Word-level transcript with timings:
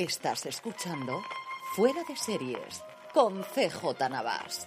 Estás 0.00 0.46
escuchando 0.46 1.20
Fuera 1.76 2.02
de 2.08 2.16
Series 2.16 2.82
con 3.12 3.42
CJ 3.42 4.08
Navas. 4.08 4.66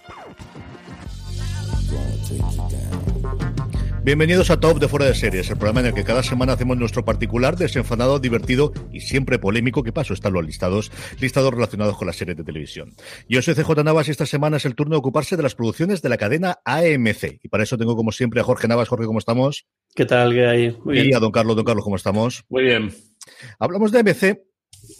Bienvenidos 4.04 4.50
a 4.50 4.60
Top 4.60 4.78
de 4.78 4.86
Fuera 4.86 5.06
de 5.06 5.14
Series, 5.16 5.50
el 5.50 5.56
programa 5.56 5.80
en 5.80 5.86
el 5.86 5.94
que 5.94 6.04
cada 6.04 6.22
semana 6.22 6.52
hacemos 6.52 6.76
nuestro 6.76 7.04
particular, 7.04 7.56
desenfadado, 7.56 8.20
divertido 8.20 8.72
y 8.92 9.00
siempre 9.00 9.40
polémico. 9.40 9.82
¿Qué 9.82 9.92
paso? 9.92 10.14
Están 10.14 10.34
los 10.34 10.46
listados, 10.46 10.92
listados 11.18 11.52
relacionados 11.52 11.96
con 11.96 12.06
las 12.06 12.14
series 12.14 12.36
de 12.36 12.44
televisión. 12.44 12.94
Yo 13.28 13.42
soy 13.42 13.54
CJ 13.54 13.82
Navas 13.82 14.06
y 14.06 14.12
esta 14.12 14.26
semana 14.26 14.58
es 14.58 14.66
el 14.66 14.76
turno 14.76 14.94
de 14.94 14.98
ocuparse 14.98 15.36
de 15.36 15.42
las 15.42 15.56
producciones 15.56 16.00
de 16.00 16.10
la 16.10 16.16
cadena 16.16 16.60
AMC. 16.64 17.40
Y 17.42 17.48
para 17.48 17.64
eso 17.64 17.76
tengo 17.76 17.96
como 17.96 18.12
siempre 18.12 18.40
a 18.40 18.44
Jorge 18.44 18.68
Navas. 18.68 18.88
Jorge, 18.88 19.06
¿cómo 19.06 19.18
estamos? 19.18 19.66
¿Qué 19.96 20.04
tal? 20.04 20.32
¿Qué 20.32 20.46
hay? 20.46 20.78
Muy 20.84 21.00
y 21.00 21.12
a 21.12 21.18
don 21.18 21.32
Carlos. 21.32 21.56
Don 21.56 21.64
Carlos, 21.64 21.82
¿cómo 21.82 21.96
estamos? 21.96 22.44
Muy 22.48 22.62
bien. 22.62 22.94
Hablamos 23.58 23.90
de 23.90 23.98
AMC 23.98 24.53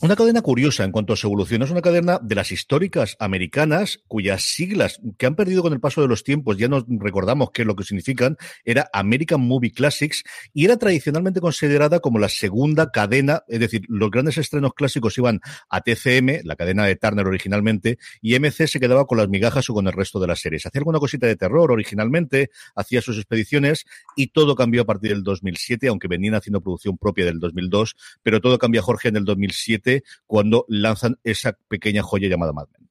una 0.04 0.16
cadena 0.16 0.42
curiosa 0.42 0.84
en 0.84 0.92
cuanto 0.92 1.14
a 1.14 1.16
su 1.16 1.26
evolución. 1.28 1.62
Es 1.62 1.70
una 1.70 1.80
cadena 1.80 2.20
de 2.22 2.34
las 2.34 2.52
históricas 2.52 3.16
americanas 3.20 4.02
cuyas 4.06 4.42
siglas 4.42 5.00
que 5.16 5.24
han 5.24 5.34
perdido 5.34 5.62
con 5.62 5.72
el 5.72 5.80
paso 5.80 6.02
de 6.02 6.08
los 6.08 6.24
tiempos, 6.24 6.58
ya 6.58 6.68
no 6.68 6.84
recordamos 6.86 7.52
qué 7.52 7.62
es 7.62 7.66
lo 7.66 7.74
que 7.74 7.84
significan, 7.84 8.36
era 8.66 8.90
American 8.92 9.40
Movie 9.40 9.72
Classics 9.72 10.22
y 10.52 10.66
era 10.66 10.76
tradicionalmente 10.76 11.40
considerada 11.40 12.00
como 12.00 12.18
la 12.18 12.28
segunda 12.28 12.90
cadena, 12.90 13.44
es 13.48 13.60
decir, 13.60 13.86
los 13.88 14.10
grandes 14.10 14.36
estrenos 14.36 14.74
clásicos 14.74 15.16
iban 15.16 15.40
a 15.70 15.80
TCM, 15.80 16.42
la 16.44 16.56
cadena 16.56 16.84
de 16.84 16.96
Turner 16.96 17.26
originalmente, 17.26 17.96
y 18.20 18.38
MC 18.38 18.66
se 18.66 18.80
quedaba 18.80 19.06
con 19.06 19.16
las 19.16 19.30
migajas 19.30 19.70
o 19.70 19.72
con 19.72 19.86
el 19.86 19.94
resto 19.94 20.20
de 20.20 20.26
las 20.26 20.38
series. 20.38 20.66
Hacía 20.66 20.80
alguna 20.80 20.98
cosita 20.98 21.26
de 21.26 21.36
terror 21.36 21.72
originalmente, 21.72 22.50
hacía 22.76 23.00
sus 23.00 23.16
expediciones 23.16 23.86
y 24.16 24.26
todo 24.26 24.54
cambió 24.54 24.82
a 24.82 24.84
partir 24.84 25.12
del 25.12 25.22
2007, 25.22 25.88
aunque 25.88 26.08
venían 26.08 26.34
haciendo 26.34 26.60
producción 26.60 26.98
propia 26.98 27.24
del 27.24 27.40
2002, 27.40 27.96
pero 28.22 28.42
todo 28.42 28.58
cambia, 28.58 28.82
Jorge, 28.82 29.08
en 29.08 29.16
el 29.16 29.24
2007 29.24 29.93
cuando 30.26 30.64
lanzan 30.68 31.16
esa 31.22 31.56
pequeña 31.68 32.02
joya 32.02 32.28
llamada 32.28 32.52
Mad 32.52 32.68
Men. 32.72 32.88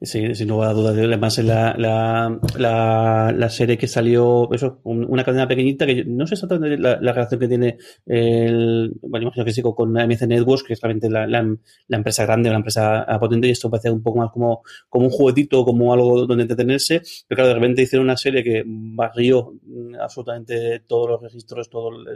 Sí, 0.00 0.34
sin 0.34 0.48
lugar 0.48 0.70
a 0.70 0.72
dudas. 0.72 0.96
Además, 0.96 1.38
la, 1.38 1.74
la, 1.78 2.38
la, 2.56 3.32
la, 3.36 3.48
serie 3.48 3.78
que 3.78 3.88
salió, 3.88 4.52
eso, 4.52 4.80
una 4.84 5.24
cadena 5.24 5.48
pequeñita, 5.48 5.86
que 5.86 6.04
no 6.04 6.26
sé 6.26 6.34
exactamente 6.34 6.78
la, 6.78 6.98
la 7.00 7.12
relación 7.12 7.40
que 7.40 7.48
tiene 7.48 7.78
el, 8.06 8.92
bueno, 9.02 9.24
imagino 9.24 9.44
que 9.44 9.52
sí, 9.52 9.62
con 9.62 9.96
AMC 9.96 10.22
Networks, 10.22 10.62
que 10.64 10.74
es 10.74 10.80
realmente 10.80 11.10
la, 11.10 11.26
la, 11.26 11.96
empresa 11.96 12.24
grande, 12.24 12.50
la 12.50 12.56
empresa 12.56 13.06
potente, 13.18 13.48
y 13.48 13.50
esto 13.50 13.70
parece 13.70 13.90
un 13.90 14.02
poco 14.02 14.18
más 14.18 14.30
como, 14.30 14.62
como 14.88 15.06
un 15.06 15.10
juguetito, 15.10 15.64
como 15.64 15.92
algo 15.92 16.26
donde 16.26 16.42
entretenerse. 16.42 17.02
Pero 17.26 17.36
claro, 17.36 17.48
de 17.48 17.54
repente 17.54 17.82
hicieron 17.82 18.04
una 18.04 18.16
serie 18.16 18.44
que 18.44 18.62
barrió 18.66 19.54
absolutamente 20.00 20.80
todos 20.80 21.10
los 21.10 21.22
registros, 21.22 21.68
todo 21.68 21.90
el 21.90 22.06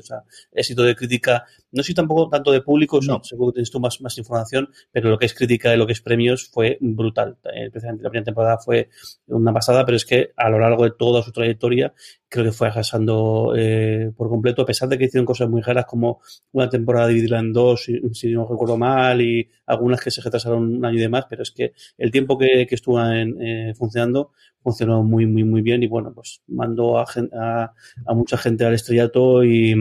éxito 0.53 0.83
de 0.83 0.95
crítica. 0.95 1.45
No 1.73 1.83
sé 1.83 1.95
tampoco 1.95 2.29
tanto 2.29 2.53
de 2.53 2.61
público, 2.63 3.01
no. 3.07 3.23
seguro 3.25 3.53
que 3.53 3.57
tienes 3.57 3.71
tú 3.71 3.81
más, 3.81 4.01
más 4.01 4.17
información, 4.19 4.69
pero 4.93 5.11
lo 5.11 5.19
que 5.19 5.27
es 5.27 5.35
crítica 5.35 5.75
y 5.75 5.79
lo 5.79 5.87
que 5.87 5.93
es 5.93 6.01
premios 6.01 6.49
fue 6.49 6.79
brutal 6.81 7.37
eh, 7.55 7.71
precisamente 7.71 8.05
la 8.05 8.11
primera 8.11 8.25
temporada 8.25 8.59
fue 8.59 8.89
una 9.27 9.53
pasada, 9.53 9.85
pero 9.85 9.97
es 9.97 10.05
que 10.05 10.33
a 10.37 10.49
lo 10.49 10.59
largo 10.59 10.85
de 10.85 10.93
toda 10.99 11.23
su 11.23 11.33
trayectoria 11.33 11.93
creo 12.29 12.45
que 12.45 12.53
fue 12.53 12.69
arrasando 12.69 13.55
eh, 13.57 14.13
por 14.17 14.29
completo, 14.29 14.63
a 14.63 14.67
pesar 14.67 14.89
de 14.89 14.99
que 14.99 15.05
hicieron 15.05 15.27
cosas 15.27 15.49
muy 15.49 15.63
raras 15.63 15.87
como 15.87 16.21
una 16.53 16.69
temporada 16.69 17.09
dividida 17.09 17.39
en 17.39 17.53
dos, 17.53 17.85
si, 18.13 18.33
no 18.33 18.47
recuerdo 18.47 18.77
mal, 18.77 19.21
y 19.21 19.49
algunas 19.67 20.01
que 20.01 20.11
se 20.11 20.21
retrasaron 20.21 20.77
un 20.77 20.85
año 20.85 20.99
y 20.99 21.03
demás, 21.03 21.27
pero 21.29 21.43
es 21.43 21.51
que 21.51 21.73
el 21.97 22.11
tiempo 22.11 22.37
que, 22.37 22.67
estuvo 22.71 23.01
eh, 23.03 23.73
funcionando 23.77 24.33
funcionó 24.63 25.03
muy, 25.03 25.27
muy, 25.27 25.45
muy 25.45 25.63
bien 25.63 25.83
y 25.83 25.87
bueno, 25.87 26.13
pues 26.15 26.43
mandó 26.49 26.99
a, 26.99 27.07
a, 27.33 27.73
a 28.07 28.15
mucha 28.15 28.37
gente 28.37 28.65
al 28.65 28.75
estrellato 28.75 29.45
y 29.45 29.75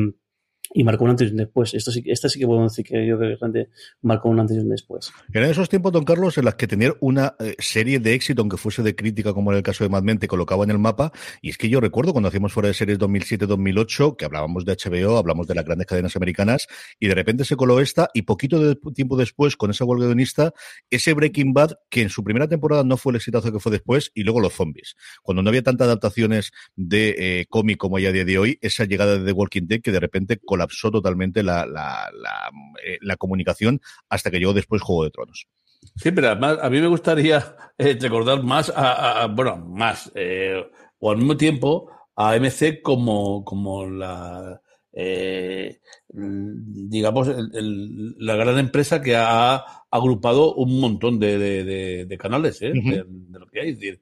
y 0.74 0.84
marcó 0.84 1.04
un 1.04 1.12
antes 1.12 1.30
y 1.30 1.32
un 1.32 1.38
después. 1.38 1.74
Esto 1.74 1.92
sí, 1.92 2.04
esta 2.06 2.30
sí 2.30 2.40
que 2.40 2.46
podemos 2.46 2.72
decir 2.72 2.86
que 2.86 3.06
yo 3.08 3.18
creo 3.18 3.32
que 3.32 3.38
realmente 3.38 3.72
marcó 4.02 4.30
un 4.30 4.40
antes 4.40 4.58
y 4.58 4.60
un 4.60 4.70
después. 4.70 5.12
Eran 5.34 5.50
esos 5.50 5.70
tiempos, 5.70 5.92
don 5.92 6.04
Carlos, 6.04 6.38
en 6.38 6.46
las 6.46 6.56
que 6.56 6.68
tener 6.68 6.96
una 7.00 7.36
eh, 7.40 7.56
serie 7.60 8.00
de 8.00 8.14
éxito, 8.14 8.42
aunque 8.42 8.58
fuese 8.58 8.84
de 8.84 8.96
crítica, 8.96 9.34
como 9.34 9.52
en 9.52 9.58
el 9.58 9.64
caso 9.64 9.84
de 9.84 9.90
Mad 9.90 10.04
Men, 10.04 10.20
te 10.20 10.28
colocaba 10.28 10.64
en 10.64 10.72
el 10.72 10.80
mapa. 10.80 11.12
Y 11.42 11.50
es 11.50 11.58
que 11.58 11.70
yo 11.70 11.80
recuerdo 11.80 12.12
cuando 12.12 12.30
hacíamos 12.30 12.54
fuera 12.54 12.68
de 12.68 12.74
series 12.74 13.00
2007-2008, 13.00 14.16
que 14.18 14.26
hablábamos 14.26 14.66
de 14.66 14.76
HBO, 14.76 15.18
hablamos 15.18 15.48
de 15.48 15.56
las 15.56 15.66
grandes 15.66 15.88
cadenas 15.88 16.16
americanas, 16.16 16.68
y 17.00 17.08
de 17.08 17.16
repente 17.16 17.46
se 17.46 17.56
coló 17.56 17.80
esta, 17.80 18.10
y 18.14 18.24
poquito 18.24 18.60
de 18.60 18.76
tiempo 18.94 19.18
después, 19.18 19.56
con 19.56 19.72
esa 19.72 19.86
huelga 19.86 20.06
guionista, 20.06 20.54
ese 20.90 21.14
Breaking 21.14 21.54
Bad, 21.54 21.76
que 21.90 22.02
en 22.02 22.10
su 22.10 22.24
primera 22.24 22.48
temporada 22.48 22.84
no 22.84 22.98
fue 22.98 23.12
el 23.12 23.18
exitazo 23.18 23.52
que 23.52 23.60
fue 23.60 23.72
después, 23.72 24.12
y 24.14 24.24
luego 24.24 24.40
los 24.40 24.54
zombies. 24.54 24.96
Cuando 25.22 25.42
no 25.42 25.50
había 25.50 25.64
tantas 25.64 25.88
adaptaciones 25.88 26.52
de 26.76 27.16
eh, 27.18 27.46
cómic 27.50 27.78
como 27.78 27.98
hay 27.98 28.06
a 28.06 28.12
día 28.12 28.26
de 28.26 28.38
hoy, 28.38 28.58
esa 28.62 28.86
llegada 28.86 29.18
de 29.18 29.26
The 29.26 29.32
Walking 29.32 29.68
Dead 29.68 29.82
que 29.82 29.92
de 29.92 30.00
repente 30.00 30.38
colapsó 30.58 30.90
totalmente 30.90 31.44
la, 31.44 31.66
la, 31.66 32.10
la, 32.14 32.50
eh, 32.84 32.98
la 33.02 33.16
comunicación 33.16 33.80
hasta 34.10 34.32
que 34.32 34.40
llegó 34.40 34.54
después 34.54 34.82
Juego 34.82 35.04
de 35.04 35.12
Tronos. 35.12 35.48
Sí, 35.96 36.12
pero 36.12 36.28
además 36.30 36.58
a 36.62 36.70
mí 36.70 36.82
me 36.82 36.88
gustaría 36.88 37.56
eh, 37.78 37.96
recordar 38.02 38.42
más, 38.44 38.72
a, 38.76 39.22
a, 39.24 39.28
bueno, 39.28 39.58
más, 39.58 40.12
eh, 40.16 40.66
o 41.00 41.12
al 41.12 41.18
mismo 41.18 41.38
tiempo, 41.38 41.92
a 42.16 42.36
MC 42.36 42.82
como, 42.82 43.46
como 43.46 43.86
la, 43.86 44.60
eh, 44.94 45.80
digamos, 46.10 47.28
el, 47.28 47.52
el, 47.54 48.16
la 48.18 48.36
gran 48.36 48.58
empresa 48.58 49.02
que 49.02 49.16
ha 49.16 49.64
agrupado 49.92 50.56
un 50.56 50.80
montón 50.80 51.20
de, 51.20 51.38
de, 51.38 51.64
de, 51.64 52.06
de 52.06 52.18
canales, 52.18 52.60
-huh. 52.62 53.06
de, 53.30 53.40
lo 53.40 53.46
que 53.48 53.60
hay. 53.62 53.70
Es 53.70 53.80
decir, 53.80 54.02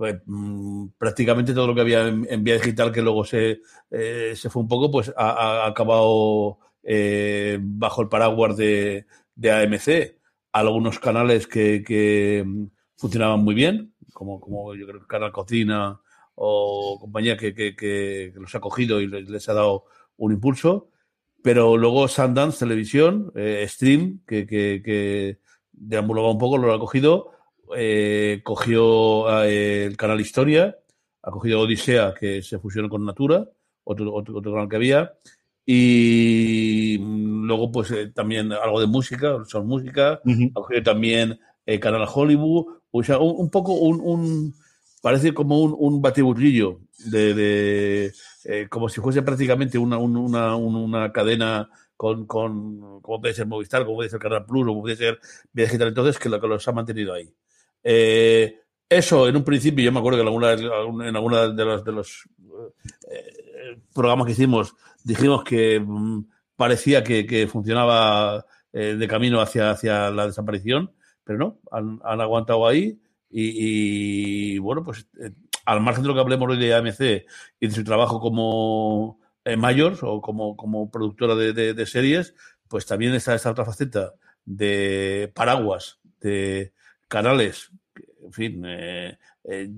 pues, 0.00 0.16
mmm, 0.24 0.86
prácticamente 0.96 1.52
todo 1.52 1.66
lo 1.66 1.74
que 1.74 1.82
había 1.82 2.08
en, 2.08 2.42
vía 2.42 2.54
digital 2.54 2.90
que 2.90 3.02
luego 3.02 3.22
se, 3.22 3.60
eh, 3.90 4.32
se 4.34 4.48
fue 4.48 4.62
un 4.62 4.68
poco, 4.68 4.90
pues 4.90 5.12
ha, 5.14 5.66
acabado 5.66 6.58
eh, 6.82 7.58
bajo 7.60 8.00
el 8.00 8.08
paraguas 8.08 8.56
de, 8.56 9.04
de, 9.34 9.52
AMC. 9.52 10.16
Algunos 10.52 10.98
canales 11.00 11.46
que, 11.46 11.84
que, 11.86 12.46
funcionaban 12.96 13.40
muy 13.40 13.54
bien, 13.54 13.92
como, 14.14 14.40
como 14.40 14.74
yo 14.74 14.86
creo 14.86 15.00
que 15.00 15.06
Canal 15.06 15.32
Cocina 15.32 16.00
o 16.34 16.96
compañía 16.98 17.36
que, 17.36 17.54
que, 17.54 18.32
los 18.36 18.54
ha 18.54 18.60
cogido 18.60 19.02
y 19.02 19.06
les, 19.06 19.50
ha 19.50 19.52
dado 19.52 19.84
un 20.16 20.32
impulso. 20.32 20.88
Pero 21.42 21.76
luego 21.76 22.08
Sundance 22.08 22.60
Televisión, 22.60 23.32
eh, 23.34 23.66
Stream, 23.68 24.22
que, 24.26 24.46
que, 24.46 24.80
que 24.82 25.40
deambulaba 25.72 26.30
un 26.30 26.38
poco, 26.38 26.56
lo 26.56 26.72
ha 26.72 26.80
cogido 26.80 27.32
eh, 27.76 28.40
cogió 28.44 29.42
eh, 29.44 29.84
el 29.86 29.96
canal 29.96 30.20
Historia, 30.20 30.76
ha 31.22 31.30
cogido 31.30 31.60
Odisea, 31.60 32.14
que 32.18 32.42
se 32.42 32.58
fusionó 32.58 32.88
con 32.88 33.04
Natura, 33.04 33.48
otro, 33.84 34.12
otro, 34.12 34.38
otro 34.38 34.52
canal 34.52 34.68
que 34.68 34.76
había, 34.76 35.14
y 35.66 36.98
luego 36.98 37.70
pues 37.70 37.90
eh, 37.90 38.08
también 38.14 38.52
algo 38.52 38.80
de 38.80 38.86
música, 38.86 39.36
son 39.46 39.66
música, 39.66 40.20
uh 40.24 40.28
-huh. 40.30 40.50
ha 40.50 40.54
cogido 40.54 40.82
también 40.82 41.38
el 41.66 41.80
canal 41.80 42.06
Hollywood, 42.12 42.66
o 42.90 43.02
sea, 43.02 43.18
un, 43.18 43.34
un 43.36 43.50
poco 43.50 43.74
un, 43.74 44.00
un, 44.00 44.54
parece 45.02 45.32
como 45.34 45.60
un, 45.60 45.74
un 45.78 46.02
batiburrillo 46.02 46.80
de, 47.06 47.34
de 47.34 48.12
eh, 48.44 48.66
como 48.68 48.88
si 48.88 49.00
fuese 49.00 49.22
prácticamente 49.22 49.78
una, 49.78 49.98
una, 49.98 50.56
una 50.56 51.12
cadena 51.12 51.70
con, 51.96 52.26
con, 52.26 53.00
como 53.02 53.20
puede 53.20 53.34
ser 53.34 53.46
Movistar, 53.46 53.84
como 53.84 53.96
puede 53.96 54.08
ser 54.08 54.18
Canal 54.18 54.46
Plus, 54.46 54.66
como 54.66 54.80
puede 54.80 54.96
ser 54.96 55.20
Vía 55.52 55.66
Digital, 55.66 55.88
entonces, 55.88 56.18
que 56.18 56.30
lo 56.30 56.40
que 56.40 56.48
los 56.48 56.66
ha 56.66 56.72
mantenido 56.72 57.12
ahí. 57.12 57.30
Eh, 57.82 58.60
eso, 58.88 59.28
en 59.28 59.36
un 59.36 59.44
principio, 59.44 59.84
yo 59.84 59.92
me 59.92 60.00
acuerdo 60.00 60.18
que 60.18 60.22
en 60.22 60.28
alguna, 60.28 60.52
en 61.08 61.16
alguna 61.16 61.48
de 61.48 61.64
los, 61.64 61.84
de 61.84 61.92
los 61.92 62.28
eh, 63.10 63.80
programas 63.94 64.26
que 64.26 64.32
hicimos 64.32 64.74
dijimos 65.04 65.44
que 65.44 65.80
mm, 65.80 66.24
parecía 66.56 67.02
que, 67.04 67.48
funcionaba 67.50 68.44
eh, 68.72 68.96
de 68.98 69.08
camino 69.08 69.40
hacia, 69.40 69.70
hacia 69.70 70.10
la 70.10 70.26
desaparición, 70.26 70.92
pero 71.24 71.38
no, 71.38 71.58
han, 71.70 72.20
aguantado 72.20 72.66
ahí 72.66 73.00
y, 73.30 74.58
bueno, 74.58 74.82
pues 74.82 75.06
al 75.64 75.80
margen 75.80 76.02
de 76.02 76.08
lo 76.08 76.14
que 76.14 76.20
hablemos 76.20 76.50
hoy 76.50 76.58
de 76.58 76.74
AMC 76.74 77.00
y 77.60 77.66
de 77.68 77.70
su 77.70 77.84
trabajo 77.84 78.18
como 78.18 79.20
mayor 79.56 79.98
o 80.02 80.20
como, 80.20 80.56
como 80.56 80.90
productora 80.90 81.36
de, 81.36 81.86
series, 81.86 82.34
pues 82.66 82.86
también 82.86 83.14
está 83.14 83.34
esta 83.34 83.52
otra 83.52 83.64
faceta 83.64 84.14
de 84.44 85.30
paraguas, 85.34 86.00
de 86.20 86.72
canales, 87.10 87.70
en 88.24 88.32
fin, 88.32 88.62
eh, 88.64 89.18
eh, 89.44 89.68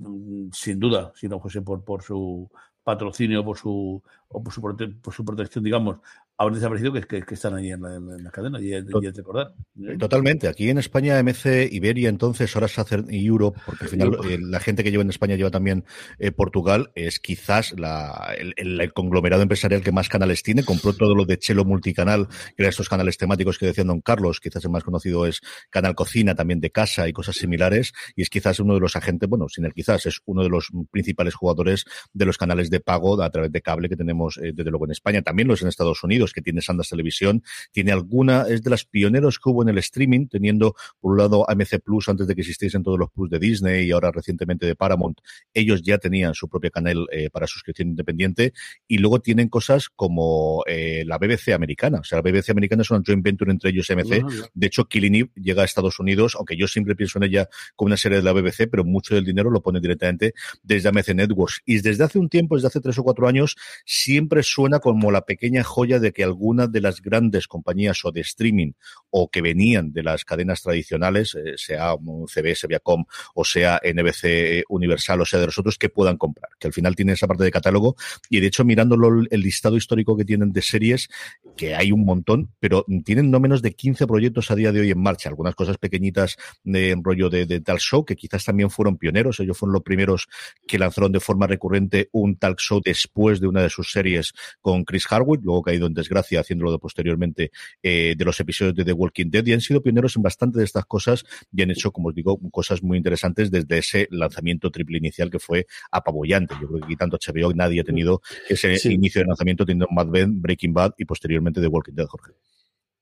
sin 0.52 0.78
duda, 0.78 1.12
si 1.16 1.28
no 1.28 1.40
fuese 1.40 1.62
por, 1.62 1.82
por 1.82 2.02
su 2.02 2.50
patrocinio 2.84 3.44
por 3.44 3.56
su, 3.56 4.02
o 4.28 4.42
por 4.42 4.52
su, 4.52 4.60
por 4.60 5.14
su 5.14 5.24
protección, 5.24 5.64
digamos, 5.64 5.98
habrán 6.38 6.54
desaparecido 6.54 6.92
que, 6.92 7.02
que, 7.02 7.22
que 7.22 7.34
están 7.34 7.54
ahí 7.54 7.70
en 7.70 7.82
la, 7.82 7.94
en 7.94 8.24
la 8.24 8.30
cadena 8.30 8.60
y, 8.60 8.74
y 8.74 8.80
recordar. 8.80 9.52
¿eh? 9.76 9.96
Totalmente. 9.98 10.48
Aquí 10.48 10.68
en 10.70 10.78
España, 10.78 11.22
MC, 11.22 11.68
Iberia, 11.70 12.08
entonces, 12.08 12.54
ahora 12.56 12.68
Sacer 12.68 13.04
y 13.08 13.26
Europe, 13.26 13.60
porque 13.64 13.84
al 13.84 13.90
final 13.90 14.18
eh, 14.28 14.38
la 14.40 14.60
gente 14.60 14.82
que 14.82 14.90
lleva 14.90 15.02
en 15.02 15.10
España 15.10 15.36
lleva 15.36 15.50
también 15.50 15.84
eh, 16.18 16.32
Portugal, 16.32 16.90
es 16.94 17.20
quizás 17.20 17.74
la, 17.78 18.34
el, 18.36 18.54
el, 18.56 18.92
conglomerado 18.92 19.42
empresarial 19.42 19.82
que 19.82 19.92
más 19.92 20.08
canales 20.08 20.42
tiene. 20.42 20.64
Compró 20.64 20.94
todo 20.94 21.14
lo 21.14 21.24
de 21.24 21.38
Chelo 21.38 21.64
Multicanal, 21.64 22.28
que 22.28 22.62
eran 22.62 22.70
estos 22.70 22.88
canales 22.88 23.18
temáticos 23.18 23.58
que 23.58 23.66
decía 23.66 23.84
Don 23.84 24.00
Carlos. 24.00 24.40
Quizás 24.40 24.64
el 24.64 24.70
más 24.70 24.84
conocido 24.84 25.26
es 25.26 25.40
Canal 25.70 25.94
Cocina, 25.94 26.34
también 26.34 26.60
de 26.60 26.70
casa 26.70 27.08
y 27.08 27.12
cosas 27.12 27.36
similares. 27.36 27.92
Y 28.16 28.22
es 28.22 28.30
quizás 28.30 28.58
uno 28.58 28.74
de 28.74 28.80
los 28.80 28.96
agentes, 28.96 29.28
bueno, 29.28 29.48
sin 29.48 29.64
el 29.64 29.74
quizás, 29.74 30.06
es 30.06 30.20
uno 30.24 30.42
de 30.42 30.48
los 30.48 30.70
principales 30.90 31.34
jugadores 31.34 31.84
de 32.12 32.24
los 32.24 32.38
canales 32.38 32.70
de 32.70 32.80
pago 32.80 33.20
a 33.22 33.30
través 33.30 33.52
de 33.52 33.60
cable 33.60 33.88
que 33.88 33.96
tenemos, 33.96 34.40
desde 34.40 34.70
luego, 34.70 34.86
en 34.86 34.92
España. 34.92 35.22
También 35.22 35.48
los 35.48 35.62
en 35.62 35.68
Estados 35.68 36.02
Unidos 36.02 36.21
que 36.32 36.42
tiene 36.42 36.60
Sandas 36.60 36.90
Televisión, 36.90 37.42
tiene 37.72 37.90
alguna, 37.90 38.42
es 38.48 38.62
de 38.62 38.70
las 38.70 38.84
pioneros 38.84 39.38
que 39.38 39.50
hubo 39.50 39.62
en 39.62 39.70
el 39.70 39.78
streaming, 39.78 40.28
teniendo 40.28 40.76
por 41.00 41.12
un 41.12 41.18
lado 41.18 41.48
AMC 41.50 41.80
Plus 41.82 42.08
antes 42.08 42.26
de 42.26 42.34
que 42.34 42.42
existiesen 42.42 42.82
todos 42.82 42.98
los 42.98 43.10
Plus 43.10 43.30
de 43.30 43.38
Disney 43.38 43.86
y 43.86 43.90
ahora 43.90 44.10
recientemente 44.12 44.66
de 44.66 44.76
Paramount. 44.76 45.18
Ellos 45.54 45.82
ya 45.82 45.98
tenían 45.98 46.34
su 46.34 46.48
propio 46.48 46.70
canal 46.70 47.06
eh, 47.10 47.30
para 47.30 47.46
suscripción 47.46 47.88
independiente 47.88 48.52
y 48.86 48.98
luego 48.98 49.20
tienen 49.20 49.48
cosas 49.48 49.88
como 49.88 50.62
eh, 50.66 51.04
la 51.06 51.18
BBC 51.18 51.52
americana. 51.54 52.00
O 52.00 52.04
sea, 52.04 52.20
la 52.20 52.30
BBC 52.30 52.50
americana 52.50 52.82
es 52.82 52.90
una 52.90 53.02
joint 53.04 53.24
venture 53.24 53.50
entre 53.50 53.70
ellos 53.70 53.88
y 53.88 53.92
AMC. 53.92 54.50
De 54.54 54.66
hecho, 54.66 54.84
Killing 54.84 55.14
Eve 55.14 55.30
llega 55.36 55.62
a 55.62 55.64
Estados 55.64 55.98
Unidos, 55.98 56.34
aunque 56.36 56.56
yo 56.56 56.68
siempre 56.68 56.94
pienso 56.94 57.18
en 57.18 57.24
ella 57.24 57.48
como 57.76 57.86
una 57.86 57.96
serie 57.96 58.18
de 58.18 58.24
la 58.24 58.32
BBC, 58.32 58.68
pero 58.70 58.84
mucho 58.84 59.14
del 59.14 59.24
dinero 59.24 59.50
lo 59.50 59.62
pone 59.62 59.80
directamente 59.80 60.34
desde 60.62 60.88
AMC 60.88 61.14
Networks. 61.14 61.62
Y 61.64 61.80
desde 61.80 62.04
hace 62.04 62.18
un 62.18 62.28
tiempo, 62.28 62.56
desde 62.56 62.68
hace 62.68 62.80
tres 62.80 62.98
o 62.98 63.02
cuatro 63.02 63.28
años, 63.28 63.56
siempre 63.84 64.42
suena 64.42 64.80
como 64.80 65.10
la 65.10 65.24
pequeña 65.24 65.62
joya 65.62 65.98
de 65.98 66.11
que 66.12 66.24
alguna 66.24 66.66
de 66.66 66.80
las 66.80 67.00
grandes 67.00 67.48
compañías 67.48 68.04
o 68.04 68.12
de 68.12 68.20
streaming 68.20 68.72
o 69.10 69.28
que 69.28 69.40
venían 69.40 69.92
de 69.92 70.02
las 70.02 70.24
cadenas 70.24 70.62
tradicionales, 70.62 71.34
eh, 71.34 71.54
sea 71.56 71.94
CBS, 72.28 72.66
Viacom 72.66 73.04
o 73.34 73.44
sea 73.44 73.80
NBC 73.82 74.64
Universal 74.68 75.20
o 75.20 75.24
sea 75.24 75.40
de 75.40 75.46
los 75.46 75.58
otros, 75.58 75.78
que 75.78 75.88
puedan 75.88 76.16
comprar, 76.16 76.50
que 76.58 76.68
al 76.68 76.72
final 76.72 76.96
tienen 76.96 77.14
esa 77.14 77.26
parte 77.26 77.44
de 77.44 77.50
catálogo. 77.50 77.96
Y 78.28 78.40
de 78.40 78.46
hecho 78.46 78.64
mirándolo 78.64 79.24
el 79.30 79.40
listado 79.40 79.76
histórico 79.76 80.16
que 80.16 80.24
tienen 80.24 80.52
de 80.52 80.62
series, 80.62 81.08
que 81.56 81.74
hay 81.74 81.92
un 81.92 82.04
montón, 82.04 82.50
pero 82.60 82.84
tienen 83.04 83.30
no 83.30 83.40
menos 83.40 83.62
de 83.62 83.72
15 83.74 84.06
proyectos 84.06 84.50
a 84.50 84.54
día 84.54 84.72
de 84.72 84.80
hoy 84.80 84.90
en 84.90 85.00
marcha, 85.00 85.28
algunas 85.28 85.54
cosas 85.54 85.78
pequeñitas 85.78 86.36
de 86.64 86.96
rollo 87.02 87.28
de, 87.28 87.46
de 87.46 87.60
tal 87.60 87.78
show 87.78 88.04
que 88.04 88.16
quizás 88.16 88.44
también 88.44 88.70
fueron 88.70 88.96
pioneros, 88.96 89.40
ellos 89.40 89.58
fueron 89.58 89.74
los 89.74 89.82
primeros 89.82 90.28
que 90.66 90.78
lanzaron 90.78 91.12
de 91.12 91.20
forma 91.20 91.46
recurrente 91.46 92.08
un 92.12 92.36
talk 92.36 92.58
show 92.58 92.80
después 92.84 93.40
de 93.40 93.48
una 93.48 93.62
de 93.62 93.70
sus 93.70 93.92
series 93.92 94.32
con 94.60 94.84
Chris 94.84 95.06
Harwood, 95.10 95.40
luego 95.42 95.62
caído 95.62 95.86
en 95.86 95.94
desgracia 96.02 96.40
haciéndolo 96.40 96.78
posteriormente 96.78 97.50
eh, 97.82 98.14
de 98.16 98.24
los 98.24 98.38
episodios 98.40 98.74
de 98.74 98.84
The 98.84 98.92
Walking 98.92 99.30
Dead 99.30 99.46
y 99.46 99.52
han 99.52 99.60
sido 99.60 99.82
pioneros 99.82 100.16
en 100.16 100.22
bastante 100.22 100.58
de 100.58 100.64
estas 100.64 100.84
cosas 100.84 101.24
y 101.52 101.62
han 101.62 101.70
hecho, 101.70 101.92
como 101.92 102.08
os 102.08 102.14
digo, 102.14 102.38
cosas 102.50 102.82
muy 102.82 102.98
interesantes 102.98 103.50
desde 103.50 103.78
ese 103.78 104.08
lanzamiento 104.10 104.70
triple 104.70 104.98
inicial 104.98 105.30
que 105.30 105.38
fue 105.38 105.66
apabullante. 105.90 106.54
Yo 106.60 106.68
creo 106.68 106.80
que 106.80 106.86
aquí 106.86 106.96
tanto 106.96 107.18
HBO 107.18 107.52
nadie 107.54 107.80
ha 107.80 107.84
tenido 107.84 108.22
ese 108.48 108.92
inicio 108.92 109.20
de 109.20 109.26
lanzamiento 109.26 109.64
teniendo 109.64 109.88
Mad 109.90 110.06
Men, 110.06 110.40
Breaking 110.40 110.74
Bad 110.74 110.94
y 110.98 111.04
posteriormente 111.04 111.60
The 111.60 111.68
Walking 111.68 111.94
Dead, 111.94 112.06
Jorge. 112.06 112.32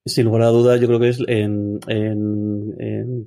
Sin 0.06 0.25
lugar 0.25 0.43
a 0.43 0.47
dudas, 0.47 0.81
yo 0.81 0.87
creo 0.87 0.99
que 0.99 1.11
es 1.11 1.23
en, 1.29 1.79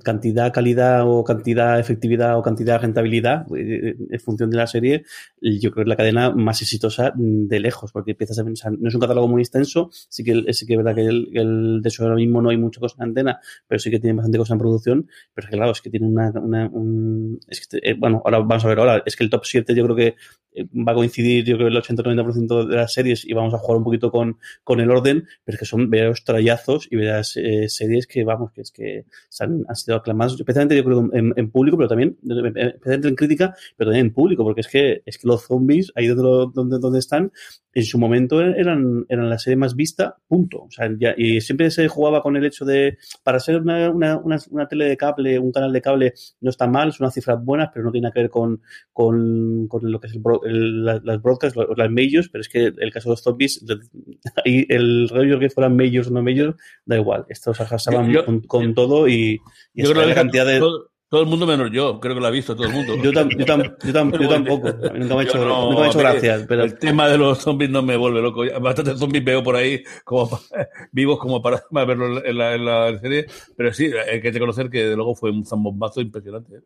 cantidad, 0.02 0.52
calidad 0.52 1.08
o 1.08 1.22
cantidad, 1.22 1.78
efectividad 1.78 2.36
o 2.36 2.42
cantidad, 2.42 2.80
rentabilidad, 2.80 3.46
eh, 3.56 3.94
en 4.10 4.20
función 4.20 4.50
de 4.50 4.56
la 4.56 4.66
serie, 4.66 5.04
yo 5.40 5.70
creo 5.70 5.74
que 5.74 5.80
es 5.82 5.88
la 5.88 5.96
cadena 5.96 6.30
más 6.30 6.62
exitosa 6.62 7.12
de 7.14 7.60
lejos, 7.60 7.92
porque 7.92 8.10
empiezas 8.10 8.40
a 8.40 8.44
pensar, 8.44 8.72
no 8.76 8.88
es 8.88 8.94
un 8.94 9.00
catálogo 9.00 9.28
muy 9.28 9.42
extenso, 9.42 9.90
sí 9.92 10.24
que, 10.24 10.52
sí 10.52 10.66
que 10.66 10.72
es 10.72 10.76
verdad 10.78 10.96
que 10.96 11.06
el, 11.06 11.28
el, 11.34 11.80
de 11.80 11.88
eso 11.88 12.02
ahora 12.02 12.16
mismo 12.16 12.42
no 12.42 12.50
hay 12.50 12.56
mucha 12.56 12.80
cosa 12.80 12.96
en 12.98 13.04
antena, 13.04 13.38
pero 13.68 13.78
sí 13.78 13.88
que 13.88 14.00
tiene 14.00 14.16
bastante 14.16 14.38
cosa 14.38 14.54
en 14.54 14.58
producción, 14.58 15.08
pero 15.32 15.46
es 15.46 15.50
que 15.50 15.56
claro, 15.56 15.70
es 15.70 15.80
que 15.80 15.90
tiene 15.90 16.08
una, 16.08 16.32
una 16.32 16.68
un, 16.72 17.38
es 17.46 17.68
que, 17.68 17.78
eh, 17.82 17.94
bueno, 17.94 18.20
ahora 18.24 18.40
vamos 18.40 18.64
a 18.64 18.68
ver 18.68 18.80
ahora, 18.80 19.02
es 19.06 19.14
que 19.14 19.22
el 19.22 19.30
top 19.30 19.44
7 19.44 19.76
yo 19.76 19.84
creo 19.84 19.96
que 19.96 20.16
eh, 20.54 20.64
va 20.74 20.90
a 20.90 20.94
coincidir, 20.96 21.44
yo 21.44 21.56
creo, 21.56 21.68
el 21.68 21.76
80-90% 21.76 22.66
de 22.66 22.76
las 22.76 22.92
series 22.92 23.24
y 23.24 23.32
vamos 23.32 23.54
a 23.54 23.58
jugar 23.58 23.78
un 23.78 23.84
poquito 23.84 24.10
con, 24.10 24.38
con 24.64 24.80
el 24.80 24.90
orden, 24.90 25.28
pero 25.44 25.54
es 25.54 25.60
que 25.60 25.66
son 25.66 25.88
veros 25.88 26.24
trayazos 26.24 26.63
y 26.90 26.96
verás 26.96 27.36
eh, 27.36 27.68
series 27.68 28.06
que, 28.06 28.24
vamos, 28.24 28.52
que 28.52 28.62
es 28.62 28.70
que 28.70 29.04
han, 29.40 29.64
han, 29.68 29.76
sido 29.76 29.96
aclamadas, 29.96 30.34
especialmente 30.34 30.76
yo 30.76 30.84
creo 30.84 31.10
en, 31.12 31.32
en, 31.36 31.50
público, 31.50 31.76
pero 31.76 31.88
también, 31.88 32.16
especialmente 32.22 33.08
en 33.08 33.14
crítica, 33.16 33.54
pero 33.76 33.90
también 33.90 34.06
en 34.06 34.14
público, 34.14 34.44
porque 34.44 34.62
es 34.62 34.68
que, 34.68 35.02
es 35.04 35.18
que 35.18 35.28
los 35.28 35.44
zombies, 35.44 35.92
ahí 35.94 36.06
donde, 36.06 36.52
donde, 36.54 36.78
donde 36.78 36.98
están, 36.98 37.32
en 37.74 37.84
su 37.84 37.98
momento 37.98 38.40
eran, 38.40 39.04
eran 39.08 39.28
la 39.28 39.38
serie 39.38 39.56
más 39.56 39.74
vista, 39.74 40.16
punto. 40.28 40.62
O 40.62 40.70
sea, 40.70 40.88
ya, 40.96 41.14
y 41.16 41.40
siempre 41.40 41.70
se 41.70 41.88
jugaba 41.88 42.22
con 42.22 42.36
el 42.36 42.44
hecho 42.44 42.64
de, 42.64 42.98
para 43.22 43.40
ser 43.40 43.60
una, 43.60 43.90
una, 43.90 44.16
una, 44.16 44.38
una, 44.50 44.68
tele 44.68 44.86
de 44.86 44.96
cable, 44.96 45.38
un 45.38 45.50
canal 45.50 45.72
de 45.72 45.82
cable, 45.82 46.14
no 46.40 46.50
está 46.50 46.68
mal, 46.68 46.92
son 46.92 47.04
unas 47.04 47.14
cifras 47.14 47.44
buenas, 47.44 47.70
pero 47.74 47.84
no 47.84 47.92
tiene 47.92 48.12
que 48.12 48.20
ver 48.20 48.30
con, 48.30 48.62
con, 48.92 49.66
con 49.66 49.90
lo 49.90 50.00
que 50.00 50.06
es 50.06 50.14
el, 50.14 50.22
el, 50.44 50.84
las 50.84 51.20
broadcasts, 51.20 51.58
las 51.76 51.90
majors, 51.90 52.28
pero 52.28 52.42
es 52.42 52.48
que 52.48 52.72
el 52.76 52.92
caso 52.92 53.08
de 53.08 53.12
los 53.12 53.22
zombies, 53.22 53.64
y 54.44 54.72
el 54.72 55.08
rollo 55.08 55.38
que 55.40 55.50
fueran 55.50 55.76
majors 55.76 56.08
o 56.08 56.10
no 56.12 56.22
majors, 56.22 56.56
da 56.86 56.96
igual. 56.96 57.26
Estos 57.28 57.60
arrasaban 57.60 58.14
con, 58.24 58.40
con, 58.42 58.74
todo 58.74 59.08
y, 59.08 59.40
y 59.74 59.82
yo 59.82 59.90
creo 59.90 60.02
que 60.02 60.08
la 60.08 60.14
cantidad 60.14 60.46
de... 60.46 60.60
Todo 60.60 60.93
todo 61.14 61.22
el 61.22 61.28
mundo 61.28 61.46
menos 61.46 61.70
yo, 61.70 62.00
creo 62.00 62.16
que 62.16 62.20
lo 62.20 62.26
ha 62.26 62.30
visto 62.30 62.56
todo 62.56 62.66
el 62.66 62.72
mundo. 62.72 62.96
yo, 62.96 63.12
tam, 63.12 63.28
yo, 63.28 63.44
tam, 63.44 63.62
yo, 63.62 63.92
tam, 63.92 64.10
yo, 64.10 64.28
tampoco, 64.28 64.66
nunca 64.72 65.14
me 65.14 65.20
ha 65.20 65.22
hecho, 65.22 65.44
no, 65.44 65.66
nunca 65.66 65.78
me 65.78 65.86
ha 65.86 65.88
hecho 65.90 65.98
gracias. 66.00 66.44
Pero... 66.48 66.64
El 66.64 66.76
tema 66.76 67.08
de 67.08 67.16
los 67.16 67.38
zombies 67.38 67.70
no 67.70 67.82
me 67.82 67.96
vuelve 67.96 68.20
loco. 68.20 68.42
Bastante 68.60 68.96
zombies 68.96 69.24
veo 69.24 69.40
por 69.40 69.54
ahí 69.54 69.84
como 70.02 70.28
vivos 70.90 71.20
como 71.20 71.40
para, 71.40 71.62
verlo 71.70 72.26
en 72.26 72.36
la, 72.36 72.54
en 72.56 72.64
la, 72.64 72.98
serie, 72.98 73.26
pero 73.56 73.72
sí, 73.72 73.92
hay 74.10 74.20
que 74.20 74.32
reconocer 74.32 74.68
que 74.68 74.86
de 74.86 74.96
luego 74.96 75.14
fue 75.14 75.30
un 75.30 75.46
zambombazo 75.46 76.00
impresionante. 76.00 76.62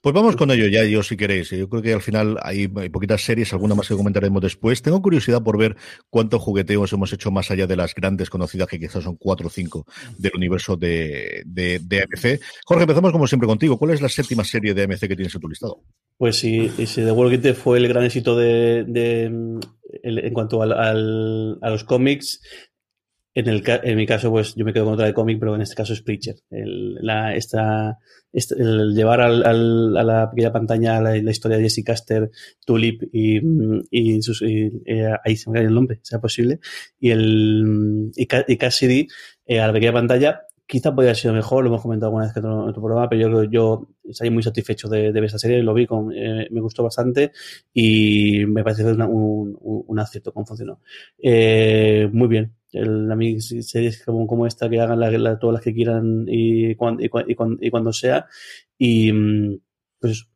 Pues 0.00 0.14
vamos 0.14 0.36
con 0.36 0.50
ello 0.50 0.66
ya, 0.68 0.84
yo 0.84 1.02
si 1.02 1.16
queréis. 1.16 1.50
Yo 1.50 1.68
creo 1.68 1.82
que 1.82 1.92
al 1.92 2.00
final 2.00 2.38
hay, 2.42 2.70
hay 2.76 2.88
poquitas 2.88 3.22
series, 3.22 3.52
alguna 3.52 3.74
más 3.74 3.88
que 3.88 3.94
comentaremos 3.94 4.42
después. 4.42 4.82
Tengo 4.82 5.02
curiosidad 5.02 5.42
por 5.42 5.58
ver 5.58 5.76
cuántos 6.10 6.40
jugueteos 6.40 6.92
hemos 6.92 7.12
hecho 7.12 7.30
más 7.30 7.50
allá 7.50 7.66
de 7.66 7.76
las 7.76 7.94
grandes 7.94 8.30
conocidas, 8.30 8.68
que 8.68 8.80
quizás 8.80 9.04
son 9.04 9.16
cuatro 9.16 9.48
o 9.48 9.50
cinco 9.50 9.86
del 10.18 10.32
universo 10.34 10.76
de, 10.76 11.42
de, 11.46 11.78
de 11.78 12.02
AMC. 12.02 12.40
Jorge, 12.64 12.82
empezamos 12.84 13.12
como 13.12 13.26
siempre 13.26 13.46
contigo. 13.46 13.78
¿Cuál 13.78 13.92
es 13.92 14.00
la 14.00 14.08
séptima 14.08 14.44
serie 14.44 14.74
de 14.74 14.84
AMC 14.84 15.00
que 15.00 15.16
tienes 15.16 15.34
en 15.34 15.40
tu 15.40 15.48
listado? 15.48 15.82
Pues 16.16 16.36
sí, 16.36 16.70
si 16.86 17.02
The 17.02 17.12
Walking 17.12 17.40
Dead 17.40 17.54
fue 17.54 17.78
el 17.78 17.88
gran 17.88 18.04
éxito 18.04 18.36
de, 18.36 18.84
de 18.84 19.24
en 20.02 20.32
cuanto 20.32 20.62
al, 20.62 20.72
al, 20.72 21.58
a 21.60 21.70
los 21.70 21.84
cómics, 21.84 22.40
en, 23.34 23.48
el, 23.48 23.62
en 23.66 23.96
mi 23.96 24.06
caso, 24.06 24.30
pues 24.30 24.54
yo 24.54 24.64
me 24.64 24.72
quedo 24.72 24.84
con 24.84 24.94
otra 24.94 25.06
de 25.06 25.14
cómic, 25.14 25.38
pero 25.40 25.54
en 25.54 25.62
este 25.62 25.74
caso 25.74 25.92
es 25.92 26.02
Preacher. 26.02 26.36
El, 26.50 26.94
la, 26.94 27.34
esta, 27.34 27.98
este, 28.32 28.54
el 28.54 28.94
llevar 28.94 29.20
al, 29.20 29.44
al, 29.44 29.96
a 29.96 30.02
la 30.02 30.30
pequeña 30.30 30.52
pantalla 30.52 31.00
la, 31.00 31.16
historia 31.16 31.56
de 31.56 31.64
Jesse 31.64 31.84
Caster, 31.84 32.30
Tulip 32.64 33.02
y, 33.12 33.40
y, 33.90 34.22
sus, 34.22 34.42
y 34.42 34.82
eh, 34.86 35.10
ahí 35.24 35.36
se 35.36 35.50
me 35.50 35.56
cae 35.58 35.66
el 35.66 35.74
nombre, 35.74 36.00
sea 36.02 36.20
posible, 36.20 36.60
y 36.98 37.10
el 37.10 38.12
y, 38.14 38.28
y 38.48 38.56
Cassidy 38.56 39.08
eh, 39.46 39.60
a 39.60 39.66
la 39.66 39.72
pequeña 39.72 39.92
pantalla 39.92 40.42
quizá 40.66 40.94
podría 40.94 41.10
haber 41.10 41.16
sido 41.16 41.34
mejor, 41.34 41.64
lo 41.64 41.70
hemos 41.70 41.82
comentado 41.82 42.08
alguna 42.08 42.24
vez 42.24 42.32
que 42.32 42.40
en 42.40 42.46
otro 42.46 42.82
programa, 42.82 43.08
pero 43.08 43.28
yo 43.28 43.44
yo 43.44 43.88
salí 44.12 44.30
muy 44.30 44.42
satisfecho 44.42 44.88
de, 44.88 45.12
de 45.12 45.20
ver 45.20 45.24
esa 45.24 45.38
serie, 45.38 45.62
lo 45.62 45.74
vi, 45.74 45.86
con, 45.86 46.12
eh, 46.12 46.48
me 46.50 46.60
gustó 46.60 46.82
bastante 46.82 47.32
y 47.72 48.44
me 48.46 48.64
parece 48.64 48.84
una, 48.84 49.06
un, 49.06 49.56
un, 49.60 49.98
acierto 49.98 50.32
cómo 50.32 50.46
funcionó. 50.46 50.80
Eh, 51.22 52.08
muy 52.12 52.28
bien. 52.28 52.54
El, 52.74 53.10
a 53.10 53.16
mí 53.16 53.40
series 53.40 54.04
como, 54.04 54.46
esta 54.46 54.68
que 54.68 54.80
hagan 54.80 55.00
la, 55.00 55.10
la, 55.10 55.38
todas 55.38 55.54
las 55.54 55.62
que 55.62 55.74
quieran 55.74 56.26
y, 56.28 56.74
cuando, 56.76 57.02
y, 57.02 57.06
y, 57.06 57.36
y 57.66 57.70
cuando 57.70 57.92
sea 57.92 58.26
y 58.78 59.12
pues 60.00 60.26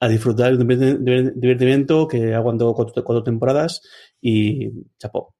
a 0.00 0.08
disfrutar 0.08 0.56
del 0.56 1.32
divertimiento 1.40 2.06
que 2.08 2.34
aguantado 2.34 2.74
cuatro, 2.74 3.04
cuatro 3.04 3.22
temporadas 3.22 3.82
y 4.20 4.70
chapó. 4.98 5.33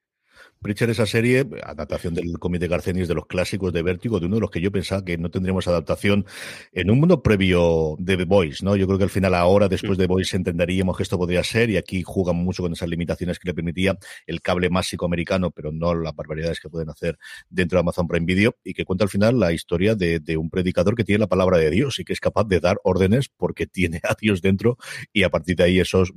Preacher, 0.64 0.88
esa 0.88 1.04
serie, 1.04 1.46
adaptación 1.62 2.14
del 2.14 2.38
cómic 2.38 2.58
de 2.58 2.68
Garcenis 2.68 3.06
de 3.06 3.14
los 3.14 3.26
clásicos 3.26 3.70
de 3.70 3.82
Vértigo, 3.82 4.18
de 4.18 4.24
uno 4.24 4.36
de 4.36 4.40
los 4.40 4.50
que 4.50 4.62
yo 4.62 4.72
pensaba 4.72 5.04
que 5.04 5.18
no 5.18 5.30
tendríamos 5.30 5.68
adaptación 5.68 6.24
en 6.72 6.90
un 6.90 7.00
mundo 7.00 7.22
previo 7.22 7.96
de 7.98 8.16
The 8.16 8.24
Voice, 8.24 8.64
¿no? 8.64 8.74
Yo 8.74 8.86
creo 8.86 8.96
que 8.96 9.04
al 9.04 9.10
final, 9.10 9.34
ahora, 9.34 9.68
después 9.68 9.98
de 9.98 10.04
The 10.04 10.08
Voice, 10.08 10.34
entenderíamos 10.34 10.96
que 10.96 11.02
esto 11.02 11.18
podría 11.18 11.44
ser, 11.44 11.68
y 11.68 11.76
aquí 11.76 12.02
juegan 12.02 12.36
mucho 12.36 12.62
con 12.62 12.72
esas 12.72 12.88
limitaciones 12.88 13.38
que 13.38 13.50
le 13.50 13.52
permitía 13.52 13.98
el 14.26 14.40
cable 14.40 14.70
másico 14.70 15.04
americano, 15.04 15.50
pero 15.50 15.70
no 15.70 15.94
las 15.94 16.14
barbaridades 16.16 16.60
que 16.60 16.70
pueden 16.70 16.88
hacer 16.88 17.18
dentro 17.50 17.76
de 17.76 17.80
Amazon 17.80 18.08
Prime 18.08 18.24
Video, 18.24 18.56
y 18.64 18.72
que 18.72 18.86
cuenta 18.86 19.04
al 19.04 19.10
final 19.10 19.38
la 19.38 19.52
historia 19.52 19.94
de, 19.94 20.18
de 20.18 20.38
un 20.38 20.48
predicador 20.48 20.94
que 20.94 21.04
tiene 21.04 21.18
la 21.18 21.26
palabra 21.26 21.58
de 21.58 21.68
Dios 21.68 21.98
y 21.98 22.04
que 22.06 22.14
es 22.14 22.20
capaz 22.20 22.44
de 22.44 22.60
dar 22.60 22.78
órdenes 22.84 23.28
porque 23.28 23.66
tiene 23.66 24.00
a 24.02 24.16
Dios 24.18 24.40
dentro, 24.40 24.78
y 25.12 25.24
a 25.24 25.28
partir 25.28 25.56
de 25.56 25.64
ahí, 25.64 25.78
eso 25.78 26.04
es 26.04 26.12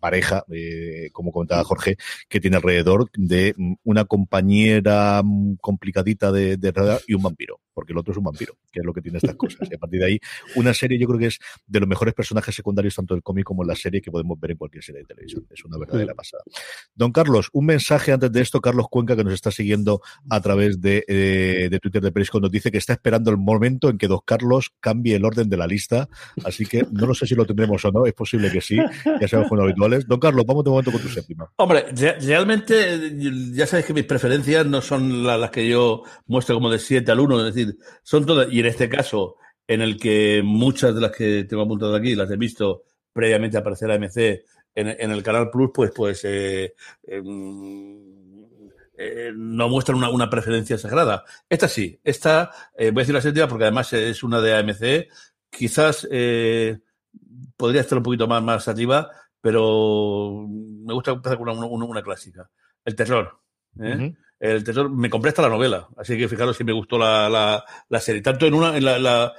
pareja, 0.00 0.44
eh, 0.52 1.10
como 1.12 1.30
comentaba 1.30 1.62
Jorge, 1.62 1.98
que 2.28 2.40
tiene 2.40 2.56
alrededor 2.56 3.08
de 3.14 3.54
una 3.92 4.04
compañera 4.04 5.22
complicadita 5.60 6.32
de, 6.32 6.56
de 6.56 6.72
y 7.06 7.14
un 7.14 7.22
vampiro, 7.22 7.60
porque 7.72 7.92
el 7.92 7.98
otro 7.98 8.12
es 8.12 8.18
un 8.18 8.24
vampiro, 8.24 8.56
que 8.70 8.80
es 8.80 8.86
lo 8.86 8.92
que 8.92 9.00
tiene 9.00 9.18
estas 9.18 9.36
cosas. 9.36 9.68
Y 9.72 9.74
a 9.74 9.78
partir 9.78 10.00
de 10.00 10.06
ahí, 10.06 10.18
una 10.56 10.74
serie 10.74 10.98
yo 10.98 11.06
creo 11.06 11.18
que 11.18 11.26
es 11.26 11.38
de 11.66 11.80
los 11.80 11.88
mejores 11.88 12.14
personajes 12.14 12.54
secundarios, 12.54 12.94
tanto 12.94 13.14
del 13.14 13.22
cómic 13.22 13.44
como 13.44 13.62
en 13.62 13.68
la 13.68 13.76
serie, 13.76 14.02
que 14.02 14.10
podemos 14.10 14.38
ver 14.38 14.50
en 14.50 14.56
cualquier 14.58 14.84
serie 14.84 15.00
de 15.00 15.06
televisión. 15.06 15.46
Es 15.50 15.64
una 15.64 15.78
verdadera 15.78 16.14
pasada. 16.14 16.42
Don 16.94 17.10
Carlos, 17.12 17.48
un 17.52 17.66
mensaje 17.66 18.12
antes 18.12 18.30
de 18.30 18.40
esto, 18.40 18.60
Carlos 18.60 18.86
Cuenca, 18.90 19.16
que 19.16 19.24
nos 19.24 19.32
está 19.32 19.50
siguiendo 19.50 20.02
a 20.28 20.40
través 20.40 20.80
de, 20.80 21.04
eh, 21.08 21.68
de 21.70 21.78
Twitter 21.78 22.02
de 22.02 22.12
Perisco, 22.12 22.40
nos 22.40 22.50
dice 22.50 22.70
que 22.70 22.78
está 22.78 22.92
esperando 22.92 23.30
el 23.30 23.38
momento 23.38 23.88
en 23.88 23.98
que 23.98 24.08
Don 24.08 24.20
Carlos 24.24 24.72
cambie 24.80 25.16
el 25.16 25.24
orden 25.24 25.48
de 25.48 25.56
la 25.56 25.66
lista, 25.66 26.08
así 26.44 26.66
que 26.66 26.86
no 26.90 27.06
lo 27.06 27.14
sé 27.14 27.26
si 27.26 27.34
lo 27.34 27.46
tendremos 27.46 27.84
o 27.84 27.92
no, 27.92 28.06
es 28.06 28.12
posible 28.12 28.50
que 28.50 28.60
sí, 28.60 28.76
ya 28.76 29.28
sabemos 29.28 29.48
con 29.48 29.60
habituales. 29.60 30.06
Don 30.06 30.20
Carlos, 30.20 30.44
vamos 30.46 30.64
de 30.64 30.70
momento 30.70 30.92
con 30.92 31.00
tu 31.00 31.08
séptima. 31.08 31.50
Hombre, 31.56 31.86
realmente 32.20 33.16
ya 33.52 33.66
sabes 33.66 33.86
que 33.86 33.94
mis 33.94 34.04
preferencias 34.04 34.66
no 34.66 34.80
son 34.80 35.24
las 35.24 35.50
que 35.50 35.68
yo 35.68 36.02
muestro 36.26 36.54
como 36.56 36.70
de 36.70 36.78
7 36.78 37.10
al 37.10 37.20
1, 37.20 37.46
es 37.46 37.54
decir, 37.54 37.71
son 38.02 38.26
todas, 38.26 38.52
y 38.52 38.60
en 38.60 38.66
este 38.66 38.88
caso, 38.88 39.36
en 39.66 39.82
el 39.82 39.98
que 39.98 40.42
muchas 40.44 40.94
de 40.94 41.00
las 41.00 41.12
que 41.12 41.44
tengo 41.44 41.62
apuntado 41.62 41.94
aquí 41.94 42.14
las 42.14 42.30
he 42.30 42.36
visto 42.36 42.84
previamente 43.12 43.58
aparecer 43.58 43.90
a 43.90 43.98
MC 43.98 44.44
en, 44.74 45.10
el 45.10 45.22
Canal 45.22 45.50
Plus, 45.50 45.70
pues, 45.72 45.90
pues 45.94 46.24
eh, 46.24 46.74
eh, 47.02 47.22
eh, 48.96 49.32
no 49.34 49.68
muestran 49.68 49.98
una, 49.98 50.08
una, 50.08 50.30
preferencia 50.30 50.78
sagrada. 50.78 51.24
Esta 51.48 51.68
sí, 51.68 52.00
esta, 52.02 52.50
voy 52.76 52.88
a 52.88 52.92
decir 52.92 53.14
la 53.14 53.20
séptima 53.20 53.48
porque 53.48 53.64
además 53.64 53.92
es 53.92 54.22
una 54.22 54.40
de 54.40 54.54
AMC, 54.54 55.08
quizás 55.50 56.08
podría 57.56 57.82
estar 57.82 57.98
un 57.98 58.04
poquito 58.04 58.26
más, 58.26 58.42
más 58.42 58.68
arriba, 58.68 59.10
pero 59.40 60.46
me 60.48 60.94
gusta 60.94 61.10
empezar 61.10 61.36
con 61.36 61.48
una, 61.48 61.66
una, 61.66 61.84
una 61.84 62.02
clásica. 62.02 62.50
El 62.84 62.94
terror. 62.96 63.38
¿eh? 63.80 64.14
El 64.42 64.64
terror, 64.64 64.90
me 64.90 65.08
compré 65.08 65.28
hasta 65.28 65.42
la 65.42 65.48
novela, 65.48 65.88
así 65.96 66.18
que 66.18 66.26
fijaros 66.26 66.56
si 66.56 66.64
me 66.64 66.72
gustó 66.72 66.98
la, 66.98 67.64
la, 67.88 68.00
serie, 68.00 68.20
tanto 68.22 68.44
en 68.44 68.54
una, 68.54 68.76
en 68.76 68.84
la, 68.84 69.32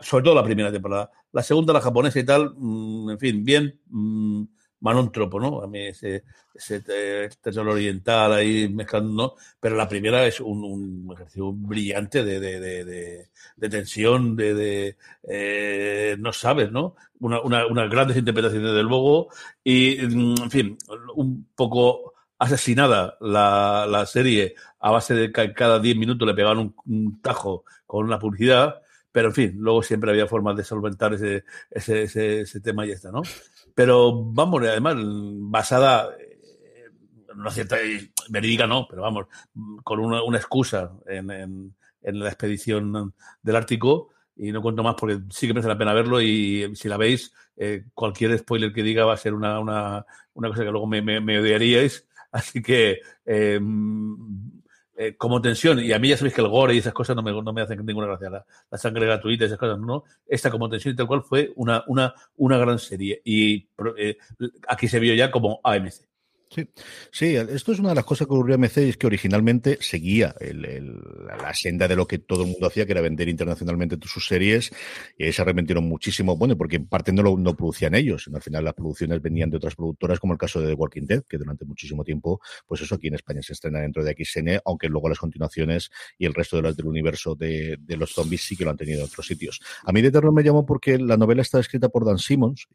sobre 0.00 0.24
todo 0.24 0.34
la 0.34 0.42
primera 0.42 0.72
temporada. 0.72 1.10
La 1.32 1.42
segunda, 1.42 1.74
la 1.74 1.82
japonesa 1.82 2.18
y 2.20 2.24
tal, 2.24 2.54
mmm, 2.56 3.10
en 3.10 3.18
fin, 3.18 3.44
bien, 3.44 3.78
mmm, 3.90 4.44
manóntropo, 4.80 5.38
¿no? 5.38 5.60
A 5.60 5.66
mí 5.66 5.88
ese, 5.88 6.24
ese 6.54 6.80
terror 6.80 7.68
oriental 7.68 8.32
ahí 8.32 8.66
mezclando, 8.70 9.12
¿no? 9.12 9.34
Pero 9.60 9.76
la 9.76 9.86
primera 9.86 10.26
es 10.26 10.40
un, 10.40 11.06
ejercicio 11.12 11.52
brillante 11.52 12.24
de, 12.24 12.40
de, 12.40 12.58
de, 12.58 13.28
de, 13.56 13.68
tensión, 13.68 14.36
de, 14.36 14.54
de 14.54 14.96
eh, 15.28 16.16
no 16.18 16.32
sabes, 16.32 16.72
¿no? 16.72 16.96
Una, 17.20 17.42
una, 17.42 17.66
unas 17.66 17.90
grandes 17.90 18.16
interpretaciones 18.16 18.72
del 18.72 18.86
logo 18.86 19.28
y, 19.62 19.98
en 19.98 20.50
fin, 20.50 20.78
un 21.14 21.46
poco 21.54 22.14
asesinada 22.38 23.16
la, 23.20 23.86
la 23.88 24.06
serie 24.06 24.54
a 24.80 24.90
base 24.90 25.14
de 25.14 25.32
que 25.32 25.52
cada 25.52 25.78
10 25.78 25.96
minutos 25.96 26.26
le 26.26 26.34
pegaban 26.34 26.58
un, 26.58 26.74
un, 26.86 27.20
tajo 27.20 27.64
con 27.86 28.04
una 28.04 28.18
publicidad, 28.18 28.82
pero 29.10 29.28
en 29.28 29.34
fin, 29.34 29.54
luego 29.58 29.82
siempre 29.82 30.10
había 30.10 30.26
formas 30.26 30.56
de 30.56 30.64
solventar 30.64 31.14
ese, 31.14 31.44
ese, 31.70 32.02
ese, 32.02 32.40
ese 32.40 32.60
tema 32.60 32.84
y 32.86 32.90
está, 32.90 33.10
¿no? 33.10 33.22
Pero 33.74 34.22
vamos, 34.24 34.62
además, 34.62 34.96
basada 34.98 36.10
en 37.32 37.40
una 37.40 37.50
cierta 37.50 37.76
verídica, 38.28 38.66
no, 38.66 38.86
pero 38.88 39.02
vamos, 39.02 39.26
con 39.84 40.00
una, 40.00 40.22
una 40.22 40.38
excusa 40.38 40.92
en, 41.06 41.30
en, 41.30 41.74
en 42.02 42.18
la 42.20 42.28
expedición 42.28 43.14
del 43.42 43.56
Ártico, 43.56 44.10
y 44.36 44.52
no 44.52 44.60
cuento 44.60 44.82
más 44.82 44.96
porque 44.98 45.20
sí 45.30 45.46
que 45.46 45.54
merece 45.54 45.68
la 45.68 45.78
pena 45.78 45.94
verlo 45.94 46.20
y 46.20 46.74
si 46.76 46.88
la 46.88 46.98
veis, 46.98 47.32
eh, 47.56 47.84
cualquier 47.94 48.38
spoiler 48.38 48.72
que 48.72 48.82
diga 48.82 49.06
va 49.06 49.14
a 49.14 49.18
ser 49.18 49.32
una, 49.32 49.58
una, 49.58 50.04
una 50.34 50.48
cosa 50.48 50.62
que 50.62 50.70
luego 50.70 50.86
me, 50.86 51.00
me, 51.00 51.20
me 51.20 51.40
odiaríais. 51.40 52.06
Así 52.32 52.62
que, 52.62 53.00
eh, 53.24 53.60
eh, 54.98 55.14
como 55.16 55.42
tensión, 55.42 55.78
y 55.78 55.92
a 55.92 55.98
mí 55.98 56.08
ya 56.08 56.16
sabéis 56.16 56.34
que 56.34 56.40
el 56.40 56.48
gore 56.48 56.74
y 56.74 56.78
esas 56.78 56.94
cosas 56.94 57.14
no 57.14 57.22
me, 57.22 57.30
no 57.30 57.52
me 57.52 57.60
hacen 57.60 57.84
ninguna 57.84 58.06
gracia, 58.06 58.30
la, 58.30 58.46
la, 58.70 58.78
sangre 58.78 59.04
gratuita 59.04 59.44
y 59.44 59.46
esas 59.46 59.58
cosas, 59.58 59.78
no. 59.78 60.04
Esta 60.26 60.50
como 60.50 60.70
tensión 60.70 60.94
y 60.94 60.96
tal 60.96 61.06
cual 61.06 61.22
fue 61.22 61.52
una, 61.56 61.84
una, 61.86 62.14
una 62.36 62.56
gran 62.56 62.78
serie. 62.78 63.20
Y 63.24 63.68
eh, 63.98 64.16
aquí 64.68 64.88
se 64.88 64.98
vio 64.98 65.14
ya 65.14 65.30
como 65.30 65.60
AMC. 65.62 66.06
Sí, 66.48 66.68
sí, 67.10 67.34
esto 67.34 67.72
es 67.72 67.80
una 67.80 67.88
de 67.88 67.96
las 67.96 68.04
cosas 68.04 68.26
que 68.28 68.32
ocurrió 68.32 68.54
a 68.54 68.58
MC, 68.58 68.88
es 68.88 68.96
que 68.96 69.08
originalmente 69.08 69.78
seguía 69.80 70.34
el, 70.40 70.62
la 71.26 71.52
senda 71.52 71.88
de 71.88 71.96
lo 71.96 72.06
que 72.06 72.18
todo 72.18 72.44
el 72.44 72.50
mundo 72.50 72.68
hacía, 72.68 72.86
que 72.86 72.92
era 72.92 73.00
vender 73.00 73.28
internacionalmente 73.28 73.96
sus 74.06 74.26
series, 74.26 74.70
y 75.18 75.32
se 75.32 75.42
arrepintieron 75.42 75.84
muchísimo, 75.84 76.36
bueno, 76.36 76.56
porque 76.56 76.76
en 76.76 76.86
parte 76.86 77.12
no 77.12 77.22
lo 77.22 77.56
producían 77.56 77.96
ellos, 77.96 78.24
sino 78.24 78.36
al 78.36 78.42
final 78.42 78.64
las 78.64 78.74
producciones 78.74 79.20
venían 79.20 79.50
de 79.50 79.56
otras 79.56 79.74
productoras, 79.74 80.20
como 80.20 80.34
el 80.34 80.38
caso 80.38 80.60
de 80.60 80.68
The 80.68 80.74
Walking 80.74 81.06
Dead, 81.06 81.24
que 81.28 81.36
durante 81.36 81.64
muchísimo 81.64 82.04
tiempo, 82.04 82.40
pues 82.66 82.80
eso 82.80 82.94
aquí 82.94 83.08
en 83.08 83.14
España 83.14 83.42
se 83.42 83.52
estrena 83.52 83.80
dentro 83.80 84.04
de 84.04 84.14
XN, 84.14 84.60
aunque 84.64 84.88
luego 84.88 85.08
las 85.08 85.18
continuaciones 85.18 85.90
y 86.16 86.26
el 86.26 86.34
resto 86.34 86.56
de 86.56 86.62
las 86.62 86.76
del 86.76 86.86
universo 86.86 87.34
de, 87.34 87.78
los 87.88 88.12
zombies 88.12 88.42
sí 88.42 88.56
que 88.56 88.64
lo 88.64 88.70
han 88.70 88.76
tenido 88.76 89.00
en 89.00 89.06
otros 89.06 89.26
sitios. 89.26 89.60
A 89.84 89.92
mí 89.92 90.00
de 90.00 90.12
terror 90.12 90.32
me 90.32 90.44
llamó 90.44 90.64
porque 90.64 90.98
la 90.98 91.16
novela 91.16 91.42
está 91.42 91.58
escrita 91.58 91.88
por 91.88 92.04
Dan 92.04 92.18
Simmons, 92.18 92.68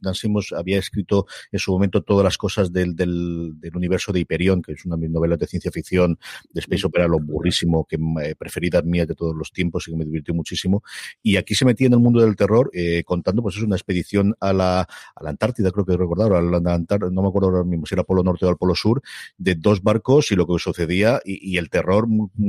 Dan 0.00 0.14
Simmons 0.14 0.52
había 0.52 0.78
escrito 0.78 1.26
en 1.52 1.58
su 1.58 1.72
momento 1.72 2.02
todas 2.02 2.24
las 2.24 2.36
cosas 2.36 2.72
del, 2.72 2.96
del 2.96 3.11
del, 3.60 3.76
universo 3.76 4.12
de 4.12 4.20
Hyperion, 4.20 4.62
que 4.62 4.72
es 4.72 4.84
una 4.84 4.96
de 4.96 5.02
mis 5.02 5.10
novelas 5.10 5.38
de 5.38 5.46
ciencia 5.46 5.70
ficción 5.70 6.18
de 6.50 6.60
Space 6.60 6.86
Opera, 6.86 7.08
lo 7.08 7.18
burrísimo, 7.18 7.86
que 7.86 7.96
eh, 8.22 8.34
preferidas 8.36 8.84
mías 8.84 9.08
de 9.08 9.14
todos 9.14 9.34
los 9.34 9.52
tiempos 9.52 9.88
y 9.88 9.92
que 9.92 9.96
me 9.96 10.04
divirtió 10.04 10.34
muchísimo. 10.34 10.82
Y 11.22 11.36
aquí 11.36 11.54
se 11.54 11.64
metía 11.64 11.86
en 11.86 11.94
el 11.94 11.98
mundo 12.00 12.20
del 12.20 12.36
terror, 12.36 12.70
eh, 12.72 13.02
contando, 13.04 13.42
pues 13.42 13.56
es 13.56 13.62
una 13.62 13.76
expedición 13.76 14.34
a 14.40 14.52
la, 14.52 14.80
a 14.80 15.22
la 15.22 15.30
Antártida, 15.30 15.70
creo 15.70 15.84
que 15.84 15.96
recordar, 15.96 16.32
a 16.32 16.42
la 16.42 16.74
Antártida, 16.74 17.10
no 17.10 17.22
me 17.22 17.28
acuerdo 17.28 17.48
ahora 17.48 17.64
mismo 17.64 17.86
si 17.86 17.94
era 17.94 18.04
Polo 18.04 18.22
Norte 18.22 18.46
o 18.46 18.48
al 18.48 18.56
Polo 18.56 18.74
Sur, 18.74 19.02
de 19.38 19.54
dos 19.54 19.82
barcos 19.82 20.30
y 20.32 20.36
lo 20.36 20.46
que 20.46 20.58
sucedía 20.58 21.20
y, 21.24 21.52
y 21.52 21.58
el 21.58 21.70
terror, 21.70 22.06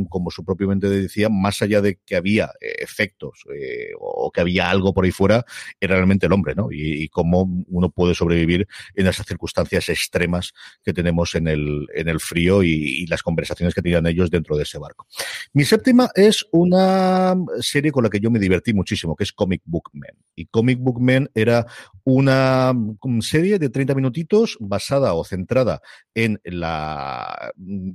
como 0.10 0.32
su 0.32 0.43
propiamente 0.43 0.89
decía, 0.89 1.29
más 1.29 1.62
allá 1.62 1.82
de 1.82 2.00
que 2.05 2.15
había 2.15 2.51
eh, 2.62 2.75
efectos 2.79 3.43
eh, 3.53 3.91
o 4.00 4.32
que 4.32 4.41
había 4.41 4.70
algo 4.70 4.93
por 4.93 5.05
ahí 5.05 5.12
fuera, 5.12 5.46
era 5.79 5.96
realmente 5.96 6.25
el 6.25 6.34
hombre, 6.34 6.55
¿no? 6.55 6.72
Y, 6.72 7.03
y 7.03 7.10
cómo 7.10 7.48
uno 7.67 7.89
puede 7.89 8.13
sobrevivir 8.15 8.67
en 8.96 9.08
esas 9.08 9.25
circunstancias 9.25 9.89
extremas 9.89 10.52
que 10.83 10.93
tenemos 10.93 11.36
en 11.36 11.48
el, 11.48 11.88
en 11.93 12.07
el 12.07 12.19
frío 12.19 12.63
y, 12.63 13.05
las 13.07 13.22
conversaciones 13.22 13.75
que 13.75 13.81
tenían 13.81 14.07
ellos 14.07 14.31
dentro 14.31 14.55
de 14.55 14.63
ese 14.63 14.79
barco. 14.79 15.05
Mi 15.51 15.65
séptima 15.65 16.10
es 16.15 16.45
una 16.51 17.36
serie 17.60 17.91
con 17.91 18.03
la 18.03 18.10
que 18.10 18.19
yo 18.19 18.31
me 18.31 18.39
divertí 18.39 18.74
muchísimo, 18.74 19.15
que 19.15 19.25
es 19.25 19.33
Comic 19.33 19.62
Book 19.65 19.89
Man. 19.93 20.15
Y 20.36 20.45
Comic 20.45 20.79
Book 20.79 21.01
Man 21.01 21.29
era 21.36 21.65
una 22.03 22.74
serie 23.19 23.60
de 23.60 23.69
30 23.69 23.93
minutitos 23.93 24.57
basada 24.60 25.13
o 25.13 25.24
centrada 25.24 25.81
en 26.15 26.39
la 26.43 27.51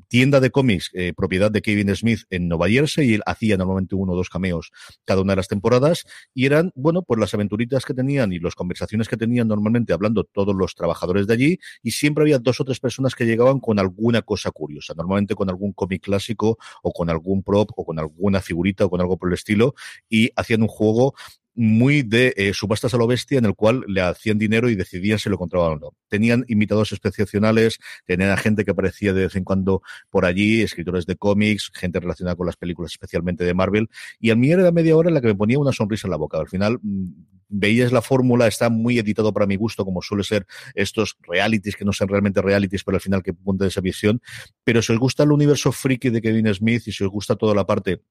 tienda 0.08 0.40
de 0.40 0.50
cómics 0.50 0.90
eh, 0.92 1.12
propiedad 1.16 1.50
de 1.50 1.62
Kevin 1.62 1.94
Smith 1.94 2.20
en 2.30 2.48
Nueva 2.48 2.68
Jersey 2.68 3.10
y 3.10 3.14
él 3.14 3.22
hacía 3.26 3.56
normalmente 3.56 3.94
uno 3.94 4.12
o 4.12 4.16
dos 4.16 4.28
cameos 4.28 4.70
cada 5.04 5.22
una 5.22 5.32
de 5.32 5.36
las 5.36 5.48
temporadas 5.48 6.04
y 6.34 6.46
eran, 6.46 6.72
bueno, 6.74 7.02
pues 7.02 7.18
las 7.20 7.34
aventuritas 7.34 7.84
que 7.84 7.94
tenían 7.94 8.32
y 8.32 8.38
las 8.38 8.54
conversaciones 8.54 9.08
que 9.08 9.16
tenían 9.16 9.48
normalmente 9.48 9.92
hablando 9.92 10.24
todos 10.24 10.54
los 10.54 10.74
trabajadores 10.74 11.26
de 11.26 11.34
allí 11.34 11.58
y 11.82 11.92
siempre 11.92 12.22
había 12.22 12.40
dos 12.48 12.60
o 12.60 12.64
tres 12.64 12.80
personas 12.80 13.14
que 13.14 13.26
llegaban 13.26 13.60
con 13.60 13.78
alguna 13.78 14.22
cosa 14.22 14.50
curiosa, 14.50 14.94
normalmente 14.96 15.34
con 15.34 15.48
algún 15.48 15.72
cómic 15.72 16.02
clásico 16.02 16.58
o 16.82 16.92
con 16.92 17.10
algún 17.10 17.42
prop 17.42 17.70
o 17.76 17.84
con 17.84 17.98
alguna 17.98 18.40
figurita 18.40 18.86
o 18.86 18.90
con 18.90 19.00
algo 19.00 19.16
por 19.16 19.28
el 19.28 19.34
estilo 19.34 19.74
y 20.08 20.30
hacían 20.34 20.62
un 20.62 20.68
juego 20.68 21.14
muy 21.54 22.02
de 22.02 22.32
eh, 22.36 22.54
subastas 22.54 22.94
a 22.94 22.96
lo 22.96 23.08
bestia 23.08 23.36
en 23.36 23.44
el 23.44 23.54
cual 23.54 23.82
le 23.88 24.00
hacían 24.00 24.38
dinero 24.38 24.70
y 24.70 24.76
decidían 24.76 25.18
si 25.18 25.28
lo 25.28 25.34
encontraban 25.34 25.72
o 25.72 25.76
no. 25.76 25.94
Tenían 26.08 26.44
invitados 26.46 26.92
excepcionales, 26.92 27.80
tenían 28.06 28.36
gente 28.38 28.64
que 28.64 28.70
aparecía 28.70 29.12
de 29.12 29.22
vez 29.22 29.34
en 29.34 29.42
cuando 29.42 29.82
por 30.08 30.24
allí, 30.24 30.62
escritores 30.62 31.04
de 31.04 31.16
cómics, 31.16 31.72
gente 31.74 31.98
relacionada 31.98 32.36
con 32.36 32.46
las 32.46 32.56
películas 32.56 32.92
especialmente 32.92 33.42
de 33.44 33.54
Marvel, 33.54 33.88
y 34.20 34.30
a 34.30 34.36
mí 34.36 34.52
era 34.52 34.70
media 34.70 34.96
hora 34.96 35.08
en 35.08 35.14
la 35.14 35.20
que 35.20 35.26
me 35.26 35.34
ponía 35.34 35.58
una 35.58 35.72
sonrisa 35.72 36.06
en 36.06 36.12
la 36.12 36.16
boca. 36.16 36.38
Al 36.38 36.48
final 36.48 36.78
mm, 36.80 37.37
veías 37.48 37.92
la 37.92 38.02
fórmula, 38.02 38.46
está 38.46 38.70
muy 38.70 38.98
editado 38.98 39.32
para 39.32 39.46
mi 39.46 39.56
gusto, 39.56 39.84
como 39.84 40.02
suele 40.02 40.24
ser 40.24 40.46
estos 40.74 41.16
realities 41.22 41.76
que 41.76 41.84
no 41.84 41.92
son 41.92 42.08
realmente 42.08 42.42
realities, 42.42 42.84
pero 42.84 42.96
al 42.96 43.00
final 43.00 43.22
que 43.22 43.32
punta 43.32 43.66
esa 43.66 43.80
visión. 43.80 44.20
Pero 44.64 44.82
si 44.82 44.92
os 44.92 44.98
gusta 44.98 45.22
el 45.22 45.32
universo 45.32 45.72
friki 45.72 46.10
de 46.10 46.20
Kevin 46.20 46.52
Smith 46.54 46.86
y 46.86 46.92
si 46.92 47.04
os 47.04 47.10
gusta 47.10 47.36
toda 47.36 47.54
la 47.54 47.66
parte 47.66 48.02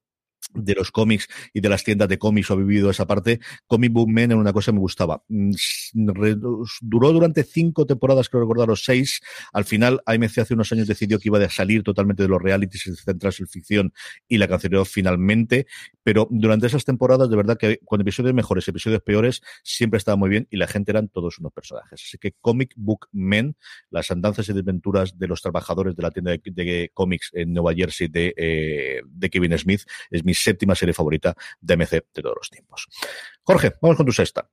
de 0.54 0.74
los 0.74 0.90
cómics 0.90 1.28
y 1.52 1.60
de 1.60 1.68
las 1.68 1.84
tiendas 1.84 2.08
de 2.08 2.18
cómics 2.18 2.50
o 2.50 2.54
ha 2.54 2.56
vivido 2.56 2.90
esa 2.90 3.06
parte, 3.06 3.40
Comic 3.66 3.92
Book 3.92 4.08
Men 4.08 4.32
en 4.32 4.38
una 4.38 4.52
cosa 4.52 4.72
me 4.72 4.78
gustaba. 4.78 5.22
Mm, 5.28 5.52
duró 6.80 7.12
durante 7.12 7.44
cinco 7.44 7.86
temporadas, 7.86 8.28
creo 8.28 8.42
recordar, 8.42 8.68
los 8.68 8.84
seis. 8.84 9.20
Al 9.52 9.64
final, 9.64 10.00
AMC 10.06 10.38
hace 10.38 10.54
unos 10.54 10.72
años 10.72 10.86
decidió 10.86 11.18
que 11.18 11.28
iba 11.28 11.38
a 11.38 11.50
salir 11.50 11.82
totalmente 11.82 12.22
de 12.22 12.28
los 12.28 12.40
realities 12.40 12.86
y 12.86 12.96
centrarse 12.96 13.42
en 13.42 13.48
ficción 13.48 13.92
y 14.26 14.38
la 14.38 14.48
canceló 14.48 14.84
finalmente. 14.84 15.66
Pero 16.02 16.26
durante 16.30 16.66
esas 16.66 16.84
temporadas, 16.84 17.28
de 17.28 17.36
verdad 17.36 17.58
que 17.58 17.78
con 17.84 18.00
episodios 18.00 18.34
mejores, 18.34 18.66
episodios 18.68 19.02
peores, 19.02 19.42
siempre 19.62 19.98
estaba 19.98 20.16
muy 20.16 20.30
bien 20.30 20.46
y 20.50 20.56
la 20.56 20.66
gente 20.66 20.92
eran 20.92 21.08
todos 21.08 21.38
unos 21.38 21.52
personajes. 21.52 22.02
Así 22.04 22.18
que 22.18 22.32
Comic 22.40 22.72
Book 22.76 23.08
Men, 23.12 23.56
las 23.90 24.10
andanzas 24.10 24.48
y 24.48 24.52
desventuras 24.52 25.18
de 25.18 25.28
los 25.28 25.42
trabajadores 25.42 25.94
de 25.96 26.02
la 26.02 26.10
tienda 26.10 26.32
de, 26.32 26.90
cómics 26.94 27.30
en 27.34 27.52
Nueva 27.52 27.74
Jersey 27.74 28.08
de, 28.08 28.34
eh, 28.36 29.02
de 29.06 29.30
Kevin 29.30 29.56
Smith, 29.58 29.82
es 30.10 30.24
mi 30.24 30.34
séptima 30.38 30.74
serie 30.74 30.94
favorita 30.94 31.34
de 31.60 31.76
MC 31.76 31.90
de 32.14 32.22
todos 32.22 32.36
los 32.36 32.50
tiempos. 32.50 32.86
Jorge, 33.42 33.74
vamos 33.80 33.96
con 33.96 34.06
tu 34.06 34.12
sexta. 34.12 34.48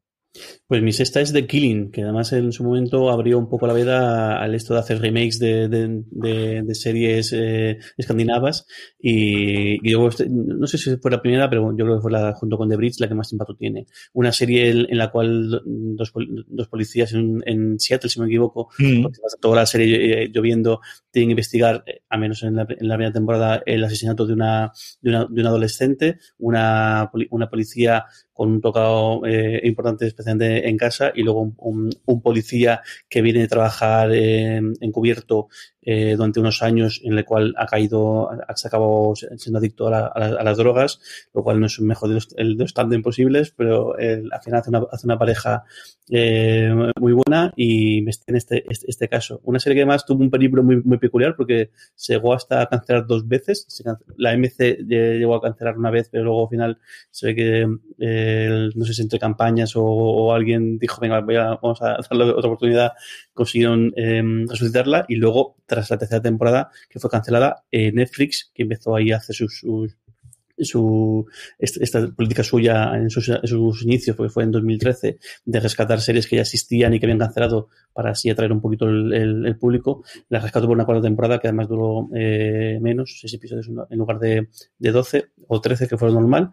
Pues 0.67 0.81
mi 0.81 0.91
sexta 0.91 1.21
es 1.21 1.31
The 1.31 1.45
Killing, 1.45 1.91
que 1.91 2.01
además 2.01 2.33
en 2.33 2.51
su 2.51 2.63
momento 2.63 3.11
abrió 3.11 3.37
un 3.37 3.47
poco 3.47 3.67
la 3.67 3.73
veda 3.73 4.41
al 4.41 4.55
esto 4.55 4.73
de 4.73 4.79
hacer 4.79 4.99
remakes 4.99 5.37
de, 5.39 6.65
series 6.73 7.31
eh, 7.33 7.77
escandinavas. 7.97 8.65
Y, 8.99 9.87
yo 9.87 10.07
este, 10.07 10.27
no 10.27 10.65
sé 10.65 10.77
si 10.77 10.97
fue 10.97 11.11
la 11.11 11.21
primera, 11.21 11.49
pero 11.49 11.69
yo 11.77 11.85
creo 11.85 11.97
que 11.97 12.01
fue 12.01 12.11
la, 12.11 12.33
junto 12.33 12.57
con 12.57 12.67
The 12.67 12.75
Bridge 12.77 12.99
la 12.99 13.07
que 13.07 13.13
más 13.13 13.31
impacto 13.31 13.55
tiene. 13.55 13.85
Una 14.13 14.31
serie 14.31 14.69
en 14.69 14.97
la 14.97 15.11
cual 15.11 15.61
dos, 15.65 16.11
dos 16.47 16.67
policías 16.67 17.13
en, 17.13 17.79
Seattle, 17.79 18.09
si 18.09 18.19
no 18.19 18.25
me 18.25 18.31
equivoco, 18.31 18.69
mm. 18.79 19.05
toda 19.39 19.57
la 19.57 19.65
serie 19.65 20.23
eh, 20.23 20.31
lloviendo, 20.33 20.81
tienen 21.11 21.29
que 21.29 21.33
investigar, 21.33 21.83
eh, 21.85 22.01
a 22.09 22.17
menos 22.17 22.41
en 22.43 22.55
la, 22.55 22.65
primera 22.65 23.11
temporada, 23.11 23.61
el 23.65 23.83
asesinato 23.83 24.25
de 24.25 24.33
una, 24.33 24.71
de 25.01 25.09
una, 25.11 25.25
de 25.29 25.41
una 25.41 25.49
adolescente, 25.49 26.17
una, 26.39 27.11
una 27.29 27.49
policía 27.49 28.05
con 28.35 28.51
un 28.51 28.61
tocado 28.61 29.25
eh, 29.25 29.61
importante, 29.63 30.05
especialmente 30.05 30.67
en 30.67 30.75
casa, 30.75 31.13
y 31.15 31.23
luego 31.23 31.53
un, 31.55 32.21
policía 32.21 32.81
que 33.07 33.21
viene 33.21 33.43
a 33.43 33.47
trabajar 33.47 34.11
eh, 34.11 34.61
encubierto 34.81 35.47
eh, 35.81 36.15
durante 36.17 36.41
unos 36.41 36.61
años 36.61 36.99
en 37.03 37.17
el 37.17 37.23
cual 37.23 37.53
ha 37.57 37.65
caído, 37.65 38.29
se 38.55 38.67
acabó 38.67 39.15
siendo 39.15 39.59
adicto 39.59 39.87
a, 39.87 40.43
las 40.43 40.57
drogas, 40.57 40.99
lo 41.33 41.43
cual 41.43 41.61
no 41.61 41.67
es 41.67 41.79
un 41.79 41.87
mejor 41.87 42.09
de 42.09 42.15
los, 42.15 42.27
el 42.35 42.57
de 42.57 42.65
los 42.65 42.93
imposibles, 42.93 43.51
pero 43.55 43.93
al 43.95 44.41
final 44.43 44.59
hace 44.59 44.69
una, 44.69 44.83
hace 44.91 45.07
una 45.07 45.17
pareja 45.17 45.63
eh, 46.09 46.71
muy 46.99 47.13
buena 47.13 47.51
y 47.55 47.99
en 47.99 48.09
este, 48.09 48.35
este, 48.37 48.63
este, 48.87 49.09
caso. 49.09 49.41
Una 49.43 49.57
serie 49.59 49.75
que 49.75 49.81
además 49.81 50.05
tuvo 50.05 50.21
un 50.21 50.29
peligro 50.29 50.61
muy, 50.63 50.81
muy 50.83 50.99
peculiar 50.99 51.35
porque 51.35 51.71
llegó 52.07 52.33
hasta 52.33 52.67
cancelar 52.67 53.07
dos 53.07 53.27
veces. 53.27 53.83
La 54.17 54.37
MC 54.37 54.85
llegó 54.87 55.35
a 55.35 55.41
cancelar 55.41 55.77
una 55.77 55.89
vez, 55.89 56.09
pero 56.09 56.25
luego 56.25 56.43
al 56.43 56.49
final 56.49 56.77
se 57.09 57.27
ve 57.27 57.35
que, 57.35 57.67
eh, 58.27 58.69
no 58.73 58.85
sé 58.85 58.93
si 58.93 59.03
entre 59.03 59.19
campañas 59.19 59.73
o, 59.75 60.33
alguien 60.33 60.79
dijo, 60.79 60.99
venga, 60.99 61.21
voy 61.21 61.35
a, 61.35 61.59
vamos 61.61 61.79
a 61.81 61.97
darle 62.09 62.31
otra 62.31 62.49
oportunidad, 62.49 62.93
consiguieron 63.33 63.93
eh, 63.95 64.23
resucitarla 64.47 65.05
y 65.07 65.15
luego 65.15 65.57
tras 65.67 65.91
la 65.91 65.97
tercera 65.99 66.21
temporada 66.21 66.71
que 66.89 66.99
fue 66.99 67.09
cancelada, 67.09 67.63
eh, 67.71 67.91
Netflix, 67.91 68.51
que 68.53 68.63
empezó 68.63 68.95
ahí 68.95 69.11
a 69.11 69.17
hacer 69.17 69.35
sus, 69.35 69.63
su, 70.57 71.25
esta, 71.59 72.07
política 72.11 72.43
suya 72.43 72.95
en 72.95 73.09
sus, 73.09 73.29
inicios, 73.83 74.15
porque 74.15 74.29
fue 74.29 74.43
en 74.43 74.51
2013, 74.51 75.19
de 75.45 75.59
rescatar 75.59 75.99
series 76.01 76.27
que 76.27 76.37
ya 76.37 76.43
existían 76.43 76.93
y 76.93 76.99
que 76.99 77.05
habían 77.05 77.19
cancelado 77.19 77.69
para 77.93 78.11
así 78.11 78.29
atraer 78.29 78.51
un 78.51 78.61
poquito 78.61 78.87
el, 78.87 79.57
público. 79.57 80.03
La 80.29 80.39
rescató 80.39 80.67
por 80.67 80.75
una 80.75 80.85
cuarta 80.85 81.03
temporada 81.03 81.39
que 81.39 81.47
además 81.47 81.67
duró 81.67 82.09
eh, 82.13 82.77
menos, 82.81 83.17
seis 83.19 83.33
episodios 83.33 83.69
en 83.89 83.97
lugar 83.97 84.19
de, 84.19 84.49
de 84.77 84.91
12 84.91 85.25
o 85.47 85.61
13 85.61 85.87
que 85.87 85.97
fueron 85.97 86.15
normal. 86.15 86.51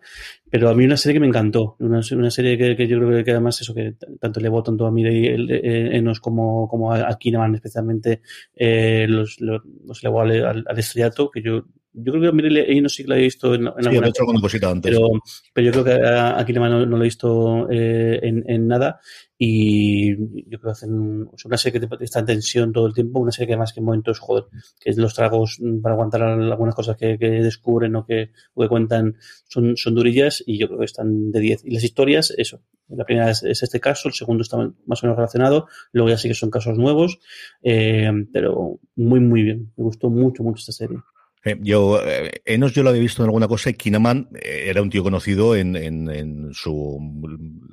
Pero 0.50 0.68
a 0.68 0.75
mí 0.75 0.85
una 0.85 0.97
serie 0.97 1.14
que 1.14 1.21
me 1.21 1.26
encantó, 1.26 1.76
una, 1.80 2.00
una 2.12 2.30
serie 2.30 2.76
que, 2.76 2.87
yo 2.87 2.99
creo 2.99 3.25
que 3.25 3.30
además 3.30 3.61
eso 3.61 3.75
que 3.75 3.94
tanto 4.21 4.40
le 4.40 4.49
voto 4.49 4.71
tanto 4.71 4.87
a 4.87 4.90
Mireille 4.90 5.47
eh, 5.49 5.97
Enos 5.97 6.21
como, 6.21 6.68
como 6.68 6.92
a, 6.92 7.16
Kineman 7.18 7.54
especialmente 7.54 8.21
eh, 8.54 9.06
los, 9.09 9.40
los, 9.40 9.62
los 9.85 10.02
elevó 10.02 10.21
al, 10.21 10.64
al 10.66 11.30
que 11.32 11.42
yo 11.42 11.64
yo 11.94 12.12
creo 12.12 12.22
que 12.22 12.28
a 12.28 12.32
Mireille 12.32 12.80
no 12.80 12.88
sí 12.88 13.02
que 13.02 13.11
la 13.11 13.18
he 13.18 13.22
visto 13.22 13.54
en, 13.54 13.66
en 13.66 13.72
sí, 13.80 13.88
alguna 13.88 14.08
hecho 14.08 14.25
antes. 14.68 14.90
Pero, 14.90 15.08
pero 15.52 15.66
yo 15.66 15.72
creo 15.72 15.84
que 15.84 16.08
aquí 16.40 16.52
no, 16.52 16.68
no 16.68 16.96
lo 16.96 17.02
he 17.02 17.04
visto 17.04 17.70
eh, 17.70 18.18
en, 18.22 18.44
en, 18.46 18.66
nada 18.66 19.00
y 19.37 20.16
yo 20.49 20.58
creo 20.58 20.62
que 20.62 20.70
hacen 20.70 21.28
una 21.44 21.57
serie 21.57 21.81
que 21.81 22.05
está 22.05 22.20
en 22.20 22.26
tensión 22.26 22.72
todo 22.72 22.87
el 22.87 22.94
tiempo, 22.94 23.20
una 23.20 23.33
serie 23.33 23.55
que 23.55 23.57
más 23.57 23.72
que 23.72 23.81
en 23.81 23.87
momentos, 23.87 24.20
joder, 24.20 24.44
que 24.81 24.92
los 24.92 25.14
tragos 25.14 25.61
para 25.83 25.94
aguantar 25.94 26.22
algunas 26.22 26.74
cosas 26.74 26.96
que, 26.96 27.18
que 27.18 27.28
descubren 27.28 27.96
o 27.96 28.07
que, 28.07 28.31
o 28.55 28.62
que, 28.62 28.68
cuentan 28.68 29.16
son, 29.48 29.76
son 29.76 29.94
durillas 29.94 30.42
y 30.46 30.59
yo 30.59 30.68
creo 30.68 30.78
que 30.78 30.85
están 30.85 31.31
de 31.31 31.40
10. 31.40 31.64
Y 31.64 31.74
las 31.74 31.85
historias, 31.85 32.33
eso. 32.37 32.62
La 32.88 33.05
primera 33.05 33.31
es, 33.31 33.42
este 33.42 33.81
caso, 33.81 34.09
el 34.09 34.14
segundo 34.14 34.42
está 34.42 34.59
más 34.87 35.02
o 35.02 35.07
menos 35.07 35.16
relacionado, 35.16 35.66
luego 35.92 36.11
ya 36.11 36.18
sí 36.18 36.28
que 36.28 36.35
son 36.35 36.50
casos 36.50 36.78
nuevos, 36.78 37.18
eh, 37.62 38.12
pero 38.33 38.78
muy, 38.96 39.20
muy 39.20 39.42
bien. 39.42 39.72
Me 39.76 39.85
gustó 39.85 40.09
mucho, 40.09 40.42
mucho 40.42 40.61
esta 40.61 40.72
serie. 40.72 40.98
Eh, 41.44 41.59
yo, 41.61 42.00
eh, 42.05 42.42
Enos 42.44 42.72
yo 42.72 42.83
lo 42.83 42.90
había 42.90 43.02
visto 43.02 43.22
en 43.22 43.26
alguna 43.26 43.48
cosa 43.48 43.70
y 43.70 43.74
Kineman 43.74 44.28
eh, 44.35 44.66
era 44.66 44.81
un 44.81 44.90
tío 44.90 45.02
conocido 45.02 45.57
en, 45.57 45.74
en, 45.74 46.09
en, 46.09 46.55
su, 46.55 46.98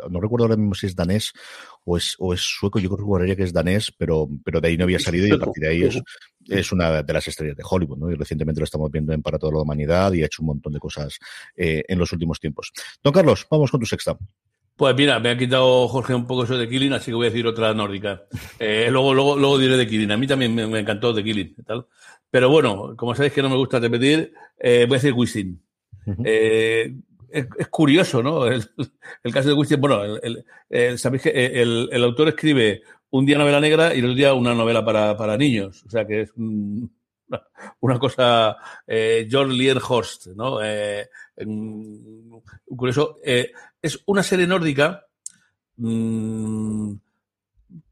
no 0.10 0.20
recuerdo 0.20 0.46
ahora 0.46 0.56
mismo 0.56 0.74
si 0.74 0.88
es 0.88 0.96
danés 0.96 1.34
o 1.86 1.96
es, 1.96 2.16
o 2.18 2.34
es 2.34 2.42
sueco, 2.42 2.80
yo 2.80 2.90
creo 2.90 3.36
que 3.36 3.44
es 3.44 3.54
danés, 3.54 3.94
pero, 3.96 4.28
pero 4.44 4.60
de 4.60 4.70
ahí 4.70 4.78
no 4.78 4.86
había 4.86 5.00
salido 5.00 5.28
y 5.28 5.32
a 5.32 5.38
partir 5.38 5.64
de 5.64 5.70
ahí 5.70 5.84
es, 5.84 6.02
es 6.48 6.72
una 6.72 7.04
de 7.04 7.14
las 7.14 7.28
estrellas 7.28 7.56
de 7.56 7.64
Hollywood, 7.68 7.98
¿no? 7.98 8.12
Y 8.12 8.16
recientemente 8.16 8.60
lo 8.60 8.66
estamos 8.66 8.92
viendo 8.92 9.14
en 9.14 9.22
Para 9.22 9.38
toda 9.38 9.54
la 9.54 9.62
humanidad 9.62 10.14
y 10.14 10.24
ha 10.24 10.26
hecho 10.26 10.42
un 10.42 10.48
montón 10.48 10.74
de 10.74 10.80
cosas 10.80 11.18
en 11.56 12.00
los 12.00 12.12
últimos 12.12 12.40
tiempos. 12.40 12.72
Don 13.04 13.14
Carlos, 13.14 13.46
vamos 13.50 13.72
con 13.72 13.80
tu 13.80 13.86
sexta. 13.86 14.18
Pues 14.76 14.96
mira, 14.96 15.20
me 15.20 15.30
ha 15.30 15.38
quitado 15.38 15.88
Jorge 15.88 16.16
un 16.16 16.26
poco 16.26 16.44
eso 16.44 16.58
de 16.58 16.70
Killing, 16.70 16.94
así 16.94 17.12
que 17.12 17.16
voy 17.16 17.28
a 17.28 17.30
decir 17.30 17.46
otra 17.46 17.74
nórdica. 17.74 18.24
luego, 18.60 19.14
luego, 19.14 19.38
luego 19.38 19.58
diré 19.58 19.78
de 19.78 19.88
Killing. 19.88 20.12
A 20.12 20.18
mí 20.18 20.26
también 20.26 20.56
me, 20.56 20.66
me 20.68 20.80
encantó 20.80 21.14
de 21.14 21.24
Killing. 21.24 21.56
Tal. 21.66 21.86
Pero 22.32 22.50
bueno, 22.50 22.96
como 22.96 23.16
sabéis 23.16 23.34
que 23.34 23.42
no 23.42 23.50
me 23.50 23.56
gusta 23.56 23.80
repetir, 23.80 24.34
eh, 24.60 24.86
voy 24.88 24.96
a 24.96 25.00
decir 25.00 25.14
Wisin. 25.14 25.62
Eh, 26.24 26.96
es, 27.30 27.68
curioso, 27.70 28.22
¿no? 28.22 28.46
El, 29.24 29.34
caso 29.34 29.50
de 29.50 29.54
Wisin, 29.54 29.82
bueno, 29.82 30.04
el, 30.70 31.00
sabéis 31.00 31.24
que 31.24 31.62
el, 31.62 32.04
autor 32.04 32.30
escribe 32.30 32.82
un 33.12 33.26
día 33.26 33.38
novela 33.38 33.60
negra 33.60 33.94
y 33.94 34.00
el 34.00 34.06
otro 34.06 34.16
día 34.16 34.34
una 34.34 34.54
novela 34.54 34.84
para, 34.84 35.18
para 35.18 35.38
niños. 35.38 35.84
O 35.86 35.90
sea 35.90 36.06
que 36.06 36.22
es 36.22 36.34
una, 37.80 38.00
cosa, 38.00 38.58
eh, 38.86 39.28
George 39.30 39.54
Lienhorst, 39.54 40.28
¿no? 40.28 40.60
Eh, 40.64 41.08
curioso. 42.66 43.18
es 43.24 44.00
una 44.06 44.24
serie 44.24 44.46
nórdica. 44.46 45.06
Mmm, 45.78 46.94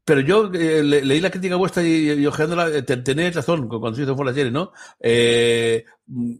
pero 0.08 0.22
yo 0.22 0.50
eh, 0.54 0.82
leí 0.82 1.20
la 1.20 1.30
crítica 1.30 1.56
vuestra 1.56 1.82
y, 1.82 2.12
y 2.12 2.26
ojeándola, 2.26 2.68
eh, 2.70 2.82
tenéis 2.82 3.34
razón 3.34 3.68
cuando 3.68 3.94
se 3.94 4.04
hizo 4.04 4.16
por 4.16 4.24
la 4.24 4.32
serie, 4.32 4.50
¿no? 4.50 4.72
Eh, 4.98 5.84
mm, 6.06 6.32
eh, 6.32 6.38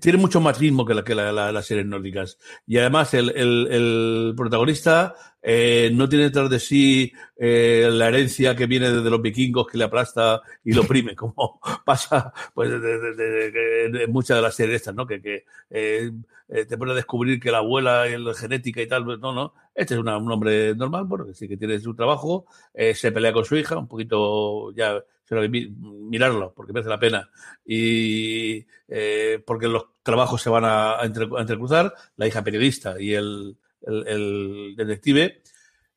tiene 0.00 0.18
mucho 0.18 0.40
más 0.40 0.58
ritmo 0.58 0.84
que, 0.84 0.94
la, 0.94 1.04
que 1.04 1.14
la, 1.14 1.52
las 1.52 1.66
series 1.66 1.86
nórdicas. 1.86 2.38
Y 2.66 2.78
además 2.78 3.14
el, 3.14 3.30
el, 3.30 4.34
protagonista 4.36 5.14
eh, 5.42 5.90
no 5.92 6.08
tiene 6.08 6.24
detrás 6.24 6.48
de 6.50 6.60
sí 6.60 7.12
eh, 7.36 7.88
la 7.90 8.08
herencia 8.08 8.54
que 8.54 8.66
viene 8.66 8.90
de 8.90 9.10
los 9.10 9.20
vikingos 9.20 9.66
que 9.66 9.78
le 9.78 9.84
aplasta 9.84 10.40
y 10.64 10.72
lo 10.72 10.82
oprime, 10.82 11.14
como 11.16 11.60
pasa 11.84 12.32
pues 12.54 12.70
de, 12.70 14.06
muchas 14.08 14.36
de 14.36 14.42
las 14.42 14.54
series 14.54 14.76
estas, 14.76 14.94
¿no? 14.94 15.06
Que, 15.06 15.20
que 15.20 15.44
eh, 15.70 16.10
eh, 16.54 16.66
te 16.66 16.76
pone 16.76 16.92
a 16.92 16.94
descubrir 16.94 17.40
que 17.40 17.50
la 17.50 17.58
abuela 17.58 18.06
y 18.08 18.22
la 18.22 18.34
genética 18.34 18.82
y 18.82 18.86
tal, 18.86 19.06
pues 19.06 19.18
no, 19.20 19.32
no. 19.32 19.54
Este 19.74 19.94
es 19.94 20.00
una, 20.00 20.18
un 20.18 20.30
hombre 20.30 20.74
normal, 20.74 21.04
bueno, 21.04 21.24
que 21.24 21.32
sí 21.32 21.48
que 21.48 21.56
tiene 21.56 21.80
su 21.80 21.94
trabajo, 21.94 22.44
eh, 22.74 22.94
se 22.94 23.10
pelea 23.10 23.32
con 23.32 23.46
su 23.46 23.56
hija, 23.56 23.78
un 23.78 23.88
poquito 23.88 24.70
ya 24.72 25.02
mirarlo, 25.40 26.52
porque 26.54 26.72
merece 26.72 26.90
la 26.90 26.98
pena. 26.98 27.30
Y 27.64 28.64
eh, 28.88 29.42
porque 29.46 29.68
los 29.68 29.84
trabajos 30.02 30.42
se 30.42 30.50
van 30.50 30.64
a, 30.64 30.98
entrecruzar, 31.02 31.94
la 32.16 32.26
hija 32.26 32.42
periodista 32.42 33.00
y 33.00 33.14
el, 33.14 33.56
el, 33.80 34.74
detective. 34.76 35.42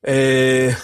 Eh, 0.02 0.74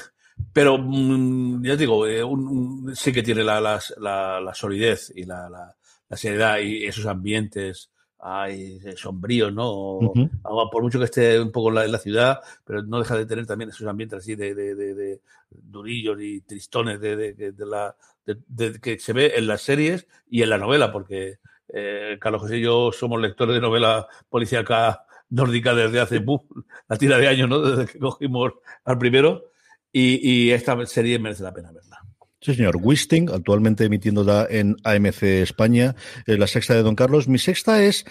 pero 0.53 0.79
mm, 0.79 1.65
ya 1.65 1.77
digo, 1.77 2.07
eh, 2.07 2.23
un, 2.23 2.49
un, 2.49 2.97
sí 2.97 3.13
que 3.13 3.23
tiene 3.23 3.45
la, 3.45 3.61
la, 3.61 3.81
la, 3.99 4.41
la 4.41 4.55
solidez 4.55 5.13
y 5.15 5.25
la, 5.25 5.75
seriedad 6.11 6.59
y 6.59 6.85
esos 6.85 7.07
ambientes 7.07 7.91
ay, 8.23 8.81
sombríos, 8.97 9.53
¿no? 9.53 9.99
Uh 9.99 10.15
-huh. 10.15 10.71
Por 10.71 10.83
mucho 10.83 10.99
que 10.99 11.07
esté 11.07 11.41
un 11.41 11.51
poco 11.51 11.71
en 11.71 11.75
la, 11.75 11.85
en 11.85 11.93
la, 11.93 11.99
ciudad, 11.99 12.41
pero 12.65 12.83
no 12.83 13.01
deja 13.01 13.17
de 13.17 13.27
tener 13.27 13.47
también 13.47 13.71
esos 13.71 13.87
ambientes 13.87 14.21
así 14.21 14.37
de, 14.37 14.55
de, 14.55 14.75
de, 14.77 14.95
de 14.95 15.21
durillos 15.51 16.21
y 16.21 16.41
tristones 16.43 17.01
de, 17.01 17.55
la, 17.59 17.97
que 18.81 18.99
se 18.99 19.13
ve 19.13 19.33
en 19.37 19.49
las 19.49 19.63
series 19.63 20.07
y 20.31 20.43
en 20.43 20.51
la 20.51 20.59
novela, 20.59 20.93
porque 20.93 21.39
eh, 21.69 22.17
Carlos 22.21 22.43
José 22.43 22.59
y 22.59 22.63
yo 22.63 22.93
somos 22.93 23.21
lectores 23.21 23.55
de 23.55 23.61
novela 23.61 24.07
policíaca 24.29 25.05
nórdica 25.31 25.75
desde 25.75 26.01
hace 26.01 26.19
¡buf! 26.19 26.43
la 26.89 26.97
tira 26.97 27.19
de 27.19 27.27
años, 27.27 27.49
¿no? 27.49 27.61
Desde 27.61 27.93
que 27.93 27.99
cogimos 27.99 28.53
al 28.85 28.99
primero. 28.99 29.51
Y, 29.95 30.47
y 30.47 30.53
esta 30.53 30.87
serie 30.87 31.19
merece 31.19 31.43
la 31.43 31.53
pena 31.53 31.71
verla. 31.71 31.92
Sí, 32.43 32.57
señor. 32.57 32.77
Wisting, 32.83 33.31
actualmente 33.31 33.85
emitiéndola 33.85 34.49
en 34.51 34.77
AMC 34.83 35.23
España, 35.23 35.95
la 36.27 36.49
sexta 36.49 36.75
de 36.75 36.83
Don 36.83 36.97
Carlos. 36.97 37.29
Mi 37.29 37.39
sexta 37.39 37.85
es 37.85 38.05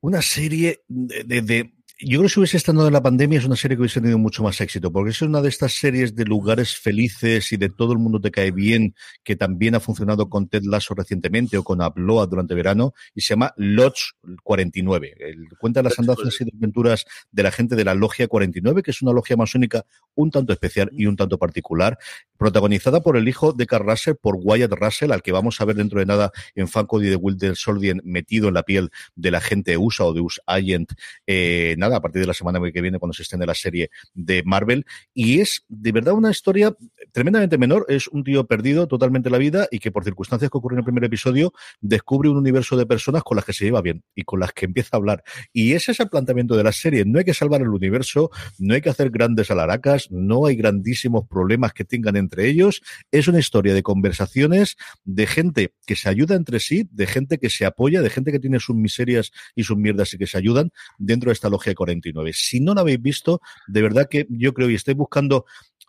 una 0.00 0.22
serie 0.22 0.80
de, 0.88 1.42
de 1.42 1.74
yo 2.04 2.18
creo 2.18 2.22
que 2.22 2.28
si 2.30 2.40
hubiese 2.40 2.56
estado 2.56 2.86
en 2.86 2.92
la 2.92 3.02
pandemia 3.02 3.38
es 3.38 3.44
una 3.44 3.54
serie 3.54 3.76
que 3.76 3.82
hubiese 3.82 4.00
tenido 4.00 4.18
mucho 4.18 4.42
más 4.42 4.60
éxito, 4.60 4.90
porque 4.90 5.10
es 5.10 5.22
una 5.22 5.40
de 5.40 5.48
estas 5.48 5.72
series 5.72 6.16
de 6.16 6.24
lugares 6.24 6.76
felices 6.76 7.52
y 7.52 7.56
de 7.56 7.68
todo 7.68 7.92
el 7.92 7.98
mundo 7.98 8.20
te 8.20 8.30
cae 8.30 8.50
bien, 8.50 8.94
que 9.22 9.36
también 9.36 9.74
ha 9.76 9.80
funcionado 9.80 10.28
con 10.28 10.48
Ted 10.48 10.62
Lasso 10.64 10.94
recientemente 10.94 11.56
o 11.58 11.62
con 11.62 11.80
Abloa 11.80 12.26
durante 12.26 12.54
verano, 12.54 12.92
y 13.14 13.20
se 13.20 13.34
llama 13.34 13.52
Lodge 13.56 14.14
49. 14.42 15.14
El, 15.18 15.48
cuenta 15.58 15.82
las 15.82 15.98
andanzas 15.98 16.40
y 16.40 16.56
aventuras 16.56 17.04
de 17.30 17.42
la 17.42 17.52
gente 17.52 17.76
de 17.76 17.84
la 17.84 17.94
Logia 17.94 18.26
49, 18.26 18.82
que 18.82 18.90
es 18.90 19.02
una 19.02 19.12
logia 19.12 19.36
masónica 19.36 19.84
un 20.14 20.30
tanto 20.30 20.52
especial 20.52 20.90
y 20.92 21.06
un 21.06 21.16
tanto 21.16 21.38
particular, 21.38 21.98
protagonizada 22.42 23.00
por 23.02 23.16
el 23.16 23.28
hijo 23.28 23.52
de 23.52 23.66
Carl 23.66 23.86
Russell, 23.86 24.14
por 24.20 24.36
Wyatt 24.36 24.72
Russell, 24.72 25.12
al 25.12 25.22
que 25.22 25.30
vamos 25.30 25.60
a 25.60 25.64
ver 25.64 25.76
dentro 25.76 26.00
de 26.00 26.06
nada 26.06 26.32
en 26.56 26.66
Fanco 26.66 27.00
y 27.00 27.06
de 27.06 27.14
Wilder 27.14 27.54
Soldien 27.54 28.00
metido 28.04 28.48
en 28.48 28.54
la 28.54 28.64
piel 28.64 28.90
de 29.14 29.30
la 29.30 29.40
gente 29.40 29.76
USA 29.76 30.06
o 30.06 30.12
de 30.12 30.20
US 30.22 30.40
Agent, 30.46 30.90
eh, 31.28 31.76
nada, 31.78 31.98
a 31.98 32.00
partir 32.00 32.20
de 32.20 32.26
la 32.26 32.34
semana 32.34 32.58
que 32.72 32.80
viene 32.80 32.98
cuando 32.98 33.12
se 33.12 33.22
estén 33.22 33.38
la 33.46 33.54
serie 33.54 33.90
de 34.14 34.42
Marvel. 34.44 34.86
Y 35.14 35.38
es 35.38 35.64
de 35.68 35.92
verdad 35.92 36.14
una 36.14 36.32
historia 36.32 36.74
tremendamente 37.12 37.58
menor. 37.58 37.86
Es 37.88 38.08
un 38.08 38.24
tío 38.24 38.44
perdido 38.46 38.88
totalmente 38.88 39.30
la 39.30 39.38
vida 39.38 39.68
y 39.70 39.78
que 39.78 39.92
por 39.92 40.02
circunstancias 40.02 40.50
que 40.50 40.58
ocurren 40.58 40.78
en 40.78 40.80
el 40.80 40.84
primer 40.84 41.04
episodio 41.04 41.52
descubre 41.80 42.28
un 42.28 42.38
universo 42.38 42.76
de 42.76 42.86
personas 42.86 43.22
con 43.22 43.36
las 43.36 43.44
que 43.44 43.52
se 43.52 43.64
lleva 43.64 43.82
bien 43.82 44.02
y 44.16 44.22
con 44.22 44.40
las 44.40 44.52
que 44.52 44.66
empieza 44.66 44.90
a 44.92 44.98
hablar. 44.98 45.22
Y 45.52 45.74
ese 45.74 45.92
es 45.92 46.00
el 46.00 46.08
planteamiento 46.08 46.56
de 46.56 46.64
la 46.64 46.72
serie. 46.72 47.04
No 47.04 47.20
hay 47.20 47.24
que 47.24 47.34
salvar 47.34 47.60
el 47.60 47.68
universo, 47.68 48.30
no 48.58 48.74
hay 48.74 48.80
que 48.80 48.90
hacer 48.90 49.10
grandes 49.10 49.50
alaracas, 49.52 50.10
no 50.10 50.46
hay 50.46 50.56
grandísimos 50.56 51.28
problemas 51.28 51.72
que 51.72 51.84
tengan 51.84 52.16
entre 52.16 52.31
ellos. 52.40 52.82
Es 53.10 53.28
una 53.28 53.38
historia 53.38 53.74
de 53.74 53.82
conversaciones 53.82 54.76
de 55.04 55.26
gente 55.26 55.74
que 55.86 55.96
se 55.96 56.08
ayuda 56.08 56.34
entre 56.34 56.60
sí, 56.60 56.88
de 56.90 57.06
gente 57.06 57.38
que 57.38 57.50
se 57.50 57.64
apoya, 57.64 58.02
de 58.02 58.10
gente 58.10 58.32
que 58.32 58.38
tiene 58.38 58.60
sus 58.60 58.76
miserias 58.76 59.32
y 59.54 59.64
sus 59.64 59.76
mierdas 59.76 60.14
y 60.14 60.18
que 60.18 60.26
se 60.26 60.38
ayudan 60.38 60.72
dentro 60.98 61.30
de 61.30 61.34
esta 61.34 61.48
logia 61.48 61.74
49. 61.74 62.32
Si 62.34 62.60
no 62.60 62.74
lo 62.74 62.80
habéis 62.80 63.02
visto, 63.02 63.40
de 63.66 63.82
verdad 63.82 64.08
que 64.08 64.26
yo 64.30 64.54
creo 64.54 64.70
y 64.70 64.74
estoy 64.74 64.94
buscando, 64.94 65.44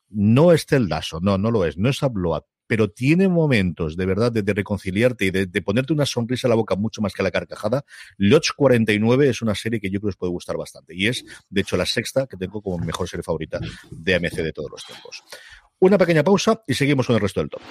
no 0.09 0.51
es 0.51 0.65
Lasso, 0.71 1.19
no, 1.21 1.37
no 1.37 1.51
lo 1.51 1.65
es, 1.65 1.77
no 1.77 1.89
es 1.89 2.01
Abload, 2.03 2.43
pero 2.67 2.89
tiene 2.89 3.27
momentos 3.27 3.95
de 3.95 4.05
verdad 4.05 4.31
de, 4.31 4.53
reconciliarte 4.53 5.25
y 5.25 5.31
de, 5.31 5.61
ponerte 5.61 5.93
una 5.93 6.05
sonrisa 6.05 6.47
a 6.47 6.49
la 6.49 6.55
boca 6.55 6.75
mucho 6.75 7.01
más 7.01 7.13
que 7.13 7.23
la 7.23 7.31
carcajada. 7.31 7.85
Lodge 8.17 8.51
49 8.55 9.29
es 9.29 9.41
una 9.41 9.55
serie 9.55 9.79
que 9.79 9.89
yo 9.89 9.99
creo 9.99 10.09
que 10.09 10.13
os 10.13 10.17
puede 10.17 10.31
gustar 10.31 10.57
bastante 10.57 10.95
y 10.95 11.07
es, 11.07 11.23
de 11.49 11.61
hecho, 11.61 11.77
la 11.77 11.85
sexta 11.85 12.27
que 12.27 12.37
tengo 12.37 12.61
como 12.61 12.83
mejor 12.83 13.07
serie 13.07 13.23
favorita 13.23 13.59
de 13.91 14.15
AMC 14.15 14.37
de 14.37 14.53
todos 14.53 14.71
los 14.71 14.85
tiempos. 14.85 15.23
Una 15.83 15.97
pequeña 15.97 16.23
pausa 16.23 16.63
y 16.65 16.75
seguimos 16.75 17.07
con 17.07 17.15
el 17.15 17.21
resto 17.21 17.41
del 17.41 17.49
top. 17.49 17.61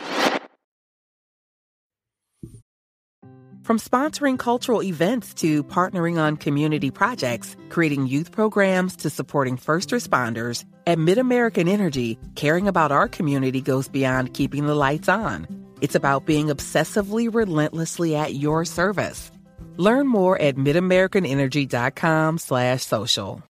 From 3.63 3.79
sponsoring 3.79 4.39
cultural 4.39 4.83
events 4.83 5.33
to 5.35 5.63
partnering 5.65 6.19
on 6.19 6.37
community 6.37 6.91
projects, 6.91 7.57
creating 7.71 8.07
youth 8.07 8.31
programs 8.31 8.97
to 8.97 9.09
supporting 9.09 9.57
first 9.57 9.91
responders, 9.93 10.65
at 10.87 10.99
MidAmerican 10.99 11.69
Energy, 11.69 12.19
caring 12.35 12.69
about 12.69 12.93
our 12.93 13.09
community 13.09 13.63
goes 13.63 13.89
beyond 13.89 14.35
keeping 14.35 14.67
the 14.67 14.75
lights 14.75 15.09
on. 15.09 15.47
It's 15.81 15.95
about 15.95 16.27
being 16.27 16.49
obsessively 16.49 17.33
relentlessly 17.33 18.15
at 18.15 18.35
your 18.35 18.67
service. 18.67 19.31
Learn 19.79 20.07
more 20.07 20.37
at 20.39 20.57
midamericanenergy.com 20.57 22.39
slash 22.39 22.83
social. 22.83 23.43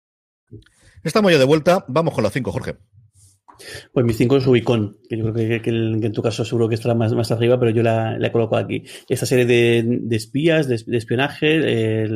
Estamos 1.03 1.31
ya 1.31 1.39
de 1.39 1.45
vuelta. 1.45 1.83
Vamos 1.87 2.13
con 2.13 2.23
las 2.23 2.33
cinco, 2.33 2.51
Jorge. 2.51 2.75
Pues 3.91 4.05
mi 4.05 4.13
5 4.13 4.37
es 4.37 4.47
Ubicon, 4.47 4.97
que 5.09 5.17
yo 5.17 5.31
creo 5.31 5.61
que, 5.61 5.69
en 5.69 6.11
tu 6.11 6.21
caso 6.21 6.45
seguro 6.45 6.69
que 6.69 6.75
estará 6.75 6.95
más, 6.95 7.13
más 7.13 7.31
arriba, 7.31 7.59
pero 7.59 7.71
yo 7.71 7.83
la, 7.83 8.17
coloco 8.31 8.57
aquí. 8.57 8.83
Esta 9.09 9.25
serie 9.25 9.45
de, 9.45 10.15
espías, 10.15 10.67
de, 10.67 10.97
espionaje, 10.97 12.07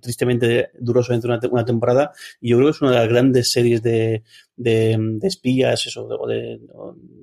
tristemente 0.00 0.70
duró 0.78 1.02
solamente 1.02 1.26
una, 1.26 1.40
una, 1.50 1.64
temporada, 1.64 2.12
y 2.40 2.50
yo 2.50 2.56
creo 2.56 2.68
que 2.68 2.76
es 2.76 2.82
una 2.82 2.92
de 2.92 2.98
las 2.98 3.08
grandes 3.08 3.50
series 3.50 3.82
de, 3.82 4.22
de, 4.56 5.18
espías 5.22 5.86
eso, 5.86 6.06
o 6.06 6.26
de, 6.26 6.60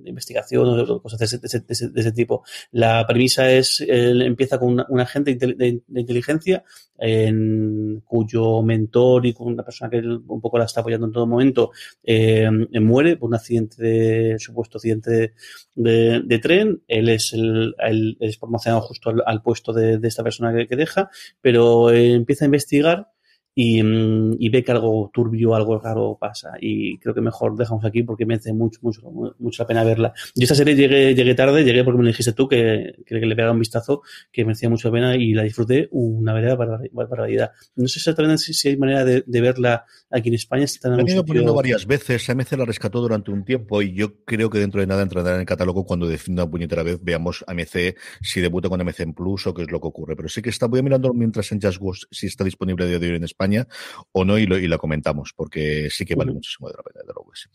investigación 0.05 0.67
o 0.67 0.75
de 0.75 1.01
cosas 1.01 1.19
de 1.19 1.25
ese, 1.25 1.59
de 1.59 2.01
ese, 2.01 2.11
tipo. 2.11 2.43
La 2.71 3.05
premisa 3.07 3.51
es, 3.51 3.83
empieza 3.87 4.59
con 4.59 4.83
un 4.87 4.99
agente 4.99 5.35
de, 5.35 5.81
inteligencia 5.93 6.63
en, 6.97 8.01
cuyo 8.05 8.61
mentor 8.61 9.25
y 9.25 9.33
con 9.33 9.47
una 9.47 9.63
persona 9.63 9.89
que 9.89 9.99
un 9.99 10.41
poco 10.41 10.57
la 10.57 10.65
está 10.65 10.81
apoyando 10.81 11.07
en 11.07 11.13
todo 11.13 11.27
momento 11.27 11.71
eh, 12.03 12.49
muere 12.79 13.17
por 13.17 13.29
un 13.29 13.35
accidente 13.35 13.81
de 13.81 14.39
supuesto 14.39 14.77
accidente 14.77 15.33
de, 15.75 16.39
tren. 16.41 16.81
Él 16.87 17.09
es 17.09 17.33
el, 17.33 17.75
es 18.19 18.37
promocionado 18.37 18.81
justo 18.81 19.13
al, 19.25 19.41
puesto 19.41 19.73
de, 19.73 19.99
esta 20.03 20.23
persona 20.23 20.53
que, 20.67 20.75
deja, 20.75 21.09
pero 21.41 21.91
eh, 21.91 22.13
empieza 22.13 22.45
a 22.45 22.47
investigar 22.47 23.07
Mm, 23.55 24.35
y, 24.39 24.49
ve 24.49 24.63
que 24.63 24.71
algo 24.71 25.11
turbio, 25.13 25.55
algo 25.55 25.77
raro 25.77 26.17
pasa. 26.19 26.51
Y 26.59 26.97
creo 26.99 27.13
que 27.13 27.21
mejor 27.21 27.57
dejamos 27.57 27.83
aquí 27.83 28.03
porque 28.03 28.25
merece 28.25 28.53
mucho, 28.53 28.79
mucho, 28.81 29.01
mucho 29.39 29.63
la 29.63 29.67
pena 29.67 29.83
verla. 29.83 30.13
Yo 30.35 30.43
esta 30.43 30.55
serie 30.55 30.75
llegué, 30.75 31.13
llegué 31.13 31.35
tarde, 31.35 31.63
llegué 31.63 31.83
porque 31.83 32.01
me 32.01 32.07
dijiste 32.07 32.33
tú 32.33 32.47
que, 32.47 32.95
que, 33.05 33.15
le 33.15 33.35
pegara 33.35 33.51
un 33.51 33.59
vistazo, 33.59 34.03
que 34.31 34.45
merecía 34.45 34.69
mucho 34.69 34.87
la 34.87 34.93
pena 34.93 35.15
y 35.15 35.33
la 35.33 35.43
disfruté 35.43 35.89
una 35.91 36.33
verdadera 36.33 36.89
barbaridad. 36.93 37.51
No 37.75 37.87
sé 37.87 37.99
exactamente 37.99 38.37
si, 38.37 38.67
hay 38.69 38.77
manera 38.77 39.03
de, 39.03 39.23
verla 39.41 39.85
aquí 40.09 40.29
en 40.29 40.35
España. 40.35 40.63
Está 40.63 40.95
he 40.95 41.11
ido 41.11 41.25
poniendo 41.25 41.53
varias 41.53 41.85
veces, 41.85 42.29
AMC 42.29 42.53
la 42.53 42.65
rescató 42.65 43.01
durante 43.01 43.31
un 43.31 43.43
tiempo 43.43 43.81
y 43.81 43.93
yo 43.93 44.23
creo 44.23 44.49
que 44.49 44.59
dentro 44.59 44.79
de 44.79 44.87
nada 44.87 45.01
entrará 45.01 45.33
en 45.33 45.41
el 45.41 45.45
catálogo 45.45 45.83
cuando 45.83 46.07
defina 46.07 46.43
una 46.43 46.51
puñetera 46.51 46.83
vez 46.83 46.99
veamos 47.01 47.43
AMC 47.47 47.95
si 48.21 48.39
debuta 48.39 48.69
con 48.69 48.79
AMC 48.79 48.99
en 49.01 49.13
Plus 49.13 49.47
o 49.47 49.53
qué 49.53 49.63
es 49.63 49.71
lo 49.71 49.81
que 49.81 49.87
ocurre. 49.87 50.15
Pero 50.15 50.29
sí 50.29 50.41
que 50.41 50.49
está, 50.49 50.67
voy 50.67 50.83
mirando 50.83 51.11
mientras 51.13 51.51
en 51.51 51.59
Just 51.59 51.81
si 52.11 52.27
está 52.27 52.43
disponible 52.43 52.85
de 52.85 52.95
hoy 52.95 53.15
en 53.15 53.23
España 53.23 53.40
España 53.41 53.67
o 54.11 54.23
no 54.23 54.37
y, 54.37 54.45
lo, 54.45 54.57
y 54.57 54.67
la 54.67 54.77
comentamos, 54.77 55.33
porque 55.35 55.89
sí 55.89 56.05
que 56.05 56.15
vale 56.15 56.31
muchísimo 56.31 56.69
de 56.69 56.75
la 56.77 56.83
pena, 56.83 57.01
de 57.05 57.13
luego. 57.13 57.49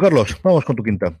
Carlos, 0.00 0.36
vamos 0.42 0.64
con 0.64 0.76
tu 0.76 0.82
quinta. 0.82 1.20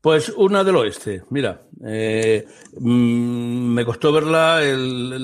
Pues 0.00 0.28
una 0.28 0.62
del 0.62 0.76
oeste, 0.76 1.24
mira, 1.30 1.66
eh, 1.84 2.46
mm, 2.78 3.74
me 3.74 3.84
costó 3.84 4.12
verla 4.12 4.62
el, 4.62 5.16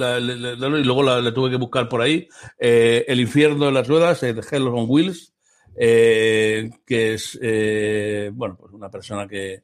y 0.81 0.85
luego 0.85 1.03
la, 1.05 1.33
tuve 1.33 1.51
que 1.51 1.57
buscar 1.57 1.89
por 1.89 2.03
ahí. 2.03 2.29
Eh, 2.59 3.05
el 3.07 3.21
infierno 3.21 3.67
de 3.67 3.73
las 3.73 3.87
ruedas, 3.87 4.21
de 4.21 4.31
Hell 4.51 4.67
on 4.67 4.87
Wheels, 4.89 5.33
eh, 5.77 6.71
que 6.85 7.15
es, 7.15 7.39
bueno, 8.35 8.57
pues 8.59 8.73
una 8.73 8.91
persona 8.91 9.29
que, 9.29 9.63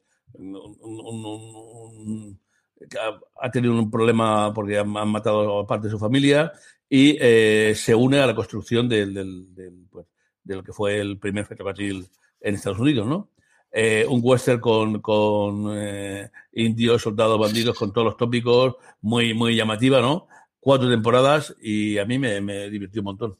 ha, 3.41 3.51
tenido 3.51 3.73
un 3.73 3.91
problema 3.91 4.53
porque 4.53 4.77
han, 4.77 4.89
matado 4.89 5.59
a 5.59 5.67
parte 5.67 5.87
de 5.87 5.91
su 5.91 5.99
familia 5.99 6.51
y 6.89 7.17
eh, 7.19 7.73
se 7.75 7.95
une 7.95 8.19
a 8.19 8.27
la 8.27 8.35
construcción 8.35 8.89
del, 8.89 9.13
del, 9.13 9.85
pues, 9.89 10.07
de 10.43 10.55
lo 10.55 10.63
que 10.63 10.73
fue 10.73 10.99
el 10.99 11.17
primer 11.17 11.45
ferrocarril 11.45 12.07
en 12.39 12.55
Estados 12.55 12.79
Unidos, 12.79 13.07
¿no? 13.07 13.29
Eh, 13.73 14.05
un 14.09 14.19
western 14.21 14.59
con, 14.59 14.99
con 14.99 15.67
eh, 15.71 16.29
indios, 16.53 17.03
soldados, 17.03 17.39
bandidos, 17.39 17.77
con 17.77 17.93
todos 17.93 18.05
los 18.05 18.17
tópicos, 18.17 18.75
muy, 19.01 19.33
muy 19.33 19.55
llamativa, 19.55 20.01
¿no? 20.01 20.27
Cuatro 20.59 20.89
temporadas 20.89 21.55
y 21.61 21.97
a 21.97 22.05
mí 22.05 22.19
me, 22.19 22.41
me 22.41 22.69
divirtió 22.69 23.01
un 23.01 23.05
montón. 23.05 23.37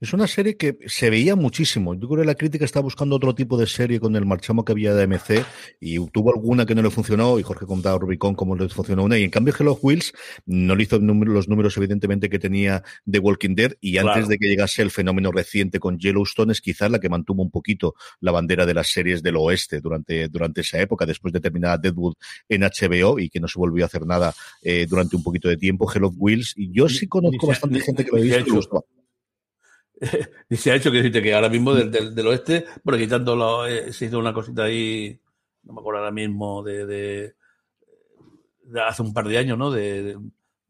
Es 0.00 0.12
una 0.12 0.26
serie 0.26 0.56
que 0.56 0.78
se 0.86 1.10
veía 1.10 1.36
muchísimo. 1.36 1.94
Yo 1.94 2.08
creo 2.08 2.22
que 2.22 2.26
la 2.26 2.34
crítica 2.34 2.64
está 2.64 2.80
buscando 2.80 3.16
otro 3.16 3.34
tipo 3.34 3.56
de 3.56 3.66
serie 3.66 4.00
con 4.00 4.16
el 4.16 4.26
marchamo 4.26 4.64
que 4.64 4.72
había 4.72 4.94
de 4.94 5.04
AMC 5.04 5.44
y 5.78 5.98
tuvo 6.08 6.32
alguna 6.32 6.66
que 6.66 6.74
no 6.74 6.82
le 6.82 6.90
funcionó 6.90 7.38
y 7.38 7.42
Jorge 7.42 7.66
contaba 7.66 7.98
Rubicon 7.98 8.34
cómo 8.34 8.56
le 8.56 8.68
funcionó 8.68 9.04
una. 9.04 9.18
Y 9.18 9.24
en 9.24 9.30
cambio 9.30 9.54
Hello 9.58 9.78
Wheels 9.80 10.12
no 10.46 10.74
le 10.74 10.82
hizo 10.84 10.98
los 10.98 11.48
números 11.48 11.76
evidentemente 11.76 12.28
que 12.28 12.38
tenía 12.38 12.82
de 13.04 13.18
Walking 13.18 13.54
Dead 13.54 13.72
y 13.80 13.98
antes 13.98 14.26
de 14.26 14.38
que 14.38 14.48
llegase 14.48 14.82
el 14.82 14.90
fenómeno 14.90 15.30
reciente 15.30 15.78
con 15.78 15.98
Yellowstone 15.98 16.52
es 16.52 16.60
quizás 16.60 16.90
la 16.90 16.98
que 16.98 17.08
mantuvo 17.08 17.42
un 17.42 17.50
poquito 17.50 17.94
la 18.20 18.32
bandera 18.32 18.66
de 18.66 18.74
las 18.74 18.88
series 18.88 19.22
del 19.22 19.36
oeste 19.36 19.80
durante, 19.80 20.28
durante 20.28 20.62
esa 20.62 20.80
época 20.80 21.06
después 21.06 21.32
de 21.32 21.40
terminar 21.40 21.80
Deadwood 21.80 22.14
en 22.48 22.62
HBO 22.62 23.18
y 23.18 23.28
que 23.28 23.38
no 23.38 23.46
se 23.46 23.58
volvió 23.58 23.84
a 23.84 23.86
hacer 23.86 24.06
nada 24.06 24.34
eh, 24.62 24.86
durante 24.88 25.14
un 25.14 25.22
poquito 25.22 25.48
de 25.48 25.56
tiempo 25.56 25.90
Hello 25.92 26.10
Wheels. 26.16 26.54
Y 26.56 26.72
yo 26.72 26.88
sí 26.88 27.06
conozco 27.06 27.46
bastante 27.46 27.80
gente 27.80 28.04
que 28.04 28.10
lo 28.10 28.16
ha 28.16 28.20
visto 28.20 28.84
y 30.48 30.56
se 30.56 30.70
ha 30.70 30.76
hecho 30.76 30.90
que 30.90 30.98
decirte 30.98 31.22
que 31.22 31.34
ahora 31.34 31.48
mismo 31.48 31.74
del, 31.74 32.14
del, 32.14 32.26
oeste, 32.26 32.64
bueno, 32.82 32.98
quitando 32.98 33.66
eh, 33.66 33.92
se 33.92 34.06
hizo 34.06 34.18
una 34.18 34.32
cosita 34.32 34.64
ahí, 34.64 35.20
no 35.64 35.74
me 35.74 35.80
acuerdo 35.80 36.00
ahora 36.00 36.12
mismo, 36.12 36.62
de, 36.62 36.86
de, 36.86 37.34
hace 38.82 39.02
un 39.02 39.12
par 39.12 39.28
de 39.28 39.38
años, 39.38 39.58
¿no? 39.58 39.70
De, 39.70 40.16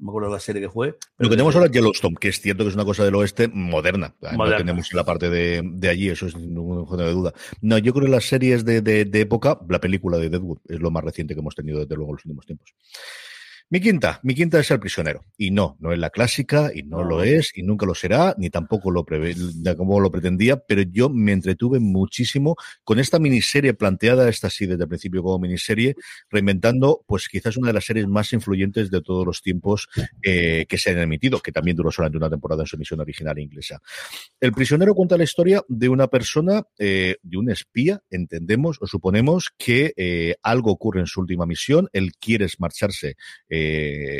no 0.01 0.07
me 0.07 0.11
acuerdo 0.11 0.31
la 0.31 0.41
serie 0.41 0.63
que 0.63 0.71
fue. 0.71 0.97
Lo 1.19 1.29
que 1.29 1.37
tenemos 1.37 1.55
ahora 1.55 1.67
es 1.67 1.73
Yellowstone, 1.73 2.17
que 2.19 2.29
es 2.29 2.41
cierto 2.41 2.65
que 2.65 2.71
es 2.71 2.75
una 2.75 2.87
cosa 2.87 3.05
del 3.05 3.15
oeste 3.17 3.49
moderna. 3.49 4.15
No 4.37 4.57
tenemos 4.57 4.93
la 4.95 5.05
parte 5.05 5.29
de, 5.29 5.63
de 5.63 5.89
allí, 5.91 6.09
eso 6.09 6.27
es 6.27 6.35
ninguna 6.35 7.05
de 7.05 7.13
duda. 7.13 7.35
No, 7.61 7.77
yo 7.77 7.93
creo 7.93 8.07
que 8.07 8.11
las 8.11 8.25
series 8.25 8.65
de, 8.65 8.81
de, 8.81 9.21
época, 9.21 9.61
la 9.69 9.79
película 9.79 10.17
de 10.17 10.31
Deadwood 10.31 10.59
es 10.69 10.81
lo 10.81 10.91
más 10.91 11.05
reciente 11.05 11.35
que 11.35 11.41
hemos 11.41 11.55
tenido 11.55 11.81
desde 11.81 11.97
luego 11.97 12.13
en 12.13 12.17
los 12.17 12.25
últimos 12.25 12.47
tiempos. 12.47 12.75
Mi 13.73 13.81
quinta, 13.81 14.19
mi 14.25 14.35
quinta 14.35 14.59
es 14.59 14.69
El 14.73 14.81
prisionero. 14.81 15.25
Y 15.39 15.53
no, 15.53 15.77
no 15.79 15.93
es 15.93 15.99
la 16.01 16.11
clásica, 16.11 16.73
y 16.75 16.83
no 16.83 17.05
lo 17.05 17.23
es, 17.23 17.53
y 17.55 17.63
nunca 17.63 17.87
lo 17.87 17.95
será, 17.95 18.35
ni 18.37 18.51
tampoco 18.51 18.91
lo 18.91 19.07
como 19.77 20.01
lo 20.01 20.11
pretendía, 20.11 20.57
pero 20.57 20.83
yo 20.83 21.09
me 21.09 21.31
entretuve 21.31 21.79
muchísimo 21.79 22.57
con 22.83 22.99
esta 22.99 23.21
miniserie 23.21 23.73
planteada, 23.75 24.29
esta 24.29 24.51
sí 24.51 24.67
desde 24.67 24.83
el 24.83 24.89
principio 24.89 25.23
como 25.23 25.39
miniserie, 25.39 25.95
reinventando, 26.31 27.05
pues 27.07 27.29
quizás 27.29 27.57
una 27.57 27.69
de 27.69 27.75
las 27.75 27.85
series 27.85 28.09
más 28.09 28.33
influyentes 28.33 28.91
de 28.91 29.03
todos 29.03 29.25
los 29.25 29.41
tiempos 29.41 29.89
eh, 30.21 30.67
que 30.69 30.77
se 30.77 30.91
han 30.91 30.99
emitido, 30.99 31.39
que 31.39 31.53
también 31.53 31.77
duró 31.77 31.93
solamente 31.93 32.19
una 32.19 32.29
temporada 32.29 32.65
en 32.65 32.67
su 32.67 32.75
emisión 32.75 32.99
original 32.99 33.39
inglesa. 33.39 33.81
El 34.41 34.51
prisionero 34.51 34.97
cuenta 34.97 35.17
la 35.17 35.23
historia 35.23 35.63
de 35.69 35.89
una 35.89 36.09
persona, 36.09 36.65
eh, 36.77 37.19
de 37.23 37.37
un 37.37 37.49
espía, 37.49 38.03
entendemos 38.11 38.79
o 38.81 38.89
suponemos 38.89 39.53
que 39.57 39.93
eh, 39.97 40.35
algo 40.43 40.73
ocurre 40.73 40.99
en 40.99 41.07
su 41.07 41.21
última 41.21 41.47
misión, 41.47 41.89
él 41.93 42.15
quiere 42.19 42.49
marcharse 42.59 43.15
eh, 43.49 43.60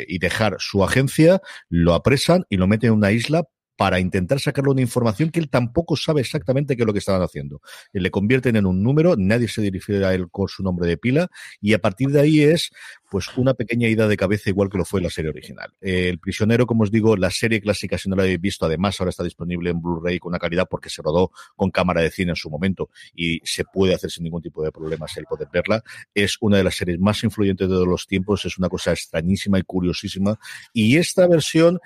y 0.07 0.17
dejar 0.19 0.57
su 0.59 0.83
agencia, 0.83 1.41
lo 1.69 1.93
apresan 1.93 2.45
y 2.49 2.57
lo 2.57 2.67
meten 2.67 2.89
en 2.89 2.95
una 2.95 3.11
isla 3.11 3.43
para 3.81 3.99
intentar 3.99 4.39
sacarle 4.39 4.69
una 4.69 4.81
información 4.81 5.31
que 5.31 5.39
él 5.39 5.49
tampoco 5.49 5.95
sabe 5.95 6.21
exactamente 6.21 6.75
qué 6.75 6.83
es 6.83 6.85
lo 6.85 6.93
que 6.93 6.99
estaban 6.99 7.23
haciendo. 7.23 7.63
Le 7.93 8.11
convierten 8.11 8.55
en 8.55 8.67
un 8.67 8.83
número, 8.83 9.15
nadie 9.17 9.47
se 9.47 9.59
dirige 9.59 10.05
a 10.05 10.13
él 10.13 10.29
con 10.29 10.47
su 10.47 10.61
nombre 10.61 10.87
de 10.87 10.97
pila 10.97 11.31
y 11.59 11.73
a 11.73 11.79
partir 11.79 12.09
de 12.09 12.19
ahí 12.19 12.41
es 12.41 12.69
pues 13.09 13.35
una 13.37 13.55
pequeña 13.55 13.87
ida 13.87 14.07
de 14.07 14.15
cabeza 14.17 14.51
igual 14.51 14.69
que 14.69 14.77
lo 14.77 14.85
fue 14.85 15.01
la 15.01 15.09
serie 15.09 15.31
original. 15.31 15.73
el 15.81 16.19
prisionero, 16.19 16.67
como 16.67 16.83
os 16.83 16.91
digo, 16.91 17.17
la 17.17 17.31
serie 17.31 17.59
clásica 17.59 17.97
si 17.97 18.07
no 18.07 18.15
la 18.15 18.21
habéis 18.21 18.39
visto, 18.39 18.67
además 18.67 19.01
ahora 19.01 19.09
está 19.09 19.23
disponible 19.23 19.71
en 19.71 19.81
Blu-ray 19.81 20.19
con 20.19 20.29
una 20.29 20.37
calidad 20.37 20.67
porque 20.69 20.91
se 20.91 21.01
rodó 21.01 21.31
con 21.55 21.71
cámara 21.71 22.01
de 22.01 22.11
cine 22.11 22.33
en 22.33 22.35
su 22.35 22.51
momento 22.51 22.91
y 23.15 23.41
se 23.43 23.63
puede 23.63 23.95
hacer 23.95 24.11
sin 24.11 24.25
ningún 24.25 24.43
tipo 24.43 24.63
de 24.63 24.71
problemas 24.71 25.17
el 25.17 25.25
poder 25.25 25.47
verla. 25.51 25.83
Es 26.13 26.37
una 26.39 26.57
de 26.57 26.65
las 26.65 26.75
series 26.75 26.99
más 26.99 27.23
influyentes 27.23 27.67
de 27.67 27.73
todos 27.73 27.87
los 27.87 28.05
tiempos, 28.05 28.45
es 28.45 28.59
una 28.59 28.69
cosa 28.69 28.91
extrañísima 28.91 29.57
y 29.57 29.63
curiosísima 29.63 30.37
y 30.71 30.97
esta 30.97 31.25
versión 31.27 31.79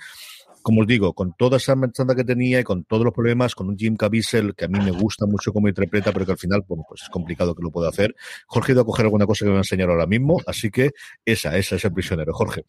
como 0.65 0.81
os 0.81 0.87
digo, 0.87 1.13
con 1.13 1.35
toda 1.37 1.57
esa 1.57 1.75
merchandise 1.75 2.17
que 2.17 2.23
tenía 2.23 2.59
y 2.59 2.63
con 2.63 2.85
todos 2.85 3.03
los 3.03 3.13
problemas, 3.13 3.53
con 3.53 3.67
un 3.67 3.77
Jim 3.77 3.95
Caviezel 3.95 4.55
que 4.55 4.65
a 4.65 4.67
mí 4.67 4.79
me 4.79 4.89
gusta 4.89 5.27
mucho 5.27 5.53
cómo 5.53 5.67
interpreta, 5.67 6.11
pero 6.11 6.25
que 6.25 6.31
al 6.31 6.39
final, 6.39 6.63
pues 6.65 7.03
es 7.03 7.09
complicado 7.09 7.53
que 7.53 7.61
lo 7.61 7.69
pueda 7.69 7.89
hacer. 7.89 8.15
Jorge 8.47 8.71
iba 8.71 8.81
a 8.81 8.83
coger 8.85 9.05
alguna 9.05 9.27
cosa 9.27 9.45
que 9.45 9.49
me 9.49 9.51
va 9.51 9.59
a 9.59 9.61
enseñar 9.61 9.91
ahora 9.91 10.07
mismo, 10.07 10.41
así 10.47 10.71
que 10.71 10.89
esa, 11.23 11.55
esa 11.55 11.75
es 11.75 11.85
el 11.85 11.93
prisionero, 11.93 12.33
Jorge. 12.33 12.63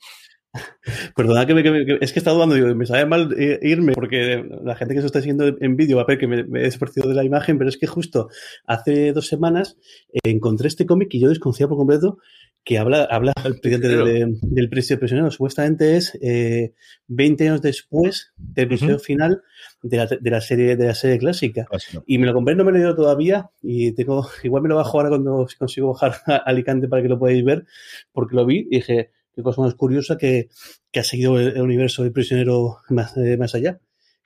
Perdona 1.17 1.47
que, 1.47 1.55
me, 1.55 1.63
que 1.63 1.99
es 2.03 2.13
que 2.13 2.19
he 2.19 2.21
estado 2.21 2.37
dudando, 2.37 2.75
me 2.75 2.85
sabe 2.85 3.07
mal 3.07 3.35
eh, 3.39 3.61
irme 3.63 3.95
porque 3.95 4.45
la 4.63 4.77
gente 4.77 4.93
que 4.93 5.01
se 5.01 5.07
está 5.07 5.21
siguiendo 5.21 5.47
en 5.59 5.77
vídeo 5.77 5.97
va 5.97 6.03
a 6.03 6.07
ver 6.07 6.19
que 6.19 6.27
me, 6.27 6.41
he 6.41 6.65
despertado 6.65 7.09
de 7.09 7.15
la 7.15 7.25
imagen, 7.25 7.57
pero 7.57 7.71
es 7.71 7.79
que 7.79 7.87
justo 7.87 8.29
hace 8.67 9.15
dos 9.15 9.27
semanas 9.27 9.79
eh, 10.13 10.19
encontré 10.25 10.69
este 10.69 10.85
cómic 10.85 11.09
y 11.15 11.21
yo 11.21 11.31
desconfiaba 11.31 11.71
por 11.71 11.79
completo 11.79 12.19
que 12.67 12.79
habla, 12.79 13.05
habla 13.05 13.33
el 13.45 13.61
presidente 13.61 14.37
del 14.43 14.69
precio 14.69 14.99
prisionero. 14.99 15.31
Supuestamente 15.31 15.97
es 15.97 16.19
eh, 16.21 16.75
20 17.07 17.49
años 17.49 17.63
después 17.63 18.33
del 18.37 18.65
episodio 18.65 18.99
final 18.99 19.43
de 19.83 19.97
la, 19.97 20.07
de 20.07 20.31
la, 20.31 20.41
serie 20.41 20.75
de 20.75 20.87
la 20.89 20.95
serie 20.95 21.19
clásica. 21.19 21.69
Y 22.07 22.19
me 22.19 22.27
lo 22.27 22.35
compré, 22.35 22.57
no 22.57 22.65
me 22.65 22.73
lo 22.73 22.79
he 22.79 22.81
leído 22.81 22.97
todavía 22.97 23.51
y 23.63 23.93
tengo 23.93 24.29
igual 24.43 24.65
me 24.65 24.69
lo 24.69 24.77
bajo 24.77 24.99
ahora 24.99 25.11
cuando 25.11 25.47
consigo 25.59 25.93
bajar 25.93 26.17
a 26.27 26.37
Alicante 26.39 26.89
para 26.89 27.03
que 27.03 27.09
lo 27.09 27.21
podáis 27.21 27.45
ver, 27.45 27.67
porque 28.13 28.35
lo 28.35 28.45
vi 28.45 28.67
y 28.69 28.77
dije, 28.79 29.13
qué 29.33 29.43
cosa 29.43 29.63
más 29.63 29.77
curiosa 29.77 30.19
que, 30.19 30.49
que 30.91 31.01
ha 31.01 31.05
seguido 31.05 31.39
el, 31.39 31.61
universo 31.61 32.03
del 32.03 32.11
prisionero 32.11 32.79
más, 32.89 33.17
eh, 33.17 33.37
más 33.37 33.55
allá. 33.55 33.79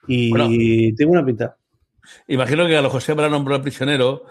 Y 0.09 0.95
tengo 0.95 1.13
una 1.13 1.27
pinta. 1.27 1.59
Imagino 2.27 2.67
que 2.67 2.77
a 2.77 2.81
lo 2.83 2.89
José 2.89 3.13
habrá 3.13 3.29
nombrado 3.29 3.63
prisionero 3.63 4.25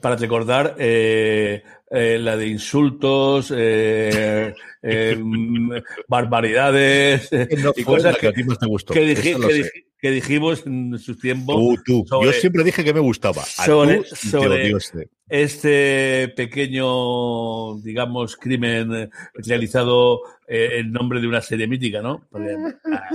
para 0.00 0.16
recordar 0.16 0.76
eh, 0.78 1.62
eh, 1.90 2.18
la 2.18 2.36
de 2.36 2.46
insultos, 2.48 3.52
eh, 3.56 4.54
eh 4.82 5.18
barbaridades 6.08 7.28
y 7.76 7.84
cosas 7.84 8.16
que, 8.18 8.28
a 8.28 8.32
ti 8.32 8.44
más 8.44 8.58
te 8.58 8.66
gustó. 8.66 8.92
Que, 8.92 9.00
dij, 9.00 9.20
que, 9.22 9.70
que, 10.00 10.10
dijimos 10.10 10.66
en 10.66 10.98
su 10.98 11.16
tiempo. 11.16 11.54
Tú, 11.54 11.82
tú. 11.84 12.04
Sobre, 12.08 12.26
Yo 12.26 12.32
siempre 12.32 12.64
dije 12.64 12.84
que 12.84 12.92
me 12.92 13.00
gustaba. 13.00 13.42
A 13.42 13.64
sobre, 13.64 14.04
sobre 14.04 14.70
este. 14.70 15.08
este. 15.28 16.28
pequeño, 16.36 17.76
digamos, 17.80 18.36
crimen 18.36 19.10
realizado 19.34 20.20
en 20.46 20.92
nombre 20.92 21.20
de 21.20 21.28
una 21.28 21.40
serie 21.40 21.68
mítica, 21.68 22.02
¿no? 22.02 22.26
Ah, 22.32 23.10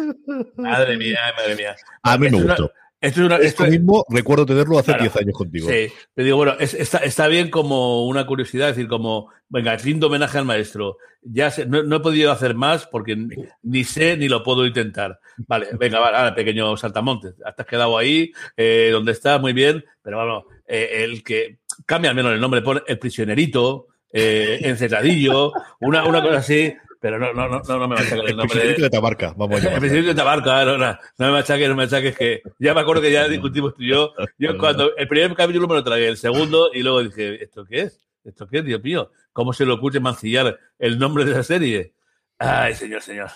madre 0.55 0.97
mía, 0.97 1.19
madre 1.37 1.55
mía. 1.55 1.75
A 2.03 2.17
mí 2.17 2.29
me 2.29 2.41
gustó. 2.41 2.63
Una, 2.63 2.82
esto, 3.03 3.19
es 3.19 3.25
una, 3.25 3.35
esto, 3.37 3.65
mismo 3.65 4.05
recuerdo 4.09 4.45
tenerlo 4.45 4.79
hace 4.79 4.93
10 4.97 5.15
años 5.17 5.33
contigo. 5.33 5.69
Sí, 5.69 5.91
te 6.15 6.23
digo, 6.23 6.37
bueno, 6.37 6.53
es, 6.57 6.73
está, 6.73 6.99
está, 6.99 7.27
bien 7.27 7.49
como 7.49 8.05
una 8.07 8.25
curiosidad, 8.25 8.69
es 8.69 8.77
decir, 8.77 8.89
como, 8.89 9.29
venga, 9.49 9.75
lindo 9.75 10.07
homenaje 10.07 10.37
al 10.37 10.45
maestro. 10.45 10.97
Ya 11.21 11.51
sé, 11.51 11.65
no, 11.65 11.83
no, 11.83 11.97
he 11.97 11.99
podido 11.99 12.31
hacer 12.31 12.55
más 12.55 12.87
porque 12.87 13.17
ni 13.61 13.83
sé 13.83 14.15
ni 14.15 14.29
lo 14.29 14.41
puedo 14.41 14.65
intentar. 14.65 15.19
Vale, 15.47 15.67
venga, 15.79 15.99
vale, 15.99 16.31
pequeño 16.31 16.77
saltamontes. 16.77 17.35
Te 17.35 17.61
has 17.61 17.67
quedado 17.67 17.97
ahí, 17.97 18.31
eh, 18.55 18.89
donde 18.93 19.11
estás, 19.11 19.41
muy 19.41 19.51
bien, 19.51 19.83
pero 20.01 20.17
bueno, 20.17 20.45
eh, 20.65 21.03
el 21.03 21.23
que 21.23 21.59
cambia 21.85 22.11
al 22.11 22.15
menos 22.15 22.31
el 22.31 22.39
nombre, 22.39 22.61
pone 22.61 22.81
el 22.87 22.99
prisionerito, 22.99 23.87
eh, 24.13 24.59
encerradillo, 24.61 25.51
una, 25.81 26.05
una 26.05 26.21
cosa 26.21 26.37
así, 26.37 26.73
pero 27.03 27.19
no, 27.19 27.33
no, 27.33 27.49
no, 27.49 27.59
no 27.61 27.79
me 27.79 27.95
machaques 27.95 28.29
el 28.29 28.37
nombre. 28.37 28.75
El 28.75 28.81
de 28.81 28.89
Tabarca, 28.89 29.33
vamos 29.35 29.61
a 29.61 29.73
El 29.73 29.79
presidente 29.81 30.07
de 30.07 30.15
Tabarca, 30.15 30.63
no, 30.63 30.77
no, 30.77 30.97
no 31.17 31.25
me 31.25 31.31
machaques, 31.33 31.67
no 31.67 31.75
me 31.75 31.83
machaques, 31.83 32.17
que 32.17 32.41
ya 32.59 32.73
me 32.73 32.79
acuerdo 32.79 33.01
que 33.01 33.11
ya 33.11 33.27
discutimos 33.27 33.73
tú 33.75 33.83
y 33.83 33.89
yo. 33.89 34.13
Yo 34.37 34.57
cuando 34.57 34.95
el 34.95 35.05
primer 35.09 35.35
capítulo 35.35 35.67
me 35.67 35.73
lo 35.73 35.83
tragué, 35.83 36.07
el 36.07 36.15
segundo, 36.15 36.69
y 36.73 36.81
luego 36.81 37.03
dije, 37.03 37.43
¿esto 37.43 37.65
qué 37.65 37.81
es? 37.81 38.07
¿Esto 38.23 38.47
qué 38.47 38.59
es, 38.59 38.63
Dios 38.63 38.81
mío? 38.81 39.11
¿Cómo 39.33 39.51
se 39.51 39.65
le 39.65 39.73
ocurre 39.73 39.99
mancillar 39.99 40.57
el 40.79 40.97
nombre 40.97 41.25
de 41.25 41.33
la 41.33 41.43
serie? 41.43 41.93
Ay, 42.37 42.73
señor, 42.73 43.01
señor. 43.01 43.31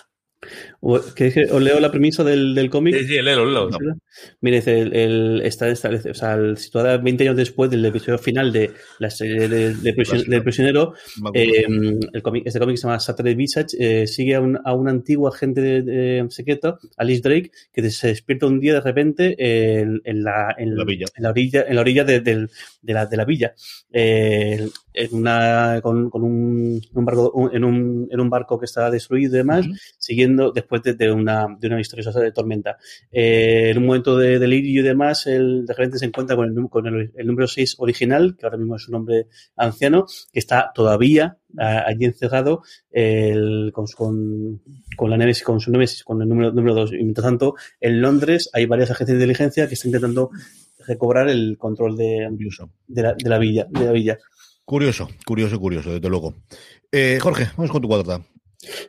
¿Qué, 1.16 1.48
¿Os 1.50 1.60
leo 1.60 1.80
la 1.80 1.90
premisa 1.90 2.22
del, 2.22 2.54
del 2.54 2.70
cómic? 2.70 2.94
Sí, 2.94 3.06
sí, 3.06 3.22
léelo, 3.22 3.44
léelo. 3.44 3.70
No. 3.70 3.78
Mire, 4.40 4.62
el, 4.66 4.94
el, 4.94 5.42
está 5.42 5.68
establecido, 5.68 6.12
o 6.12 6.14
sea, 6.14 6.34
el, 6.34 6.56
situada 6.56 6.96
20 6.98 7.24
años 7.24 7.36
después 7.36 7.68
del 7.70 7.84
episodio 7.84 8.18
final 8.18 8.52
de 8.52 8.70
la 9.00 9.10
serie 9.10 9.48
de, 9.48 9.74
de 9.74 9.92
prision, 9.94 10.22
del 10.28 10.42
prisionero, 10.44 10.94
eh, 11.34 11.64
el 12.12 12.22
cómic, 12.22 12.44
este 12.46 12.60
cómic 12.60 12.76
se 12.76 12.86
llama 12.86 13.00
Saturday 13.00 13.34
Visage, 13.34 13.76
eh, 13.80 14.06
sigue 14.06 14.36
a 14.36 14.40
un, 14.40 14.58
a 14.64 14.74
un, 14.74 14.88
antiguo 14.88 15.26
agente 15.26 15.60
de, 15.60 15.82
de, 15.82 16.26
secreto, 16.30 16.78
Alice 16.96 17.20
Drake, 17.20 17.50
que 17.72 17.90
se 17.90 18.08
despierta 18.08 18.46
un 18.46 18.60
día 18.60 18.74
de 18.74 18.80
repente 18.80 19.34
en, 19.38 20.00
en, 20.04 20.22
la, 20.22 20.54
en, 20.56 20.76
la, 20.76 20.84
villa. 20.84 21.06
en 21.16 21.22
la 21.24 21.30
orilla, 21.30 21.64
en 21.68 21.74
la 21.74 21.80
orilla 21.80 22.04
de 22.04 22.48
la, 22.84 23.06
de 23.06 23.16
la 23.16 23.24
villa. 23.24 23.54
Eh, 23.92 24.68
en 24.98 25.14
una, 25.14 25.80
con, 25.82 26.10
con 26.10 26.22
un, 26.22 26.80
un, 26.92 27.04
barco, 27.04 27.50
en, 27.52 27.64
un, 27.64 28.08
en 28.10 28.20
un 28.20 28.30
barco 28.30 28.58
que 28.58 28.64
está 28.64 28.90
destruido 28.90 29.34
y 29.34 29.38
demás, 29.38 29.66
uh 29.66 29.70
-huh. 29.70 29.78
siguiendo 29.98 30.50
después 30.52 30.82
de, 30.82 30.94
de, 30.94 31.12
una, 31.12 31.46
de 31.58 31.66
una 31.68 31.76
misteriosa 31.76 32.18
de 32.20 32.32
tormenta. 32.32 32.76
Eh, 33.12 33.70
en 33.70 33.78
un 33.78 33.86
momento 33.86 34.16
de 34.16 34.38
delirio 34.38 34.80
y 34.80 34.84
demás, 34.84 35.26
el, 35.26 35.64
de 35.66 35.74
repente 35.74 35.98
se 35.98 36.06
encuentra 36.06 36.36
con 36.36 36.46
el, 36.48 36.68
con 36.68 36.86
el, 36.86 37.12
el 37.14 37.26
número 37.26 37.46
6 37.46 37.76
original, 37.78 38.36
que 38.36 38.46
ahora 38.46 38.58
mismo 38.58 38.76
es 38.76 38.88
un 38.88 38.96
hombre 38.96 39.26
anciano, 39.56 40.06
que 40.32 40.38
está 40.38 40.70
todavía 40.74 41.38
a, 41.56 41.86
allí 41.88 42.04
encerrado 42.04 42.62
el, 42.90 43.70
con, 43.72 43.86
con, 43.96 44.60
con, 44.96 45.10
la 45.10 45.16
Nemesis, 45.16 45.44
con 45.44 45.60
su 45.60 45.70
Nemesis, 45.70 46.02
con 46.04 46.20
el 46.22 46.28
número, 46.28 46.52
número 46.52 46.74
2. 46.74 46.92
Y 46.94 46.96
mientras 47.04 47.26
tanto, 47.26 47.54
en 47.80 48.00
Londres 48.00 48.50
hay 48.52 48.66
varias 48.66 48.90
agencias 48.90 49.18
de 49.18 49.24
inteligencia 49.24 49.68
que 49.68 49.74
están 49.74 49.90
intentando 49.90 50.30
recobrar 50.86 51.28
el 51.28 51.56
control 51.58 51.96
de, 51.96 52.28
de, 52.86 53.02
la, 53.02 53.14
de 53.14 53.30
la 53.30 53.38
villa. 53.38 53.66
De 53.70 53.84
la 53.84 53.92
villa. 53.92 54.18
Curioso, 54.68 55.08
curioso, 55.24 55.58
curioso, 55.58 55.92
desde 55.92 56.10
luego. 56.10 56.34
Eh, 56.92 57.18
Jorge, 57.22 57.48
vamos 57.56 57.70
con 57.70 57.80
tu 57.80 57.88
cuarta. 57.88 58.20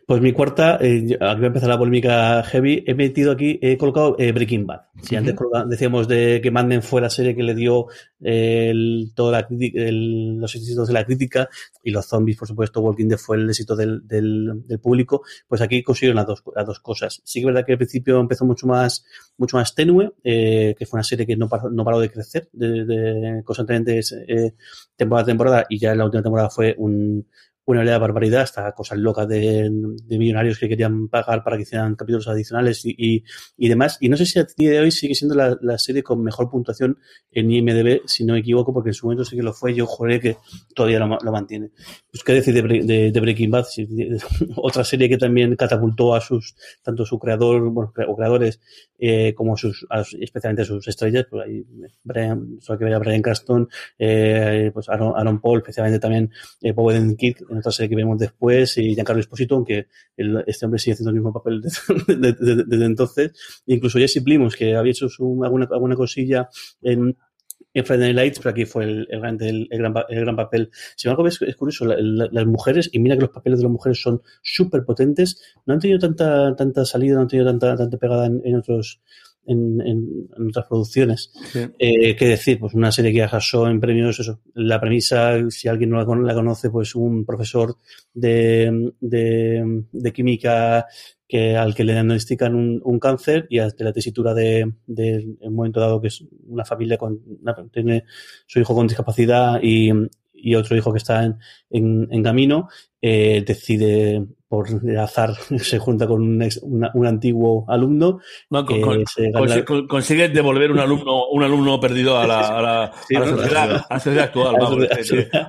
Pues 0.08 0.20
mi 0.20 0.34
cuarta, 0.34 0.80
eh, 0.82 1.04
aquí 1.06 1.16
va 1.20 1.30
a 1.30 1.46
empezar 1.46 1.70
la 1.70 1.78
polémica 1.78 2.42
heavy, 2.42 2.84
he 2.88 2.96
metido 2.96 3.32
aquí, 3.32 3.60
he 3.62 3.78
colocado 3.78 4.16
eh, 4.18 4.32
Breaking 4.32 4.66
Bad. 4.66 4.82
Si 5.04 5.16
uh 5.16 5.20
-huh. 5.20 5.30
antes 5.30 5.70
decíamos 5.70 6.08
de 6.08 6.40
que 6.42 6.50
manden 6.50 6.82
fuera 6.82 7.06
la 7.06 7.10
serie 7.12 7.36
que 7.36 7.44
le 7.44 7.54
dio 7.54 7.86
el, 8.20 9.12
toda 9.14 9.32
la, 9.32 9.48
el, 9.50 10.38
los 10.38 10.56
éxitos 10.56 10.88
de 10.88 10.94
la 10.94 11.06
crítica 11.06 11.50
y 11.84 11.92
los 11.92 12.08
zombies, 12.08 12.38
por 12.38 12.48
supuesto, 12.48 12.82
Walking 12.82 13.08
Dead 13.10 13.20
fue 13.20 13.38
el 13.38 13.48
éxito 13.48 13.76
del, 13.76 14.08
del, 14.08 14.64
del 14.66 14.80
público, 14.80 15.22
pues 15.48 15.62
aquí 15.62 15.84
consiguieron 15.84 16.16
las 16.16 16.26
dos, 16.26 16.44
las 16.56 16.66
dos 16.66 16.80
cosas. 16.80 17.22
Sí 17.24 17.40
que 17.40 17.42
es 17.42 17.46
verdad 17.46 17.66
que 17.66 17.74
al 17.74 17.78
principio 17.78 18.20
empezó 18.20 18.46
mucho 18.46 18.66
más, 18.66 19.06
mucho 19.38 19.58
más 19.58 19.76
tenue, 19.76 20.14
eh, 20.24 20.74
que 20.78 20.86
fue 20.88 20.98
una 20.98 21.04
serie 21.04 21.28
que 21.28 21.38
no 21.38 21.48
paró, 21.48 21.70
no 21.70 21.86
paró 21.86 22.00
de 22.00 22.10
crecer 22.10 22.50
de, 22.54 22.86
de 22.86 23.44
constantemente 23.44 24.00
eh, 24.28 24.54
temporada 24.96 25.24
a 25.24 25.26
temporada 25.28 25.66
y 25.70 25.78
ya 25.78 25.92
en 25.92 26.00
la 26.00 26.06
última 26.06 26.24
temporada 26.24 26.50
fue 26.50 26.74
un, 26.78 27.28
una 27.70 27.84
de 27.84 27.98
barbaridad, 27.98 28.42
hasta 28.42 28.72
cosas 28.72 28.98
locas 28.98 29.28
de, 29.28 29.70
de, 29.70 30.18
millonarios 30.18 30.58
que 30.58 30.68
querían 30.68 31.08
pagar 31.08 31.44
para 31.44 31.56
que 31.56 31.64
hicieran 31.64 31.96
capítulos 31.96 32.28
adicionales 32.28 32.84
y, 32.84 32.96
y, 32.98 33.24
y, 33.58 33.70
demás. 33.70 33.98
Y 34.00 34.10
no 34.10 34.18
sé 34.18 34.26
si 34.26 34.40
a 34.40 34.48
día 34.58 34.72
de 34.72 34.80
hoy 34.80 34.92
sigue 34.92 35.14
siendo 35.14 35.36
la, 35.36 35.56
la, 35.62 35.78
serie 35.78 36.02
con 36.02 36.24
mejor 36.24 36.50
puntuación 36.50 36.98
en 37.32 37.52
IMDB, 37.52 38.02
si 38.06 38.26
no 38.26 38.34
me 38.34 38.40
equivoco, 38.40 38.74
porque 38.74 38.90
en 38.90 38.94
su 38.96 39.06
momento 39.06 39.24
sí 39.24 39.36
que 39.36 39.44
lo 39.44 39.54
fue. 39.54 39.76
Yo 39.76 39.86
juré 39.86 40.20
que 40.20 40.38
todavía 40.74 40.98
lo, 41.00 41.18
lo 41.22 41.32
mantiene. 41.32 41.70
Pues 42.12 42.24
qué 42.24 42.34
decir 42.34 42.56
de, 42.56 42.62
de, 42.84 43.12
de 43.12 43.20
Breaking 43.20 43.52
Bad, 43.52 43.66
otra 44.56 44.84
serie 44.84 45.08
que 45.08 45.18
también 45.18 45.56
catapultó 45.56 46.16
a 46.16 46.22
sus, 46.22 46.56
tanto 46.82 47.06
su 47.06 47.20
creador, 47.20 47.70
bueno, 47.70 47.94
o 48.08 48.16
creadores, 48.16 48.60
eh, 48.98 49.34
como 49.36 49.56
sus, 49.56 49.86
a, 49.90 50.04
especialmente 50.20 50.64
a 50.64 50.66
sus 50.66 50.88
estrellas, 50.88 51.28
pues 51.30 51.46
ahí 51.46 51.64
Brian, 52.04 52.58
solo 52.60 52.80
que 52.80 52.86
ver 52.86 52.96
a 52.96 53.00
Brian 53.00 53.22
Cranston, 53.22 53.70
eh, 53.98 54.72
pues 54.74 54.90
Aaron, 54.90 55.14
Aaron, 55.16 55.40
Paul, 55.40 55.60
especialmente 55.60 56.00
también 56.00 56.32
eh, 56.62 56.72
Bob 56.72 56.92
Kirk, 57.16 57.46
otra 57.60 57.72
serie 57.72 57.90
que 57.90 57.96
vemos 57.96 58.18
después, 58.18 58.78
y 58.78 58.94
Giancarlo 58.96 59.20
Esposito, 59.20 59.56
aunque 59.56 59.88
el, 60.18 60.44
este 60.48 60.66
hombre 60.66 60.80
sigue 60.80 60.94
haciendo 60.94 61.10
el 61.12 61.16
mismo 61.16 61.34
papel 61.34 61.62
desde, 62.08 62.86
entonces. 62.86 63.32
Incluso 63.66 64.00
Jesse 64.00 64.22
Plimos, 64.24 64.56
que 64.56 64.76
había 64.76 64.92
hecho 64.92 65.08
alguna, 65.20 65.68
alguna 65.72 65.96
cosilla 65.96 66.50
en 66.82 67.86
Friday 67.86 68.14
Night 68.14 68.16
Lights, 68.16 68.40
pero 68.40 68.52
aquí 68.52 68.66
fue 68.66 68.84
el, 68.84 69.08
el, 69.10 69.20
gran, 69.20 69.38
el, 69.42 69.68
gran, 69.70 69.94
el 70.10 70.20
gran 70.22 70.36
papel. 70.36 70.70
Sin 70.96 71.10
embargo, 71.10 71.28
es, 71.28 71.42
es 71.42 71.56
curioso, 71.56 71.86
la, 71.86 71.96
la, 72.00 72.28
las 72.32 72.46
mujeres, 72.46 72.90
y 72.92 73.00
mira 73.00 73.16
que 73.16 73.22
los 73.22 73.30
papeles 73.30 73.60
de 73.60 73.64
las 73.64 73.72
mujeres 73.72 74.02
son 74.02 74.22
súper 74.42 74.84
potentes, 74.84 75.42
no 75.66 75.74
han 75.74 75.80
tenido 75.80 76.00
tanta, 76.00 76.56
tanta 76.56 76.86
salida, 76.86 77.16
no 77.16 77.22
han 77.22 77.28
tenido 77.28 77.48
tanta, 77.48 77.76
tanta 77.76 77.98
pegada 77.98 78.26
en 78.26 78.56
otros, 78.56 79.02
en, 79.50 79.82
en, 79.82 80.30
en, 80.38 80.48
otras 80.50 80.68
producciones. 80.68 81.32
Sí. 81.52 81.60
Eh, 81.78 82.16
¿Qué 82.16 82.28
decir? 82.28 82.60
Pues 82.60 82.74
una 82.74 82.92
serie 82.92 83.12
que 83.12 83.24
arrasó 83.24 83.68
en 83.68 83.80
premios, 83.80 84.20
eso. 84.20 84.40
La 84.54 84.80
premisa, 84.80 85.50
si 85.50 85.68
alguien 85.68 85.90
no 85.90 86.04
la, 86.04 86.16
la 86.16 86.34
conoce, 86.34 86.70
pues 86.70 86.96
un 86.96 87.26
profesor 87.26 87.76
de, 88.14 88.92
de, 89.00 89.84
de 89.92 90.14
química 90.14 90.86
que 91.28 91.56
al 91.56 91.76
que 91.76 91.84
le 91.84 91.94
diagnostican 91.94 92.56
un, 92.56 92.82
un 92.84 93.00
cáncer 93.00 93.46
y 93.52 93.60
de 93.60 93.74
la 93.78 93.94
tesitura 93.94 94.34
de, 94.34 94.74
de, 94.88 95.14
en 95.16 95.38
un 95.42 95.56
momento 95.56 95.80
dado 95.80 96.02
que 96.02 96.08
es 96.08 96.24
una 96.48 96.66
familia 96.66 96.98
con 96.98 97.22
una, 97.42 97.56
tiene 97.72 98.06
su 98.48 98.60
hijo 98.60 98.74
con 98.74 98.88
discapacidad 98.88 99.60
y, 99.62 99.92
y 100.34 100.56
otro 100.56 100.76
hijo 100.76 100.92
que 100.92 100.98
está 100.98 101.24
en, 101.24 101.38
en, 101.70 102.08
en 102.10 102.24
camino, 102.24 102.68
eh, 103.00 103.44
decide 103.46 104.26
por 104.50 104.68
azar 104.98 105.36
se 105.60 105.78
junta 105.78 106.08
con 106.08 106.22
un, 106.22 106.42
ex, 106.42 106.60
una, 106.64 106.92
un 106.96 107.06
antiguo 107.08 107.66
alumno. 107.70 108.20
No, 108.50 108.66
con, 108.66 108.82
con, 108.82 109.04
consigue, 109.32 109.88
consigue, 109.88 110.30
devolver 110.30 110.72
un 110.72 110.80
alumno, 110.80 111.30
un 111.30 111.44
alumno 111.44 111.80
perdido 111.80 112.18
a 112.18 112.28
la, 112.28 112.40
a 112.40 112.62
la, 112.62 112.92
sí, 113.08 113.16
a 113.16 113.20
la, 113.20 113.28
sociedad, 113.28 113.86
a 113.88 113.94
la 113.94 114.00
sociedad, 114.00 114.26
actual. 114.26 114.56
Vamos, 114.60 114.88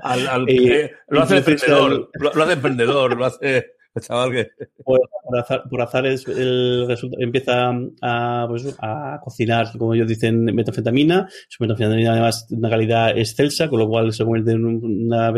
al, 0.02 0.28
al, 0.28 0.44
eh, 0.48 0.92
lo 1.08 1.22
hace 1.22 1.38
emprendedor, 1.38 2.10
lo, 2.12 2.32
lo 2.34 2.42
hace 2.44 2.52
emprendedor, 2.52 3.16
lo 3.16 3.24
hace 3.24 3.79
Por, 4.84 5.82
azar, 5.82 6.06
es 6.06 6.26
el 6.26 6.86
resulta, 6.86 7.16
empieza 7.20 7.72
a, 8.02 8.46
pues, 8.48 8.76
a 8.78 9.20
cocinar, 9.22 9.70
como 9.76 9.94
ellos 9.94 10.08
dicen, 10.08 10.44
metanfetamina. 10.44 11.28
Su 11.48 11.62
metanfetamina 11.62 12.12
además 12.12 12.46
de 12.48 12.56
una 12.56 12.70
calidad 12.70 13.16
excelsa, 13.16 13.68
con 13.68 13.80
lo 13.80 13.88
cual 13.88 14.12
se 14.12 14.24
convierte 14.24 14.52
en 14.52 14.64
una 14.64 15.28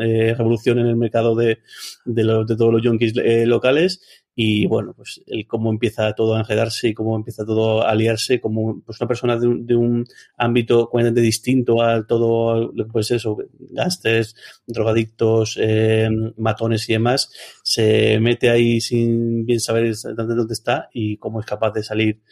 eh, 0.00 0.34
revolución 0.34 0.78
en 0.78 0.86
el 0.86 0.96
mercado 0.96 1.34
de, 1.34 1.60
de, 2.04 2.24
los, 2.24 2.46
de 2.46 2.56
todos 2.56 2.72
los 2.72 2.82
junkies 2.82 3.14
eh, 3.16 3.46
locales 3.46 4.00
y 4.34 4.66
bueno, 4.66 4.94
pues 4.94 5.20
el 5.26 5.46
cómo 5.46 5.70
empieza 5.70 6.12
todo 6.14 6.34
a 6.34 6.40
enredarse 6.40 6.88
y 6.88 6.94
cómo 6.94 7.16
empieza 7.16 7.44
todo 7.44 7.82
a 7.82 7.90
aliarse 7.90 8.40
como 8.40 8.80
pues 8.80 9.00
una 9.00 9.08
persona 9.08 9.38
de 9.38 9.46
un, 9.46 9.66
de 9.66 9.76
un 9.76 10.06
ámbito 10.36 10.88
completamente 10.88 11.20
distinto 11.20 11.82
a 11.82 12.06
todo 12.06 12.72
lo 12.72 12.86
eso, 13.10 13.36
gastes, 13.70 14.34
drogadictos, 14.66 15.58
eh, 15.60 16.08
matones 16.36 16.88
y 16.88 16.92
demás, 16.92 17.30
se 17.62 18.18
mete 18.20 18.48
ahí 18.48 18.80
sin 18.80 19.44
bien 19.44 19.60
saber 19.60 19.92
dónde 20.16 20.54
está 20.54 20.88
y 20.92 21.18
cómo 21.18 21.40
es 21.40 21.46
capaz 21.46 21.72
de 21.72 21.82
salir 21.82 22.22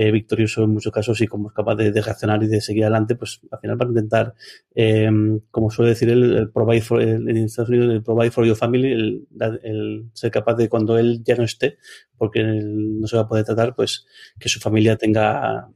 eh, 0.00 0.12
victorioso 0.12 0.62
en 0.62 0.70
muchos 0.70 0.92
casos 0.92 1.20
y 1.20 1.26
como 1.26 1.48
es 1.48 1.54
capaz 1.54 1.74
de, 1.74 1.90
de, 1.90 2.00
reaccionar 2.00 2.40
y 2.44 2.46
de 2.46 2.60
seguir 2.60 2.84
adelante, 2.84 3.16
pues 3.16 3.40
al 3.50 3.58
final 3.58 3.76
para 3.76 3.90
intentar, 3.90 4.32
eh, 4.72 5.10
como 5.50 5.72
suele 5.72 5.88
decir 5.88 6.08
él, 6.08 6.36
el 6.36 6.50
provide 6.50 6.82
for, 6.82 7.02
el, 7.02 7.28
en 7.28 7.36
Estados 7.38 7.70
Unidos, 7.70 7.92
el 7.92 8.04
provide 8.04 8.30
for 8.30 8.46
your 8.46 8.56
family, 8.56 8.92
el, 8.92 9.26
el, 9.64 10.04
ser 10.12 10.30
capaz 10.30 10.54
de 10.54 10.68
cuando 10.68 10.96
él 10.98 11.20
ya 11.24 11.34
no 11.34 11.42
esté, 11.42 11.78
porque 12.16 12.44
no 12.44 13.08
se 13.08 13.16
va 13.16 13.22
a 13.22 13.28
poder 13.28 13.44
tratar, 13.44 13.74
pues 13.74 14.06
que 14.38 14.48
su 14.48 14.60
familia 14.60 14.94
tenga... 14.94 15.68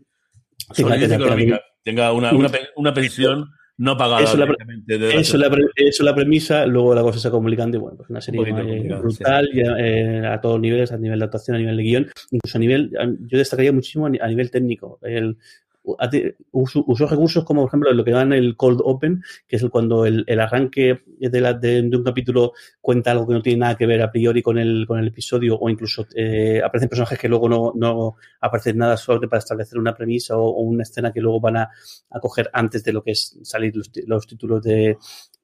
Tenga, 0.72 0.96
tenga, 0.96 1.60
tenga 1.82 2.12
una, 2.12 2.32
una, 2.32 2.48
una 2.76 2.94
pensión 2.94 3.50
no 3.78 3.96
pagada. 3.96 4.22
Eso, 4.22 4.36
eso, 4.36 5.38
la, 5.38 5.50
eso 5.76 6.04
la 6.04 6.14
premisa, 6.14 6.66
luego 6.66 6.94
la 6.94 7.02
cosa 7.02 7.18
se 7.18 7.30
complicando 7.30 7.76
y 7.76 7.80
bueno, 7.80 7.96
pues 7.96 8.10
una 8.10 8.20
serie 8.20 8.42
eh, 8.42 8.94
brutal 8.98 9.48
sí. 9.50 9.62
ya, 9.62 9.76
eh, 9.78 10.26
a 10.26 10.40
todos 10.40 10.56
los 10.56 10.62
niveles, 10.62 10.92
a 10.92 10.98
nivel 10.98 11.18
de 11.18 11.24
actuación, 11.24 11.56
a 11.56 11.58
nivel 11.58 11.76
de 11.76 11.82
guion, 11.82 12.10
incluso 12.30 12.58
a 12.58 12.60
nivel, 12.60 12.90
yo 13.20 13.38
destacaría 13.38 13.72
muchísimo 13.72 14.06
a 14.06 14.28
nivel 14.28 14.50
técnico. 14.50 14.98
El, 15.02 15.38
usó 16.52 17.06
recursos 17.06 17.44
como, 17.44 17.62
por 17.62 17.70
ejemplo, 17.70 17.92
lo 17.92 18.04
que 18.04 18.12
llaman 18.12 18.32
el 18.32 18.56
cold 18.56 18.80
open, 18.84 19.22
que 19.48 19.56
es 19.56 19.62
el, 19.62 19.70
cuando 19.70 20.06
el, 20.06 20.24
el 20.28 20.40
arranque 20.40 21.02
de, 21.18 21.40
la, 21.40 21.54
de, 21.54 21.82
de, 21.82 21.96
un 21.96 22.04
capítulo 22.04 22.52
cuenta 22.80 23.10
algo 23.10 23.26
que 23.26 23.34
no 23.34 23.42
tiene 23.42 23.60
nada 23.60 23.76
que 23.76 23.86
ver 23.86 24.00
a 24.02 24.12
priori 24.12 24.42
con 24.42 24.58
el, 24.58 24.86
con 24.86 24.98
el 24.98 25.08
episodio, 25.08 25.58
o 25.58 25.68
incluso 25.68 26.06
eh, 26.14 26.60
aparecen 26.64 26.88
personajes 26.88 27.18
que 27.18 27.28
luego 27.28 27.48
no, 27.48 27.72
no 27.74 28.16
aparecen 28.40 28.78
nada 28.78 28.96
solo 28.96 29.28
para 29.28 29.38
establecer 29.38 29.78
una 29.78 29.94
premisa 29.94 30.36
o, 30.36 30.44
o, 30.44 30.62
una 30.62 30.84
escena 30.84 31.12
que 31.12 31.20
luego 31.20 31.40
van 31.40 31.56
a, 31.56 31.70
a 32.10 32.20
coger 32.20 32.48
antes 32.52 32.84
de 32.84 32.92
lo 32.92 33.02
que 33.02 33.12
es 33.12 33.38
salir 33.42 33.76
los, 33.76 33.90
los 34.06 34.26
títulos 34.26 34.62
de, 34.62 34.96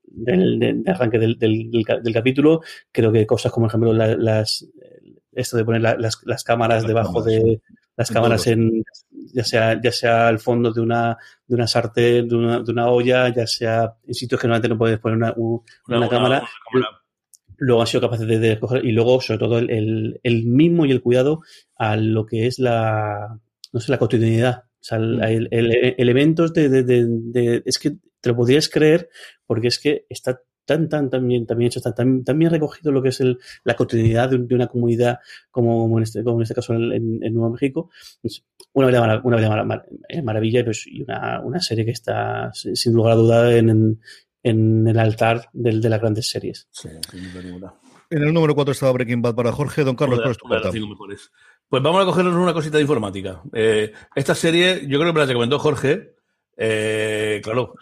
del, 0.04 0.58
de, 0.58 0.74
de, 0.74 0.90
arranque 0.90 1.18
del, 1.18 1.38
del, 1.38 1.70
del, 1.70 2.14
capítulo. 2.14 2.60
Creo 2.92 3.10
que 3.10 3.26
cosas 3.26 3.50
como, 3.50 3.66
por 3.66 3.70
ejemplo, 3.70 3.92
la, 3.92 4.16
las, 4.16 4.68
esto 5.32 5.56
de 5.56 5.64
poner 5.64 5.82
la, 5.82 5.96
las, 5.96 6.20
las 6.24 6.44
cámaras 6.44 6.82
las 6.82 6.88
debajo 6.88 7.24
cámaras. 7.24 7.42
de 7.42 7.62
las 7.96 8.10
cámaras 8.12 8.46
en 8.46 8.84
ya 9.32 9.44
sea 9.44 9.80
ya 9.80 9.92
sea 9.92 10.28
al 10.28 10.38
fondo 10.38 10.72
de 10.72 10.80
una 10.80 11.16
de 11.46 11.54
una 11.54 11.66
sartén 11.66 12.28
de 12.28 12.36
una, 12.36 12.60
de 12.60 12.72
una 12.72 12.88
olla 12.88 13.28
ya 13.34 13.46
sea 13.46 13.94
en 14.06 14.14
sitios 14.14 14.40
que 14.40 14.46
normalmente 14.46 14.68
no 14.68 14.78
puedes 14.78 14.98
poner 14.98 15.16
una, 15.16 15.32
una, 15.36 15.62
una, 15.88 15.98
una 15.98 16.08
cámara, 16.08 16.42
cámara. 16.72 17.02
luego 17.58 17.80
han 17.80 17.86
sido 17.86 18.00
capaces 18.02 18.26
de, 18.26 18.38
de, 18.38 18.58
coger 18.58 18.84
y 18.84 18.92
luego 18.92 19.20
sobre 19.20 19.38
todo 19.38 19.58
el, 19.58 19.70
el, 19.70 20.20
el, 20.22 20.44
mismo 20.44 20.86
y 20.86 20.90
el 20.90 21.02
cuidado 21.02 21.40
a 21.76 21.96
lo 21.96 22.26
que 22.26 22.46
es 22.46 22.58
la 22.58 23.38
no 23.72 23.80
sé 23.80 23.90
la 23.90 23.98
cotidianidad. 23.98 24.64
O 24.80 24.84
sea, 24.88 24.98
el, 24.98 25.48
el 25.50 25.94
elementos 25.98 26.52
de, 26.54 26.68
de, 26.68 26.82
de, 26.84 27.62
es 27.66 27.78
que 27.78 27.96
te 28.20 28.30
lo 28.30 28.36
podrías 28.36 28.68
creer 28.68 29.08
porque 29.46 29.68
es 29.68 29.78
que 29.78 30.06
está 30.08 30.40
tan, 30.68 30.88
tan, 30.88 31.08
tan 31.08 31.26
bien, 31.26 31.46
tan 31.46 31.56
bien 31.56 31.68
hecho, 31.68 31.80
tan, 31.80 32.22
tan 32.22 32.38
bien 32.38 32.50
recogido 32.50 32.92
lo 32.92 33.02
que 33.02 33.08
es 33.08 33.20
el, 33.20 33.38
la 33.64 33.74
cotidianidad 33.74 34.28
de, 34.28 34.38
de, 34.38 34.54
una 34.54 34.66
comunidad 34.66 35.18
como, 35.50 35.80
como, 35.80 35.98
en 35.98 36.04
este, 36.04 36.22
como 36.22 36.36
en 36.36 36.42
este 36.42 36.54
caso 36.54 36.74
en, 36.74 37.24
en 37.24 37.34
Nuevo 37.34 37.50
México. 37.50 37.90
Es 38.22 38.44
una 38.74 38.86
verdadera, 38.86 39.20
una 39.24 39.36
verdadera 39.36 39.86
eh, 40.10 40.22
maravilla 40.22 40.62
pues, 40.62 40.86
y 40.86 41.02
una, 41.02 41.40
una 41.40 41.60
serie 41.60 41.86
que 41.86 41.92
está, 41.92 42.52
sin 42.52 42.92
lugar 42.92 43.14
a 43.14 43.16
duda, 43.16 43.56
en, 43.56 43.70
en, 43.70 44.00
en 44.42 44.86
el 44.86 44.98
altar 44.98 45.48
de, 45.54 45.80
de, 45.80 45.88
las 45.88 46.00
grandes 46.00 46.28
series. 46.28 46.68
Sí, 46.70 46.90
sin 47.10 47.32
duda 47.32 47.42
ninguna. 47.42 47.74
En 48.10 48.22
el 48.22 48.32
número 48.32 48.54
4 48.54 48.72
estaba 48.72 48.92
Breaking 48.92 49.22
Bad 49.22 49.34
para 49.34 49.52
Jorge. 49.52 49.84
Don 49.84 49.96
Carlos, 49.96 50.20
¿cuál 50.38 50.60
es 50.62 50.72
tu? 50.72 51.30
Pues 51.68 51.82
vamos 51.82 52.02
a 52.02 52.06
cogernos 52.06 52.34
una 52.34 52.54
cosita 52.54 52.76
de 52.76 52.82
informática. 52.82 53.42
Eh, 53.52 53.92
esta 54.14 54.34
serie, 54.34 54.82
yo 54.86 54.98
creo 54.98 55.10
que 55.10 55.12
me 55.12 55.20
la 55.20 55.26
recomendó 55.26 55.58
Jorge, 55.58 56.14
eh, 56.60 57.40
claro, 57.42 57.74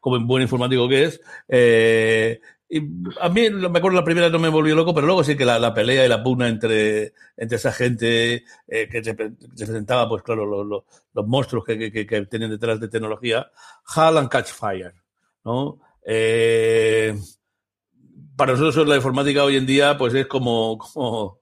como 0.00 0.16
en 0.16 0.26
buen 0.26 0.42
informático 0.42 0.88
que 0.88 1.04
es. 1.04 1.20
Eh, 1.46 2.40
y 2.66 2.78
a 3.20 3.28
mí, 3.28 3.50
me 3.50 3.78
acuerdo, 3.78 3.98
la 3.98 4.04
primera 4.04 4.30
no 4.30 4.38
me 4.38 4.48
volvió 4.48 4.74
loco, 4.74 4.94
pero 4.94 5.06
luego 5.06 5.22
sí 5.22 5.36
que 5.36 5.44
la, 5.44 5.58
la 5.58 5.74
pelea 5.74 6.06
y 6.06 6.08
la 6.08 6.22
pugna 6.22 6.48
entre, 6.48 7.12
entre 7.36 7.56
esa 7.56 7.72
gente 7.72 8.44
eh, 8.68 8.88
que 8.88 9.04
se, 9.04 9.14
se, 9.14 9.66
presentaba, 9.66 10.08
pues 10.08 10.22
claro, 10.22 10.64
los, 10.64 11.26
monstruos 11.26 11.64
que, 11.64 11.92
que, 11.92 12.06
que, 12.06 12.26
tienen 12.26 12.50
detrás 12.50 12.80
de 12.80 12.88
tecnología, 12.88 13.50
Hall 13.94 14.16
and 14.16 14.28
Catch 14.28 14.52
Fire, 14.52 14.94
¿no? 15.44 15.80
Eh, 16.06 17.18
para 18.36 18.52
nosotros 18.52 18.88
la 18.88 18.96
informática 18.96 19.44
hoy 19.44 19.56
en 19.56 19.66
día, 19.66 19.98
pues 19.98 20.14
es 20.14 20.26
como, 20.26 20.78
como 20.78 21.40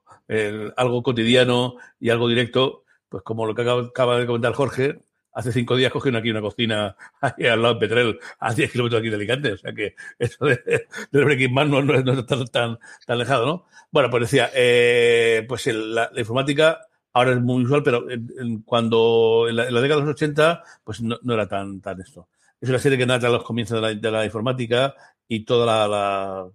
algo 0.76 1.02
cotidiano 1.02 1.76
y 2.00 2.10
algo 2.10 2.26
directo, 2.26 2.84
pues 3.08 3.22
como 3.22 3.46
lo 3.46 3.54
que 3.54 3.62
acaba 3.62 4.18
de 4.18 4.26
comentar 4.26 4.54
Jorge, 4.54 5.02
hace 5.38 5.52
cinco 5.52 5.76
días 5.76 5.92
cogieron 5.92 6.18
aquí 6.18 6.30
una 6.30 6.40
cocina 6.40 6.96
al 7.20 7.62
lado 7.62 7.74
de 7.74 7.80
Petrel, 7.80 8.18
a 8.40 8.52
10 8.52 8.72
kilómetros 8.72 8.98
aquí 8.98 9.08
de 9.08 9.14
Alicante. 9.14 9.52
O 9.52 9.56
sea 9.56 9.72
que 9.72 9.94
eso 10.18 10.44
de, 10.44 10.86
Breaking 11.12 11.54
Bad 11.54 11.66
no, 11.66 11.80
no, 11.80 12.02
no, 12.02 12.12
está 12.12 12.44
tan, 12.44 12.46
tan, 12.50 12.78
alejado, 13.06 13.46
¿no? 13.46 13.66
Bueno, 13.92 14.10
pues 14.10 14.22
decía, 14.22 14.50
eh, 14.52 15.44
pues 15.48 15.66
la, 15.68 16.10
informática 16.16 16.80
ahora 17.12 17.32
es 17.32 17.40
muy 17.40 17.62
usual, 17.62 17.84
pero 17.84 18.10
en, 18.10 18.62
cuando 18.62 19.46
en 19.48 19.56
la, 19.56 19.64
década 19.66 20.00
de 20.00 20.06
los 20.06 20.14
80, 20.14 20.62
pues 20.82 21.00
no, 21.02 21.16
era 21.32 21.46
tan, 21.46 21.80
tan 21.80 22.00
esto. 22.00 22.28
Es 22.60 22.68
una 22.68 22.80
serie 22.80 22.98
que 22.98 23.06
narra 23.06 23.28
los 23.28 23.44
comienzos 23.44 23.80
de 23.80 24.10
la, 24.10 24.24
informática 24.24 24.92
y 25.28 25.44
toda 25.44 25.64
la, 25.64 25.86
la 25.86 26.48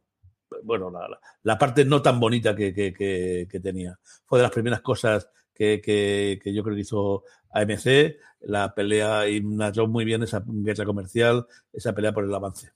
bueno, 0.63 0.91
la, 0.91 1.07
la, 1.41 1.57
parte 1.57 1.85
no 1.85 2.01
tan 2.01 2.19
bonita 2.19 2.53
que, 2.53 2.73
que, 2.73 3.59
tenía. 3.61 3.97
Fue 4.25 4.39
de 4.39 4.43
las 4.43 4.51
primeras 4.51 4.81
cosas 4.81 5.29
que, 5.53 5.81
que, 5.81 6.39
que 6.41 6.53
yo 6.53 6.63
creo 6.63 6.75
que 6.75 6.81
hizo 6.81 7.23
AMC, 7.51 8.17
la 8.41 8.73
pelea 8.73 9.29
y 9.29 9.41
narró 9.41 9.87
muy 9.87 10.05
bien 10.05 10.23
esa 10.23 10.43
guerra 10.45 10.85
comercial, 10.85 11.45
esa 11.71 11.93
pelea 11.93 12.13
por 12.13 12.25
el 12.25 12.33
avance. 12.33 12.71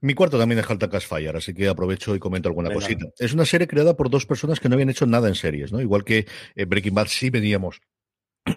Mi 0.00 0.14
cuarto 0.14 0.38
también 0.38 0.60
es 0.60 0.70
Halta 0.70 0.88
Fire, 1.00 1.36
así 1.36 1.52
que 1.52 1.68
aprovecho 1.68 2.14
y 2.14 2.20
comento 2.20 2.48
alguna 2.48 2.68
Venga. 2.68 2.80
cosita. 2.80 3.06
Es 3.18 3.32
una 3.32 3.44
serie 3.44 3.66
creada 3.66 3.96
por 3.96 4.10
dos 4.10 4.26
personas 4.26 4.60
que 4.60 4.68
no 4.68 4.74
habían 4.74 4.90
hecho 4.90 5.06
nada 5.06 5.26
en 5.26 5.34
series, 5.34 5.72
¿no? 5.72 5.80
Igual 5.80 6.04
que 6.04 6.26
eh, 6.54 6.64
Breaking 6.66 6.94
Bad 6.94 7.08
sí 7.08 7.30
veníamos 7.30 7.80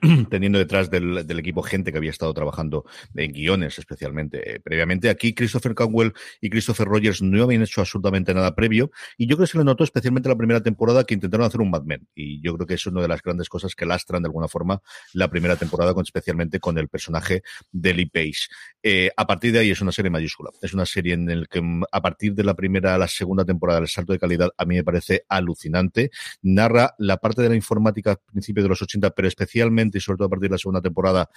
teniendo 0.30 0.60
detrás 0.60 0.90
del, 0.90 1.18
equipo 1.40 1.64
gente 1.64 1.92
que 1.92 1.98
había 1.98 2.12
estado 2.12 2.34
trabajando 2.34 2.86
en 3.16 3.32
guiones 3.32 3.80
especialmente 3.80 4.56
eh, 4.56 4.60
previamente. 4.60 5.10
Aquí 5.10 5.34
Christopher 5.34 5.74
Conwell 5.74 6.14
y 6.40 6.50
Christopher 6.50 6.88
Rogers 6.88 7.22
no 7.22 7.44
habían 7.44 7.64
hecho 7.64 7.82
absolutamente 7.82 8.34
nada 8.34 8.54
previo 8.56 8.92
y 9.18 9.28
yo 9.28 9.36
creo 9.36 9.48
que 9.48 9.52
se 9.52 9.58
le 9.58 9.64
notó 9.64 9.84
especialmente 9.84 10.30
la 10.30 10.36
primera 10.36 10.62
temporada 10.62 11.04
que 11.04 11.14
intentaron 11.14 11.46
hacer 11.46 11.62
un 11.62 11.72
Mad 11.72 11.84
Men 11.84 12.08
y 12.16 12.42
yo 12.42 12.56
creo 12.56 12.68
que 12.68 12.76
es 12.76 12.86
una 12.86 13.02
de 13.02 13.08
las 13.08 13.22
grandes 13.22 13.50
cosas 13.50 13.76
que 13.76 13.86
lastran 13.86 14.22
de 14.22 14.28
alguna 14.28 14.48
forma 14.48 14.82
la 15.14 15.30
primera 15.30 15.56
temporada, 15.56 15.94
con, 15.94 16.04
especialmente 16.04 16.60
con 16.60 16.78
el 16.78 16.88
personaje 16.88 17.44
de 17.72 17.94
Lee 17.94 18.06
Pace. 18.06 18.50
Eh, 18.84 19.10
a 19.16 19.26
partir 19.26 19.54
de 19.54 19.60
ahí 19.60 19.72
es 19.72 19.82
una 19.82 19.92
serie 19.92 20.12
mayúscula. 20.12 20.52
Es 20.62 20.74
una 20.74 20.86
serie 20.86 21.14
en 21.14 21.42
la 21.42 21.46
que 21.46 21.62
mm, 21.62 21.84
a 21.92 22.02
partir 22.02 22.34
de 22.34 22.44
la 22.44 22.54
primera 22.54 22.96
a 22.96 22.98
la 22.98 23.08
segunda 23.08 23.46
temporada 23.46 23.80
el 23.80 23.88
salto 23.88 24.14
de 24.14 24.20
calidad 24.20 24.50
a 24.58 24.66
mí 24.66 24.76
me 24.76 24.84
parece 24.84 25.24
alucinante. 25.30 26.12
Narra 26.42 26.96
la 26.98 27.18
parte 27.18 27.42
de 27.42 27.50
la 27.50 27.56
informática 27.56 28.12
a 28.12 28.16
principios 28.16 28.64
de 28.64 28.70
los 28.70 28.82
80, 28.82 29.12
pero 29.12 29.28
especialmente 29.28 29.81
y 29.98 30.02
sobre 30.02 30.18
todo 30.18 30.28
a 30.28 30.30
partir 30.30 30.50
de 30.50 30.56
la 30.56 30.60
segunda 30.60 30.82
temporada 30.82 31.30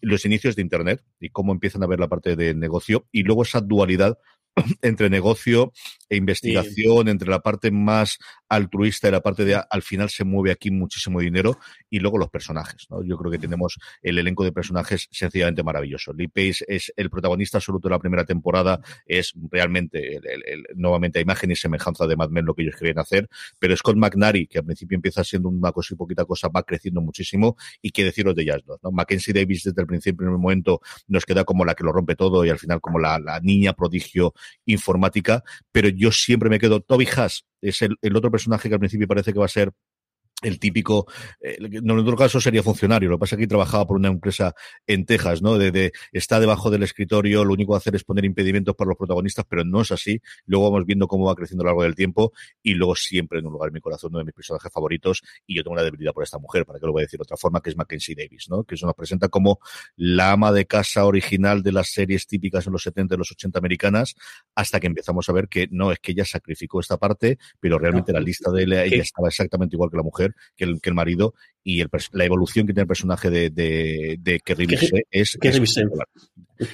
los 0.00 0.24
inicios 0.24 0.56
de 0.56 0.62
Internet 0.62 1.04
y 1.20 1.30
cómo 1.30 1.52
empiezan 1.52 1.82
a 1.82 1.86
ver 1.86 2.00
la 2.00 2.08
parte 2.08 2.36
de 2.36 2.54
negocio 2.54 3.06
y 3.12 3.22
luego 3.22 3.42
esa 3.42 3.60
dualidad 3.60 4.18
entre 4.82 5.10
negocio 5.10 5.72
e 6.08 6.16
investigación, 6.16 7.08
entre 7.08 7.28
la 7.28 7.40
parte 7.40 7.70
más 7.70 8.18
altruista 8.50 9.08
y 9.08 9.12
la 9.12 9.20
parte 9.20 9.44
de 9.44 9.54
al 9.54 9.82
final 9.82 10.10
se 10.10 10.24
mueve 10.24 10.50
aquí 10.50 10.70
muchísimo 10.70 11.20
dinero 11.20 11.58
y 11.88 12.00
luego 12.00 12.18
los 12.18 12.28
personajes. 12.28 12.86
¿no? 12.90 13.02
Yo 13.02 13.16
creo 13.16 13.30
que 13.30 13.38
tenemos 13.38 13.78
el 14.02 14.18
elenco 14.18 14.44
de 14.44 14.52
personajes 14.52 15.08
sencillamente 15.10 15.62
maravilloso. 15.62 16.12
Lee 16.12 16.28
Pace 16.28 16.64
es 16.66 16.92
el 16.96 17.08
protagonista 17.08 17.58
absoluto 17.58 17.88
de 17.88 17.94
la 17.94 17.98
primera 18.00 18.24
temporada, 18.24 18.80
es 19.06 19.32
realmente 19.50 20.16
el, 20.16 20.66
nuevamente 20.74 21.20
a 21.20 21.22
imagen 21.22 21.52
y 21.52 21.56
semejanza 21.56 22.06
de 22.06 22.16
Mad 22.16 22.30
Men 22.30 22.44
lo 22.44 22.54
que 22.54 22.62
ellos 22.62 22.74
querían 22.76 22.98
hacer, 22.98 23.28
pero 23.58 23.76
Scott 23.76 23.96
McNary, 23.96 24.48
que 24.48 24.58
al 24.58 24.64
principio 24.64 24.96
empieza 24.96 25.22
siendo 25.22 25.48
una 25.48 25.70
cosa 25.72 25.94
y 25.94 25.96
poquita 25.96 26.24
cosa, 26.24 26.48
va 26.48 26.64
creciendo 26.64 27.00
muchísimo 27.00 27.56
y 27.80 27.92
qué 27.92 28.04
deciros 28.04 28.34
de 28.34 28.42
ellas 28.42 28.62
dos. 28.66 28.80
¿no? 28.82 28.90
Mackenzie 28.90 29.32
Davis 29.32 29.62
desde 29.64 29.80
el 29.80 29.86
principio, 29.86 30.26
en 30.26 30.32
el 30.32 30.38
momento, 30.38 30.80
nos 31.06 31.24
queda 31.24 31.44
como 31.44 31.64
la 31.64 31.74
que 31.74 31.84
lo 31.84 31.92
rompe 31.92 32.16
todo 32.16 32.44
y 32.44 32.50
al 32.50 32.58
final 32.58 32.80
como 32.80 32.98
la, 32.98 33.20
la 33.20 33.38
niña 33.40 33.74
prodigio 33.74 34.34
informática, 34.66 35.44
pero 35.70 35.88
yo 35.88 36.10
siempre 36.10 36.50
me 36.50 36.58
quedo, 36.58 36.80
Toby 36.80 37.06
Haas 37.16 37.44
es 37.60 37.82
el, 37.82 37.96
el 38.02 38.16
otro 38.16 38.30
personaje 38.30 38.68
que 38.68 38.74
al 38.74 38.80
principio 38.80 39.08
parece 39.08 39.32
que 39.32 39.38
va 39.38 39.46
a 39.46 39.48
ser 39.48 39.72
el 40.42 40.58
típico, 40.58 41.06
eh, 41.40 41.56
en 41.60 41.90
otro 41.90 42.16
caso 42.16 42.40
sería 42.40 42.62
funcionario, 42.62 43.10
lo 43.10 43.16
que 43.16 43.20
pasa 43.20 43.34
es 43.34 43.38
que 43.38 43.44
aquí 43.44 43.48
trabajaba 43.48 43.86
por 43.86 43.96
una 43.96 44.08
empresa 44.08 44.54
en 44.86 45.04
Texas, 45.04 45.42
¿no? 45.42 45.58
De, 45.58 45.92
está 46.12 46.40
debajo 46.40 46.70
del 46.70 46.82
escritorio, 46.82 47.44
lo 47.44 47.52
único 47.52 47.72
que 47.72 47.78
hacer 47.78 47.96
es 47.96 48.04
poner 48.04 48.24
impedimentos 48.24 48.74
para 48.74 48.88
los 48.88 48.96
protagonistas, 48.96 49.44
pero 49.48 49.64
no 49.64 49.82
es 49.82 49.92
así. 49.92 50.20
Luego 50.46 50.70
vamos 50.70 50.86
viendo 50.86 51.06
cómo 51.06 51.26
va 51.26 51.34
creciendo 51.34 51.62
a 51.62 51.64
lo 51.64 51.70
largo 51.70 51.82
del 51.82 51.94
tiempo 51.94 52.32
y 52.62 52.74
luego 52.74 52.94
siempre 52.96 53.38
en 53.38 53.46
un 53.46 53.52
lugar 53.52 53.68
en 53.68 53.74
mi 53.74 53.80
corazón 53.80 54.10
uno 54.10 54.18
de 54.18 54.24
mis 54.24 54.34
personajes 54.34 54.72
favoritos 54.72 55.22
y 55.46 55.56
yo 55.56 55.62
tengo 55.62 55.74
una 55.74 55.82
debilidad 55.82 56.12
por 56.12 56.24
esta 56.24 56.38
mujer, 56.38 56.64
para 56.64 56.78
que 56.78 56.86
lo 56.86 56.92
voy 56.92 57.02
a 57.02 57.04
decir 57.04 57.18
de 57.18 57.22
otra 57.22 57.36
forma, 57.36 57.60
que 57.60 57.70
es 57.70 57.76
Mackenzie 57.76 58.14
Davis, 58.14 58.46
¿no? 58.48 58.64
Que 58.64 58.76
se 58.76 58.86
nos 58.86 58.94
presenta 58.94 59.28
como 59.28 59.60
la 59.96 60.32
ama 60.32 60.52
de 60.52 60.66
casa 60.66 61.04
original 61.04 61.62
de 61.62 61.72
las 61.72 61.90
series 61.90 62.26
típicas 62.26 62.66
en 62.66 62.72
los 62.72 62.82
70 62.82 63.14
y 63.14 63.18
los 63.18 63.30
80 63.32 63.58
americanas, 63.58 64.14
hasta 64.54 64.80
que 64.80 64.86
empezamos 64.86 65.28
a 65.28 65.32
ver 65.32 65.48
que 65.48 65.68
no, 65.70 65.92
es 65.92 65.98
que 65.98 66.12
ella 66.12 66.24
sacrificó 66.24 66.80
esta 66.80 66.96
parte, 66.96 67.38
pero 67.60 67.78
realmente 67.78 68.12
la 68.12 68.20
lista 68.20 68.50
de 68.50 68.62
ella, 68.62 68.84
ella 68.84 69.02
estaba 69.02 69.28
exactamente 69.28 69.76
igual 69.76 69.90
que 69.90 69.96
la 69.96 70.02
mujer 70.02 70.29
que 70.56 70.64
el, 70.64 70.80
que 70.80 70.90
el 70.90 70.94
marido 70.94 71.34
y 71.62 71.80
el, 71.80 71.88
la 72.12 72.24
evolución 72.24 72.66
que 72.66 72.72
tiene 72.72 72.82
el 72.82 72.88
personaje 72.88 73.30
de, 73.30 73.50
de, 73.50 74.16
de 74.20 74.40
Kerry 74.40 74.66
es, 75.10 75.38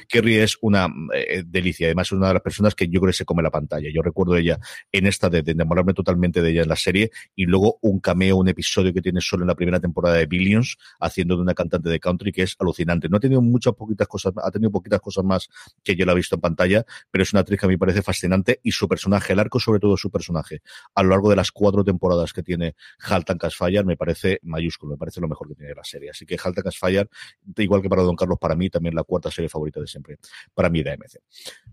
Kerry 0.09 0.37
es 0.37 0.59
una 0.61 0.89
eh, 1.15 1.43
delicia. 1.47 1.87
Además, 1.87 2.09
es 2.09 2.13
una 2.13 2.29
de 2.29 2.35
las 2.35 2.43
personas 2.43 2.75
que 2.75 2.89
yo 2.89 3.01
creo 3.01 3.11
que 3.11 3.17
se 3.17 3.25
come 3.25 3.43
la 3.43 3.51
pantalla. 3.51 3.89
Yo 3.93 4.03
recuerdo 4.03 4.35
de 4.35 4.41
ella 4.41 4.59
en 4.93 5.07
esta 5.07 5.29
de, 5.29 5.43
de, 5.43 5.53
enamorarme 5.53 5.95
totalmente 5.95 6.43
de 6.43 6.51
ella 6.51 6.63
en 6.63 6.69
la 6.69 6.77
serie 6.77 7.11
y 7.35 7.47
luego 7.47 7.79
un 7.83 8.01
cameo, 8.01 8.37
un 8.37 8.49
episodio 8.49 8.93
que 8.93 9.03
tiene 9.03 9.21
solo 9.21 9.45
en 9.45 9.49
la 9.49 9.55
primera 9.55 9.81
temporada 9.81 10.17
de 10.17 10.27
Billions, 10.27 10.77
haciendo 11.01 11.37
de 11.37 11.43
una 11.43 11.55
cantante 11.55 11.89
de 11.89 12.01
country 12.01 12.33
que 12.33 12.43
es 12.43 12.57
alucinante. 12.59 13.09
No 13.09 13.17
ha 13.17 13.21
tenido 13.21 13.43
muchas 13.43 13.75
poquitas 13.75 14.09
cosas, 14.09 14.33
ha 14.43 14.51
tenido 14.51 14.71
poquitas 14.71 15.01
cosas 15.01 15.25
más 15.25 15.49
que 15.83 15.95
yo 15.95 16.05
la 16.05 16.13
he 16.13 16.17
visto 16.17 16.37
en 16.37 16.41
pantalla, 16.41 16.85
pero 17.11 17.23
es 17.23 17.33
una 17.33 17.41
actriz 17.41 17.61
que 17.61 17.67
a 17.67 17.69
mí 17.69 17.75
me 17.75 17.79
parece 17.79 18.03
fascinante 18.03 18.61
y 18.63 18.73
su 18.73 18.89
personaje, 18.89 19.33
el 19.33 19.39
arco 19.39 19.61
sobre 19.61 19.81
todo 19.81 19.97
su 19.97 20.11
personaje, 20.11 20.63
a 20.95 21.03
lo 21.03 21.11
largo 21.11 21.31
de 21.31 21.37
las 21.37 21.51
cuatro 21.53 21.85
temporadas 21.85 22.33
que 22.33 22.43
tiene 22.43 22.75
Haltan 22.99 23.39
Casfire, 23.39 23.85
me 23.85 23.97
parece 23.97 24.41
mayúsculo, 24.43 24.76
me 24.83 24.97
parece 24.97 25.21
lo 25.21 25.29
mejor 25.29 25.49
que 25.49 25.55
tiene 25.55 25.75
la 25.75 25.85
serie. 25.85 26.11
Así 26.11 26.27
que 26.27 26.37
Haltan 26.43 26.65
Casfire, 26.65 27.09
igual 27.57 27.83
que 27.83 27.89
para 27.89 28.03
Don 28.03 28.17
Carlos, 28.17 28.39
para 28.41 28.55
mí 28.55 28.71
también 28.71 28.95
la 28.95 29.05
cuarta 29.05 29.31
serie 29.31 29.49
favorita 29.49 29.81
de 29.81 29.87
siempre 29.87 30.19
para 30.55 30.71
mí 30.71 30.83
de 30.83 30.91
AMC. 30.93 31.19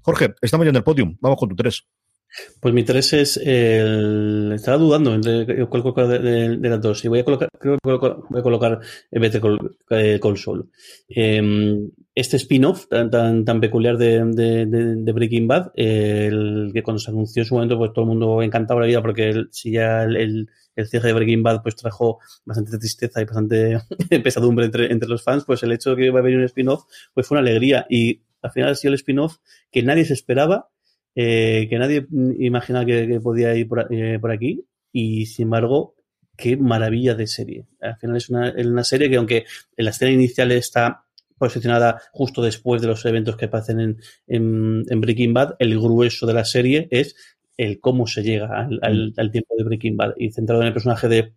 Jorge, 0.02 0.36
estamos 0.42 0.66
ya 0.66 0.70
en 0.70 0.76
el 0.78 0.84
podium. 0.84 1.18
Vamos 1.20 1.38
con 1.38 1.50
tu 1.50 1.56
3. 1.56 1.86
Pues 2.60 2.74
mi 2.74 2.84
3 2.84 3.14
es 3.14 3.38
el. 3.38 4.52
Estaba 4.56 4.78
dudando 4.78 5.14
entre 5.14 5.68
cuál 5.68 6.10
de, 6.10 6.70
las 6.70 6.82
dos. 6.82 7.06
Y 7.06 7.08
voy 7.08 7.20
a 7.20 7.26
colocar, 7.26 7.50
creo 7.60 7.78
que 7.78 7.88
voy 7.88 8.40
a 8.40 8.44
colocar 8.44 8.80
de 9.12 9.40
Col, 9.40 9.78
eh, 9.92 10.20
Sol. 10.36 10.70
Eh, 11.10 11.90
este 12.16 12.38
spin-off 12.38 12.88
tan, 12.88 13.10
tan, 13.46 13.62
peculiar 13.62 13.98
de, 13.98 15.14
Breaking 15.14 15.48
Bad, 15.48 15.72
el 15.76 16.72
que 16.74 16.84
cuando 16.84 17.00
se 17.00 17.12
anunció 17.12 17.42
en 17.42 17.48
su 17.48 17.56
momento, 17.56 17.78
pues 17.78 17.92
todo 17.94 18.04
el 18.04 18.10
mundo 18.10 18.42
encantaba 18.42 18.82
la 18.82 18.88
vida 18.88 19.02
porque 19.02 19.30
el, 19.30 19.50
si 19.52 19.72
ya 19.72 20.04
el, 20.04 20.16
el, 20.16 20.50
el, 20.76 20.88
cierre 20.88 21.08
de 21.08 21.14
Breaking 21.14 21.44
Bad 21.44 21.62
pues 21.62 21.76
trajo 21.76 22.20
bastante 22.46 22.78
tristeza 22.78 23.22
y 23.22 23.26
bastante 23.26 23.80
pesadumbre 24.24 24.66
entre, 24.66 24.92
entre 24.92 25.10
los 25.10 25.24
fans, 25.24 25.44
pues 25.46 25.64
el 25.64 25.72
hecho 25.72 25.92
de 25.92 25.96
que 25.98 26.06
iba 26.06 26.20
a 26.20 26.24
venir 26.24 26.40
un 26.40 26.46
spin-off 26.46 26.84
pues 27.14 27.28
fue 27.28 27.38
una 27.38 27.48
alegría 27.48 27.86
y 27.90 28.22
al 28.42 28.52
final 28.52 28.72
ha 28.72 28.76
sido 28.76 28.90
el 28.90 28.96
spin-off 28.96 29.38
que 29.72 29.84
nadie 29.84 30.06
se 30.06 30.14
esperaba, 30.14 30.70
eh, 31.16 31.68
que 31.70 31.78
nadie 31.78 32.08
imaginaba 32.40 32.86
que, 32.86 33.20
podía 33.22 33.56
ir 33.56 33.68
por, 33.68 33.88
eh, 33.94 34.20
por, 34.20 34.32
aquí 34.32 34.66
y 34.92 35.26
sin 35.28 35.44
embargo 35.44 35.96
qué 36.36 36.58
maravilla 36.58 37.16
de 37.16 37.28
serie. 37.28 37.68
Al 37.80 37.98
final 37.98 38.18
es 38.18 38.30
una, 38.30 38.54
una 38.58 38.84
serie 38.84 39.10
que 39.10 39.18
aunque 39.18 39.46
en 39.78 39.86
la 39.86 39.92
escena 39.92 40.12
inicial 40.12 40.52
está 40.52 41.06
posicionada 41.38 42.02
justo 42.12 42.42
después 42.42 42.82
de 42.82 42.88
los 42.88 43.06
eventos 43.06 43.36
que 43.36 43.48
pasan 43.48 43.80
en, 43.80 44.02
en, 44.28 44.84
en, 44.88 45.02
Breaking 45.02 45.34
Bad, 45.34 45.56
el 45.60 45.80
grueso 45.80 46.26
de 46.26 46.34
la 46.34 46.46
serie 46.46 46.88
es 46.92 47.16
el 47.58 47.80
cómo 47.80 48.08
se 48.08 48.24
llega 48.24 48.48
al, 48.48 48.80
al, 48.82 49.14
al, 49.18 49.32
tiempo 49.32 49.56
de 49.58 49.64
Breaking 49.64 49.98
Bad 49.98 50.14
y 50.18 50.32
centrado 50.32 50.62
en 50.62 50.68
el 50.68 50.74
personaje 50.74 51.08
de, 51.08 51.34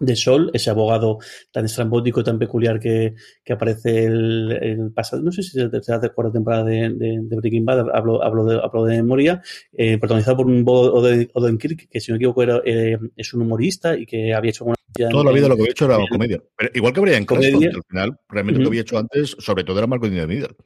de 0.00 0.16
Sol, 0.16 0.50
ese 0.54 0.70
abogado 0.70 1.18
tan 1.50 1.64
estrambótico, 1.64 2.22
tan 2.22 2.38
peculiar 2.38 2.78
que, 2.78 3.14
que 3.44 3.52
aparece 3.52 4.04
el, 4.04 4.52
el, 4.60 4.92
pasado, 4.92 5.22
no 5.22 5.32
sé 5.32 5.42
si 5.42 5.58
es 5.58 5.64
la 5.64 5.70
tercera 5.70 6.00
cuarta 6.10 6.32
temporada 6.32 6.64
de, 6.64 6.90
de, 6.90 7.18
de, 7.22 7.36
Breaking 7.36 7.64
Bad, 7.64 7.90
hablo, 7.92 8.22
hablo, 8.22 8.44
de, 8.44 8.60
hablo 8.62 8.84
de 8.84 8.96
memoria, 8.96 9.42
eh, 9.72 9.98
protagonizado 9.98 10.36
por 10.38 10.46
un 10.46 10.64
Bob 10.64 10.94
Odenkirk, 11.34 11.88
que 11.88 12.00
si 12.00 12.10
no 12.10 12.14
me 12.14 12.18
equivoco 12.18 12.42
era, 12.42 12.60
eh, 12.64 12.96
es 13.16 13.34
un 13.34 13.42
humorista 13.42 13.96
y 13.98 14.06
que 14.06 14.32
había 14.32 14.50
hecho 14.50 14.64
una 14.64 14.74
Toda 15.10 15.24
la 15.24 15.32
vida 15.32 15.48
lo 15.48 15.54
que 15.54 15.62
había 15.62 15.72
hecho 15.72 15.84
era 15.84 15.98
comedia. 16.10 16.42
Pero 16.56 16.70
igual 16.74 16.92
que 16.92 17.00
Brian 17.00 17.24
Cranston, 17.24 17.64
al 17.64 17.82
final, 17.88 18.20
realmente 18.28 18.58
uh 18.58 18.62
-huh. 18.62 18.64
lo 18.64 18.70
que 18.70 18.74
había 18.74 18.80
hecho 18.80 18.98
antes, 18.98 19.36
sobre 19.38 19.62
todo 19.62 19.78
era 19.78 19.86
Marco 19.86 20.08
de 20.08 20.26
Middle. 20.26 20.56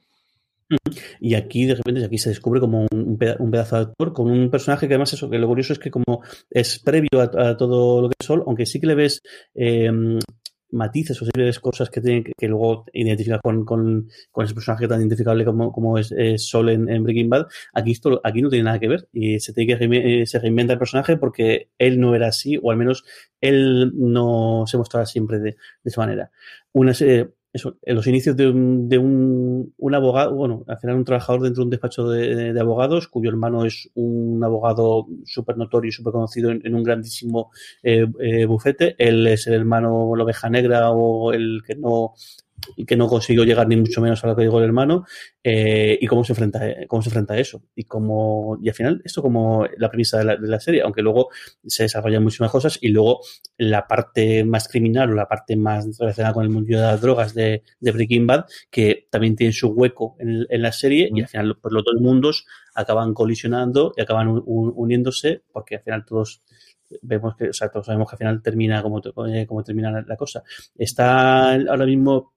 Y 1.19 1.35
aquí, 1.35 1.65
de 1.65 1.75
repente, 1.75 2.03
aquí 2.03 2.17
se 2.17 2.29
descubre 2.29 2.59
como 2.59 2.87
un, 2.91 3.17
pedazo 3.17 3.75
de 3.75 3.81
actor 3.83 4.13
con 4.13 4.29
un 4.29 4.49
personaje 4.49 4.87
que 4.87 4.93
además 4.93 5.13
eso, 5.13 5.29
que 5.29 5.37
lo 5.37 5.47
curioso 5.47 5.73
es 5.73 5.79
que 5.79 5.91
como 5.91 6.23
es 6.49 6.79
previo 6.79 7.21
a, 7.21 7.57
todo 7.57 8.01
lo 8.01 8.09
que 8.09 8.15
es 8.19 8.25
Sol, 8.25 8.43
aunque 8.45 8.65
sí 8.65 8.79
que 8.79 8.87
le 8.87 8.95
ves 8.95 9.21
eh, 9.55 9.91
matices 10.73 11.21
o 11.21 11.25
series 11.25 11.59
cosas 11.59 11.89
que 11.89 12.01
tienen 12.01 12.23
que, 12.23 12.47
luego 12.47 12.85
identificar 12.93 13.39
con, 13.41 13.63
con, 13.63 14.09
con, 14.31 14.45
ese 14.45 14.53
personaje 14.53 14.87
tan 14.87 14.99
identificable 14.99 15.45
como, 15.45 15.71
como 15.71 15.97
es, 15.97 16.13
Sol 16.37 16.69
en, 16.69 17.03
Breaking 17.03 17.29
Bad, 17.29 17.47
aquí 17.73 17.91
esto 17.91 18.19
aquí 18.23 18.41
no 18.41 18.49
tiene 18.49 18.65
nada 18.65 18.79
que 18.79 18.87
ver 18.87 19.07
y 19.13 19.39
se 19.39 19.53
tiene 19.53 19.77
que 19.77 20.21
eh, 20.21 20.25
se 20.25 20.39
reinventa 20.39 20.73
el 20.73 20.79
personaje 20.79 21.17
porque 21.17 21.69
él 21.77 21.99
no 21.99 22.15
era 22.15 22.27
así 22.27 22.57
o 22.61 22.71
al 22.71 22.77
menos 22.77 23.05
él 23.39 23.91
no 23.95 24.63
se 24.67 24.77
mostraba 24.77 25.05
siempre 25.05 25.39
de, 25.39 25.55
esa 25.83 26.01
manera. 26.01 26.31
Eso, 27.53 27.77
en 27.83 27.95
los 27.95 28.07
inicios 28.07 28.35
de 28.35 28.47
un, 28.49 28.89
de 28.89 28.97
un, 28.97 29.71
abogado, 29.93 30.33
bueno, 30.33 30.63
al 30.67 30.79
final 30.79 30.95
un 30.95 31.05
trabajador 31.05 31.43
dentro 31.43 31.61
de 31.61 31.65
un 31.65 31.69
despacho 31.69 32.09
de, 32.09 32.59
abogados, 32.59 33.07
cuyo 33.07 33.29
hermano 33.29 33.63
es 33.63 33.91
un 33.93 34.43
abogado 34.43 35.05
súper 35.23 35.57
notorio 35.57 35.89
y 35.89 35.91
súper 35.91 36.13
conocido 36.13 36.49
en, 36.49 36.65
en, 36.65 36.73
un 36.73 36.83
grandísimo 36.83 37.51
eh, 37.83 38.07
eh, 38.19 38.45
bufete. 38.45 38.95
Él 38.97 39.27
es 39.27 39.45
el 39.45 39.53
hermano 39.53 40.15
la 40.15 40.23
oveja 40.23 40.49
negra 40.49 40.89
o 40.91 41.31
el 41.31 41.61
que 41.65 41.75
no 41.75 42.13
y 42.75 42.85
que 42.85 42.95
no 42.95 43.07
consiguió 43.07 43.43
llegar 43.43 43.67
ni 43.67 43.75
mucho 43.75 44.01
menos 44.01 44.23
a 44.23 44.27
lo 44.27 44.35
que 44.35 44.43
dijo 44.43 44.59
el 44.59 44.65
hermano 44.65 45.05
eh, 45.43 45.97
y 45.99 46.07
cómo 46.07 46.23
se 46.23 46.33
enfrenta 46.33 46.61
cómo 46.87 47.01
se 47.01 47.09
enfrenta 47.09 47.33
a 47.33 47.39
eso 47.39 47.63
y 47.75 47.83
como 47.83 48.57
y 48.61 48.69
al 48.69 48.75
final 48.75 49.01
esto 49.03 49.21
como 49.21 49.65
la 49.77 49.89
premisa 49.89 50.19
de 50.19 50.25
la, 50.25 50.35
de 50.37 50.47
la, 50.47 50.59
serie 50.59 50.81
aunque 50.81 51.01
luego 51.01 51.29
se 51.65 51.83
desarrollan 51.83 52.23
muchísimas 52.23 52.51
cosas 52.51 52.77
y 52.81 52.89
luego 52.89 53.21
la 53.57 53.87
parte 53.87 54.43
más 54.43 54.67
criminal 54.67 55.11
o 55.11 55.15
la 55.15 55.27
parte 55.27 55.55
más 55.55 55.97
relacionada 55.97 56.33
con 56.33 56.43
el 56.43 56.49
mundo 56.49 56.77
de 56.77 56.83
las 56.83 57.01
drogas 57.01 57.33
de, 57.33 57.63
de 57.79 57.91
Breaking 57.91 58.27
Bad 58.27 58.45
que 58.71 59.07
también 59.09 59.35
tiene 59.35 59.53
su 59.53 59.69
hueco 59.69 60.15
en, 60.19 60.45
en 60.49 60.61
la 60.61 60.71
serie 60.71 61.09
mm. 61.11 61.17
y 61.17 61.21
al 61.21 61.27
final 61.27 61.57
pues 61.61 61.73
los 61.73 61.83
dos 61.83 62.01
mundos 62.01 62.45
acaban 62.75 63.13
colisionando 63.13 63.93
y 63.95 64.01
acaban 64.01 64.27
un, 64.27 64.43
un, 64.45 64.73
uniéndose 64.75 65.43
porque 65.51 65.75
al 65.75 65.81
final 65.81 66.05
todos 66.05 66.41
vemos 67.01 67.35
que, 67.35 67.49
o 67.49 67.53
sea, 67.53 67.69
todos 67.69 67.85
sabemos 67.85 68.07
que 68.07 68.15
al 68.15 68.19
final 68.19 68.41
termina 68.41 68.81
como, 68.81 69.01
eh, 69.27 69.45
como 69.47 69.63
termina 69.63 69.91
la, 69.91 70.01
la 70.01 70.15
cosa. 70.15 70.43
Está 70.75 71.53
ahora 71.53 71.85
mismo 71.85 72.33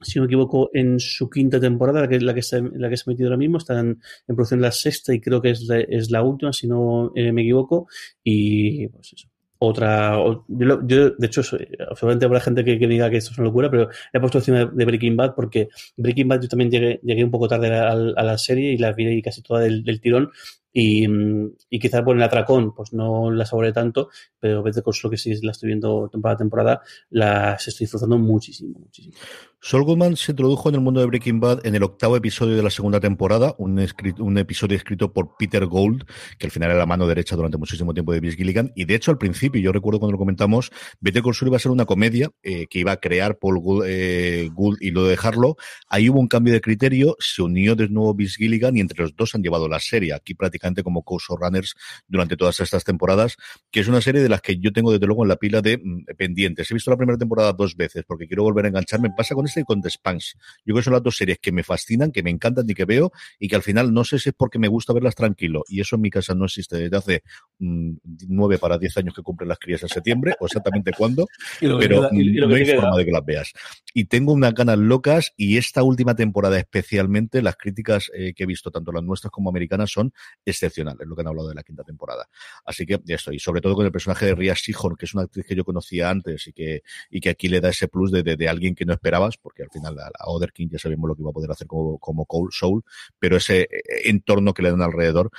si 0.00 0.18
no 0.18 0.24
me 0.24 0.26
equivoco, 0.26 0.70
en 0.72 1.00
su 1.00 1.28
quinta 1.28 1.60
temporada, 1.60 2.02
la 2.02 2.08
que, 2.08 2.20
la 2.20 2.34
que, 2.34 2.42
se, 2.42 2.62
la 2.62 2.88
que 2.88 2.96
se 2.96 3.04
ha 3.06 3.10
metido 3.10 3.28
ahora 3.28 3.36
mismo, 3.36 3.58
está 3.58 3.78
en, 3.80 4.00
en, 4.26 4.36
producción 4.36 4.60
la 4.60 4.72
sexta 4.72 5.12
y 5.14 5.20
creo 5.20 5.42
que 5.42 5.50
es 5.50 5.62
la, 5.64 5.80
es 5.80 6.10
la 6.10 6.22
última, 6.22 6.52
si 6.52 6.68
no 6.68 7.12
eh, 7.14 7.32
me 7.32 7.42
equivoco. 7.42 7.88
Y 8.22 8.88
pues 8.88 9.12
eso. 9.12 9.28
Otra, 9.60 10.16
yo, 10.46 10.86
yo 10.86 11.10
de 11.10 11.26
hecho, 11.26 11.42
obviamente 11.90 12.24
habrá 12.24 12.38
gente 12.38 12.64
que, 12.64 12.78
que, 12.78 12.86
diga 12.86 13.10
que 13.10 13.16
esto 13.16 13.32
es 13.32 13.38
una 13.38 13.48
locura, 13.48 13.68
pero 13.68 13.88
he 14.12 14.20
puesto 14.20 14.38
encima 14.38 14.66
de 14.66 14.84
Breaking 14.84 15.16
Bad 15.16 15.34
porque 15.34 15.68
Breaking 15.96 16.28
Bad 16.28 16.42
yo 16.42 16.48
también 16.48 16.70
llegué, 16.70 17.00
llegué 17.02 17.24
un 17.24 17.32
poco 17.32 17.48
tarde 17.48 17.74
a, 17.74 17.90
a, 17.90 17.96
la 17.96 18.38
serie 18.38 18.72
y 18.72 18.78
la 18.78 18.92
vi 18.92 19.20
casi 19.20 19.42
toda 19.42 19.60
del, 19.62 19.82
del 19.82 20.00
tirón 20.00 20.30
Y, 20.72 21.06
y 21.70 21.78
quizás 21.78 22.02
por 22.02 22.16
el 22.16 22.22
atracón, 22.22 22.74
pues 22.74 22.92
no 22.92 23.30
la 23.30 23.46
saboré 23.46 23.72
tanto, 23.72 24.10
pero 24.38 24.62
Better 24.62 24.82
Call 24.82 24.94
Saul, 24.94 25.10
que 25.10 25.16
sí 25.16 25.34
la 25.42 25.52
estoy 25.52 25.68
viendo 25.68 26.08
temporada 26.08 26.34
a 26.34 26.38
temporada, 26.38 26.82
las 27.10 27.66
estoy 27.66 27.84
disfrutando 27.84 28.18
muchísimo, 28.18 28.78
muchísimo. 28.78 29.16
Saul 29.60 29.82
Goodman 29.82 30.16
se 30.16 30.32
introdujo 30.32 30.68
en 30.68 30.76
el 30.76 30.80
mundo 30.80 31.00
de 31.00 31.06
Breaking 31.06 31.40
Bad 31.40 31.66
en 31.66 31.74
el 31.74 31.82
octavo 31.82 32.16
episodio 32.16 32.54
de 32.54 32.62
la 32.62 32.70
segunda 32.70 33.00
temporada, 33.00 33.56
un, 33.58 33.80
episodio 34.38 34.76
escrito 34.76 35.12
por 35.12 35.36
Peter 35.36 35.66
Gold, 35.66 36.04
que 36.38 36.46
al 36.46 36.52
final 36.52 36.70
era 36.70 36.78
la 36.78 36.86
mano 36.86 37.08
derecha 37.08 37.34
durante 37.34 37.58
muchísimo 37.58 37.92
tiempo 37.92 38.12
de 38.12 38.20
Vince 38.20 38.36
Gilligan, 38.36 38.70
y 38.76 38.84
de 38.84 38.94
hecho 38.94 39.10
al 39.10 39.18
principio, 39.18 39.60
yo 39.60 39.72
recuerdo 39.72 39.98
cuando 39.98 40.12
lo 40.12 40.18
comentamos, 40.18 40.70
Better 41.00 41.22
Call 41.22 41.34
Saul 41.34 41.48
iba 41.48 41.56
a 41.56 41.60
ser 41.60 41.72
una 41.72 41.86
comedia 41.86 42.30
eh, 42.42 42.66
que 42.68 42.78
iba 42.78 42.92
a 42.92 42.98
crear 42.98 43.38
Paul 43.38 43.58
Gould, 43.58 43.84
eh, 43.88 44.48
Gould 44.52 44.78
y 44.80 44.92
lo 44.92 45.04
dejarlo, 45.04 45.56
ahí 45.88 46.08
hubo 46.08 46.20
un 46.20 46.28
cambio 46.28 46.52
de 46.52 46.60
criterio, 46.60 47.16
se 47.18 47.42
unió 47.42 47.74
de 47.74 47.88
nuevo 47.88 48.14
Vince 48.14 48.36
Gilligan 48.36 48.76
y 48.76 48.80
entre 48.80 49.02
los 49.02 49.16
dos 49.16 49.34
han 49.34 49.42
llevado 49.42 49.66
la 49.68 49.80
serie, 49.80 50.14
aquí 50.14 50.34
prácticamente 50.34 50.57
como 50.82 51.02
co-runners 51.02 51.74
durante 52.06 52.36
todas 52.36 52.60
estas 52.60 52.84
temporadas, 52.84 53.36
que 53.70 53.80
es 53.80 53.88
una 53.88 54.00
serie 54.00 54.22
de 54.22 54.28
las 54.28 54.40
que 54.40 54.58
yo 54.58 54.72
tengo 54.72 54.92
desde 54.92 55.06
luego 55.06 55.24
en 55.24 55.28
la 55.28 55.36
pila 55.36 55.60
de 55.62 55.78
mm, 55.78 56.16
pendientes. 56.16 56.70
He 56.70 56.74
visto 56.74 56.90
la 56.90 56.96
primera 56.96 57.18
temporada 57.18 57.52
dos 57.52 57.76
veces 57.76 58.04
porque 58.06 58.26
quiero 58.26 58.42
volver 58.42 58.66
a 58.66 58.68
engancharme. 58.68 59.10
Pasa 59.16 59.34
con 59.34 59.46
este 59.46 59.60
y 59.60 59.64
con 59.64 59.80
The 59.80 59.90
Spans. 59.90 60.34
Yo 60.64 60.74
creo 60.74 60.76
que 60.76 60.82
son 60.82 60.92
las 60.92 61.02
dos 61.02 61.16
series 61.16 61.38
que 61.38 61.52
me 61.52 61.62
fascinan, 61.62 62.12
que 62.12 62.22
me 62.22 62.30
encantan 62.30 62.68
y 62.68 62.74
que 62.74 62.84
veo 62.84 63.12
y 63.38 63.48
que 63.48 63.56
al 63.56 63.62
final 63.62 63.92
no 63.92 64.04
sé 64.04 64.18
si 64.18 64.30
es 64.30 64.34
porque 64.36 64.58
me 64.58 64.68
gusta 64.68 64.92
verlas 64.92 65.14
tranquilo 65.14 65.64
y 65.68 65.80
eso 65.80 65.96
en 65.96 66.02
mi 66.02 66.10
casa 66.10 66.34
no 66.34 66.44
existe 66.44 66.76
desde 66.76 66.96
hace 66.96 67.22
mm, 67.58 67.92
nueve 68.28 68.58
para 68.58 68.78
diez 68.78 68.96
años 68.96 69.14
que 69.14 69.22
cumplen 69.22 69.48
las 69.48 69.58
crías 69.58 69.82
en 69.82 69.88
septiembre 69.88 70.34
o 70.40 70.46
exactamente 70.46 70.92
cuándo, 70.96 71.26
pero 71.60 72.08
queda, 72.10 72.10
no 72.46 72.54
hay 72.54 72.66
forma 72.66 72.96
de 72.96 73.04
que 73.04 73.12
las 73.12 73.24
veas. 73.24 73.52
Y 73.94 74.04
tengo 74.06 74.32
unas 74.32 74.54
ganas 74.54 74.78
locas 74.78 75.32
y 75.36 75.56
esta 75.56 75.82
última 75.82 76.14
temporada 76.14 76.58
especialmente 76.58 77.42
las 77.42 77.56
críticas 77.56 78.10
eh, 78.14 78.34
que 78.34 78.44
he 78.44 78.46
visto 78.46 78.70
tanto 78.70 78.92
las 78.92 79.02
nuestras 79.02 79.30
como 79.30 79.50
americanas 79.50 79.90
son 79.90 80.12
excepcionales, 80.50 81.06
lo 81.06 81.14
que 81.14 81.22
han 81.22 81.28
hablado 81.28 81.48
de 81.48 81.54
la 81.54 81.62
quinta 81.62 81.84
temporada. 81.84 82.28
Así 82.64 82.86
que 82.86 83.00
ya 83.04 83.16
estoy, 83.16 83.38
sobre 83.38 83.60
todo 83.60 83.74
con 83.74 83.86
el 83.86 83.92
personaje 83.92 84.26
de 84.26 84.34
Ria 84.34 84.54
Sihon, 84.54 84.96
que 84.96 85.06
es 85.06 85.14
una 85.14 85.24
actriz 85.24 85.46
que 85.46 85.54
yo 85.54 85.64
conocía 85.64 86.10
antes 86.10 86.46
y 86.46 86.52
que, 86.52 86.82
y 87.10 87.20
que 87.20 87.30
aquí 87.30 87.48
le 87.48 87.60
da 87.60 87.70
ese 87.70 87.88
plus 87.88 88.10
de, 88.10 88.22
de, 88.22 88.36
de 88.36 88.48
alguien 88.48 88.74
que 88.74 88.84
no 88.84 88.92
esperabas, 88.92 89.36
porque 89.36 89.62
al 89.62 89.70
final 89.70 89.94
la 89.96 90.10
Other 90.26 90.52
King 90.52 90.68
ya 90.70 90.78
sabemos 90.78 91.08
lo 91.08 91.14
que 91.14 91.22
iba 91.22 91.30
a 91.30 91.34
poder 91.34 91.50
hacer 91.50 91.66
como, 91.66 91.98
como 91.98 92.26
Cole 92.26 92.50
Soul, 92.50 92.82
pero 93.18 93.36
ese 93.36 93.62
eh, 93.62 93.68
entorno 94.04 94.54
que 94.54 94.62
le 94.62 94.70
dan 94.70 94.82
alrededor 94.82 95.30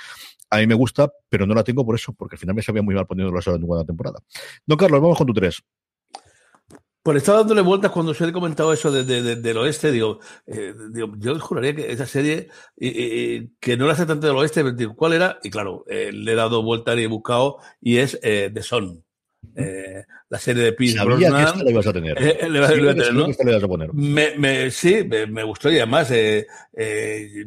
a 0.50 0.58
mí 0.58 0.66
me 0.66 0.74
gusta, 0.74 1.12
pero 1.28 1.46
no 1.46 1.54
la 1.54 1.62
tengo 1.62 1.86
por 1.86 1.94
eso, 1.94 2.12
porque 2.12 2.34
al 2.34 2.40
final 2.40 2.56
me 2.56 2.62
sabía 2.62 2.82
muy 2.82 2.94
mal 2.94 3.06
poniendo 3.06 3.32
la 3.32 3.40
segunda 3.40 3.84
temporada. 3.84 4.18
Don 4.66 4.76
Carlos, 4.76 5.00
vamos 5.00 5.16
con 5.16 5.28
tu 5.28 5.32
tres. 5.32 5.62
Pues 7.02 7.16
estaba 7.16 7.38
dándole 7.38 7.62
vueltas 7.62 7.90
cuando 7.92 8.12
se 8.12 8.26
he 8.26 8.32
comentado 8.32 8.72
eso 8.74 8.90
de, 8.92 9.04
de, 9.04 9.22
de, 9.22 9.36
del 9.36 9.56
oeste. 9.56 9.90
Digo, 9.90 10.20
eh, 10.46 10.74
digo, 10.92 11.12
yo 11.16 11.38
juraría 11.40 11.74
que 11.74 11.90
esa 11.92 12.06
serie, 12.06 12.48
eh, 12.78 13.48
que 13.58 13.76
no 13.78 13.88
hace 13.88 14.04
tanto 14.04 14.26
del 14.26 14.36
oeste, 14.36 14.72
digo, 14.74 14.94
¿cuál 14.94 15.14
era? 15.14 15.38
Y 15.42 15.48
claro, 15.50 15.84
eh, 15.88 16.10
le 16.12 16.32
he 16.32 16.34
dado 16.34 16.62
vueltas 16.62 16.98
y 16.98 17.04
he 17.04 17.06
buscado, 17.06 17.56
y 17.80 17.98
es 17.98 18.18
eh, 18.22 18.50
The 18.52 18.62
Son. 18.62 19.02
Eh, 19.56 20.04
la 20.28 20.38
serie 20.38 20.64
de 20.64 20.72
Pierce 20.72 20.98
Sabía 20.98 21.16
Brosnan. 21.16 21.44
que 21.44 21.50
esta 21.50 21.64
la 21.64 21.70
ibas 21.70 21.86
a 21.86 21.92
tener. 21.92 22.22
Eh, 22.22 22.48
le, 22.48 22.66
Sí, 22.66 22.74
le, 22.74 22.94
le, 22.94 23.04
que 23.04 23.12
¿no? 23.12 23.26
la 23.26 23.50
ibas 23.50 23.64
a 23.64 23.68
poner. 23.68 23.92
Me, 23.92 24.36
me, 24.38 24.70
sí, 24.70 25.02
me, 25.04 25.26
me, 25.26 25.42
gustó 25.42 25.70
y 25.70 25.76
además, 25.76 26.10
eh, 26.12 26.46
eh, 26.76 27.44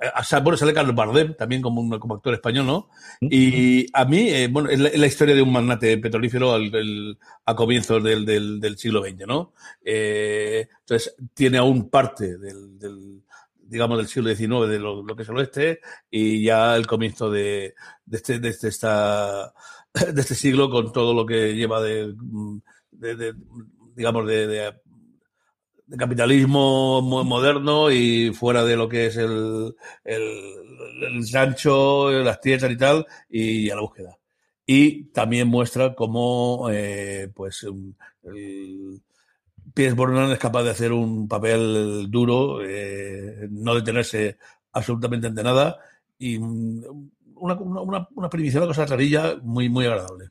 a, 0.00 0.40
bueno, 0.40 0.56
sale 0.56 0.74
Carlos 0.74 0.94
Bardem 0.94 1.34
también 1.34 1.62
como, 1.62 1.80
un, 1.80 1.98
como 1.98 2.14
actor 2.14 2.34
español, 2.34 2.66
¿no? 2.66 2.90
Y 3.20 3.86
a 3.92 4.04
mí, 4.04 4.28
eh, 4.28 4.48
bueno, 4.50 4.68
es 4.68 4.78
la, 4.78 4.88
es 4.88 4.98
la, 4.98 5.06
historia 5.06 5.34
de 5.34 5.42
un 5.42 5.52
magnate 5.52 5.98
petrolífero 5.98 6.52
al, 6.52 6.74
al, 6.74 7.18
a 7.44 7.56
comienzos 7.56 8.02
del, 8.02 8.24
del, 8.24 8.60
del, 8.60 8.76
siglo 8.76 9.02
XX, 9.02 9.26
¿no? 9.26 9.52
Eh, 9.84 10.68
entonces, 10.80 11.14
tiene 11.34 11.58
aún 11.58 11.88
parte 11.88 12.36
del, 12.36 12.78
del 12.78 13.22
digamos, 13.68 13.98
del 13.98 14.08
siglo 14.08 14.34
XIX, 14.34 14.68
de 14.70 14.78
lo, 14.78 15.02
lo, 15.02 15.16
que 15.16 15.22
es 15.22 15.28
el 15.28 15.36
oeste, 15.36 15.80
y 16.10 16.42
ya 16.42 16.74
el 16.76 16.86
comienzo 16.86 17.30
de, 17.30 17.74
de, 18.06 18.16
este, 18.16 18.38
de, 18.38 18.48
este, 18.48 18.68
esta, 18.68 19.52
de 20.14 20.20
este 20.20 20.34
siglo 20.34 20.70
con 20.70 20.92
todo 20.92 21.14
lo 21.14 21.26
que 21.26 21.54
lleva 21.54 21.80
de, 21.82 22.14
de 22.92 23.34
digamos, 23.94 24.26
de, 24.26 24.74
capitalismo 25.96 27.00
moderno 27.02 27.90
y 27.90 28.32
fuera 28.34 28.64
de 28.64 28.76
lo 28.76 28.88
que 28.88 29.06
es 29.06 29.16
el, 29.16 29.74
el, 30.04 31.32
rancho, 31.32 32.10
las 32.10 32.40
tierras 32.40 32.70
y 32.70 32.76
tal, 32.76 33.06
y 33.28 33.70
a 33.70 33.74
la 33.74 33.80
búsqueda. 33.80 34.18
Y 34.66 35.04
también 35.04 35.48
muestra 35.48 35.94
cómo, 35.94 36.68
eh, 36.70 37.30
pues, 37.34 37.64
el, 37.64 39.00
Pierce 39.72 39.94
Brosnan 39.94 40.30
es 40.30 40.38
capaz 40.38 40.62
de 40.64 40.70
hacer 40.70 40.92
un 40.92 41.26
papel 41.26 42.10
duro, 42.10 42.62
eh, 42.62 43.48
no 43.50 43.74
detenerse 43.74 44.36
absolutamente 44.72 45.28
ante 45.28 45.42
nada 45.42 45.78
y 46.18 46.38
una, 47.40 47.54
una, 47.54 48.08
una 48.14 48.28
primicia, 48.28 48.60
una 48.60 48.68
cosa 48.68 48.86
rarilla 48.86 49.36
muy, 49.42 49.68
muy 49.68 49.86
agradable. 49.86 50.30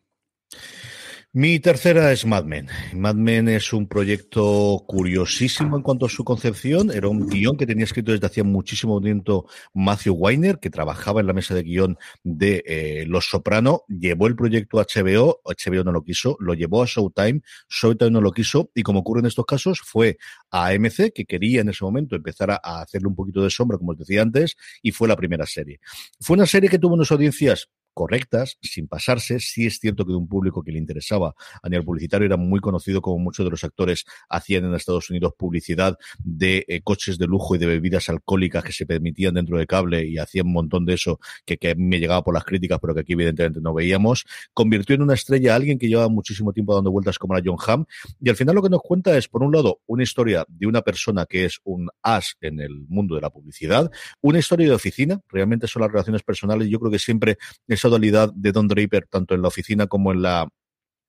Mi 1.33 1.59
tercera 1.59 2.13
es 2.13 2.25
Mad 2.25 2.45
Men. 2.45 2.67
Mad 2.93 3.15
Men 3.15 3.49
es 3.49 3.73
un 3.73 3.87
proyecto 3.87 4.83
curiosísimo 4.87 5.75
en 5.75 5.83
cuanto 5.83 6.05
a 6.05 6.09
su 6.09 6.23
concepción. 6.23 6.89
Era 6.89 7.09
un 7.09 7.27
guion 7.27 7.57
que 7.57 7.67
tenía 7.67 7.83
escrito 7.83 8.13
desde 8.13 8.25
hacía 8.25 8.45
muchísimo 8.45 9.01
tiempo 9.01 9.47
Matthew 9.73 10.15
Weiner, 10.15 10.57
que 10.57 10.69
trabajaba 10.69 11.19
en 11.19 11.27
la 11.27 11.33
mesa 11.33 11.53
de 11.53 11.63
guion 11.63 11.97
de 12.23 12.63
eh, 12.65 13.05
Los 13.07 13.25
Soprano. 13.25 13.83
Llevó 13.89 14.27
el 14.27 14.37
proyecto 14.37 14.79
a 14.79 14.85
HBO, 14.85 15.41
HBO 15.43 15.83
no 15.83 15.91
lo 15.91 16.01
quiso, 16.01 16.37
lo 16.39 16.53
llevó 16.53 16.81
a 16.81 16.85
Showtime, 16.85 17.41
Showtime 17.69 18.11
no 18.11 18.21
lo 18.21 18.31
quiso, 18.31 18.71
y 18.73 18.81
como 18.81 19.01
ocurre 19.01 19.19
en 19.19 19.27
estos 19.27 19.45
casos, 19.45 19.81
fue 19.83 20.17
a 20.49 20.67
AMC, 20.67 21.11
que 21.13 21.25
quería 21.25 21.59
en 21.59 21.69
ese 21.69 21.83
momento 21.83 22.15
empezar 22.15 22.51
a, 22.51 22.61
a 22.63 22.81
hacerle 22.81 23.09
un 23.09 23.15
poquito 23.15 23.43
de 23.43 23.49
sombra, 23.49 23.77
como 23.77 23.91
os 23.91 23.97
decía 23.97 24.21
antes, 24.21 24.55
y 24.81 24.91
fue 24.91 25.09
la 25.09 25.17
primera 25.17 25.45
serie. 25.45 25.81
Fue 26.21 26.35
una 26.35 26.45
serie 26.45 26.69
que 26.69 26.79
tuvo 26.79 26.95
unas 26.95 27.11
audiencias 27.11 27.69
correctas, 27.97 28.59
sin 28.61 28.87
pasarse. 28.87 29.39
Sí 29.39 29.65
es 29.65 29.79
cierto 29.79 30.05
que 30.05 30.11
de 30.11 30.17
un 30.17 30.27
público 30.27 30.61
que 30.61 30.71
le 30.71 30.77
interesaba 30.77 31.33
a 31.63 31.67
nivel 31.67 31.83
publicitario 31.83 32.27
era 32.27 32.37
muy 32.37 32.59
conocido 32.59 33.01
como 33.01 33.17
muchos 33.17 33.43
de 33.43 33.49
los 33.49 33.63
actores 33.63 34.05
hacían 34.29 34.65
en 34.65 34.75
Estados 34.75 35.09
Unidos 35.09 35.33
publicidad 35.35 35.97
de 36.19 36.63
eh, 36.67 36.81
coches 36.83 37.17
de 37.17 37.25
lujo 37.25 37.55
y 37.55 37.57
de 37.57 37.65
bebidas 37.65 38.07
alcohólicas 38.09 38.63
que 38.63 38.71
se 38.71 38.85
permitían 38.85 39.33
dentro 39.33 39.57
de 39.57 39.65
cable 39.65 40.05
y 40.05 40.19
hacían 40.19 40.45
un 40.45 40.53
montón 40.53 40.85
de 40.85 40.93
eso 40.93 41.19
que, 41.43 41.57
que 41.57 41.73
me 41.73 41.99
llegaba 41.99 42.23
por 42.23 42.35
las 42.35 42.43
críticas, 42.43 42.77
pero 42.79 42.93
que 42.93 43.01
aquí 43.01 43.13
evidentemente 43.13 43.61
no 43.61 43.73
veíamos. 43.73 44.25
Convirtió 44.53 44.95
en 44.95 45.01
una 45.01 45.15
estrella 45.15 45.53
a 45.53 45.55
alguien 45.55 45.79
que 45.79 45.87
llevaba 45.87 46.07
muchísimo 46.07 46.53
tiempo 46.53 46.75
dando 46.75 46.91
vueltas 46.91 47.17
como 47.17 47.35
era 47.35 47.43
John 47.43 47.57
Hamm 47.65 47.85
y 48.21 48.29
al 48.29 48.35
final 48.35 48.53
lo 48.53 48.61
que 48.61 48.69
nos 48.69 48.81
cuenta 48.83 49.17
es, 49.17 49.27
por 49.27 49.41
un 49.41 49.51
lado, 49.51 49.81
una 49.87 50.03
historia 50.03 50.45
de 50.47 50.67
una 50.67 50.83
persona 50.83 51.25
que 51.25 51.45
es 51.45 51.59
un 51.63 51.89
as 52.03 52.37
en 52.41 52.59
el 52.59 52.85
mundo 52.87 53.15
de 53.15 53.21
la 53.21 53.31
publicidad, 53.31 53.89
una 54.21 54.37
historia 54.37 54.67
de 54.67 54.73
oficina, 54.73 55.19
realmente 55.29 55.65
son 55.65 55.81
las 55.81 55.91
relaciones 55.91 56.21
personales, 56.21 56.69
yo 56.69 56.79
creo 56.79 56.91
que 56.91 56.99
siempre 56.99 57.39
dualidad 57.87 58.31
de 58.33 58.51
Don 58.51 58.67
Draper, 58.67 59.07
tanto 59.07 59.35
en 59.35 59.41
la 59.41 59.47
oficina 59.47 59.87
como 59.87 60.11
en 60.11 60.21
la 60.21 60.47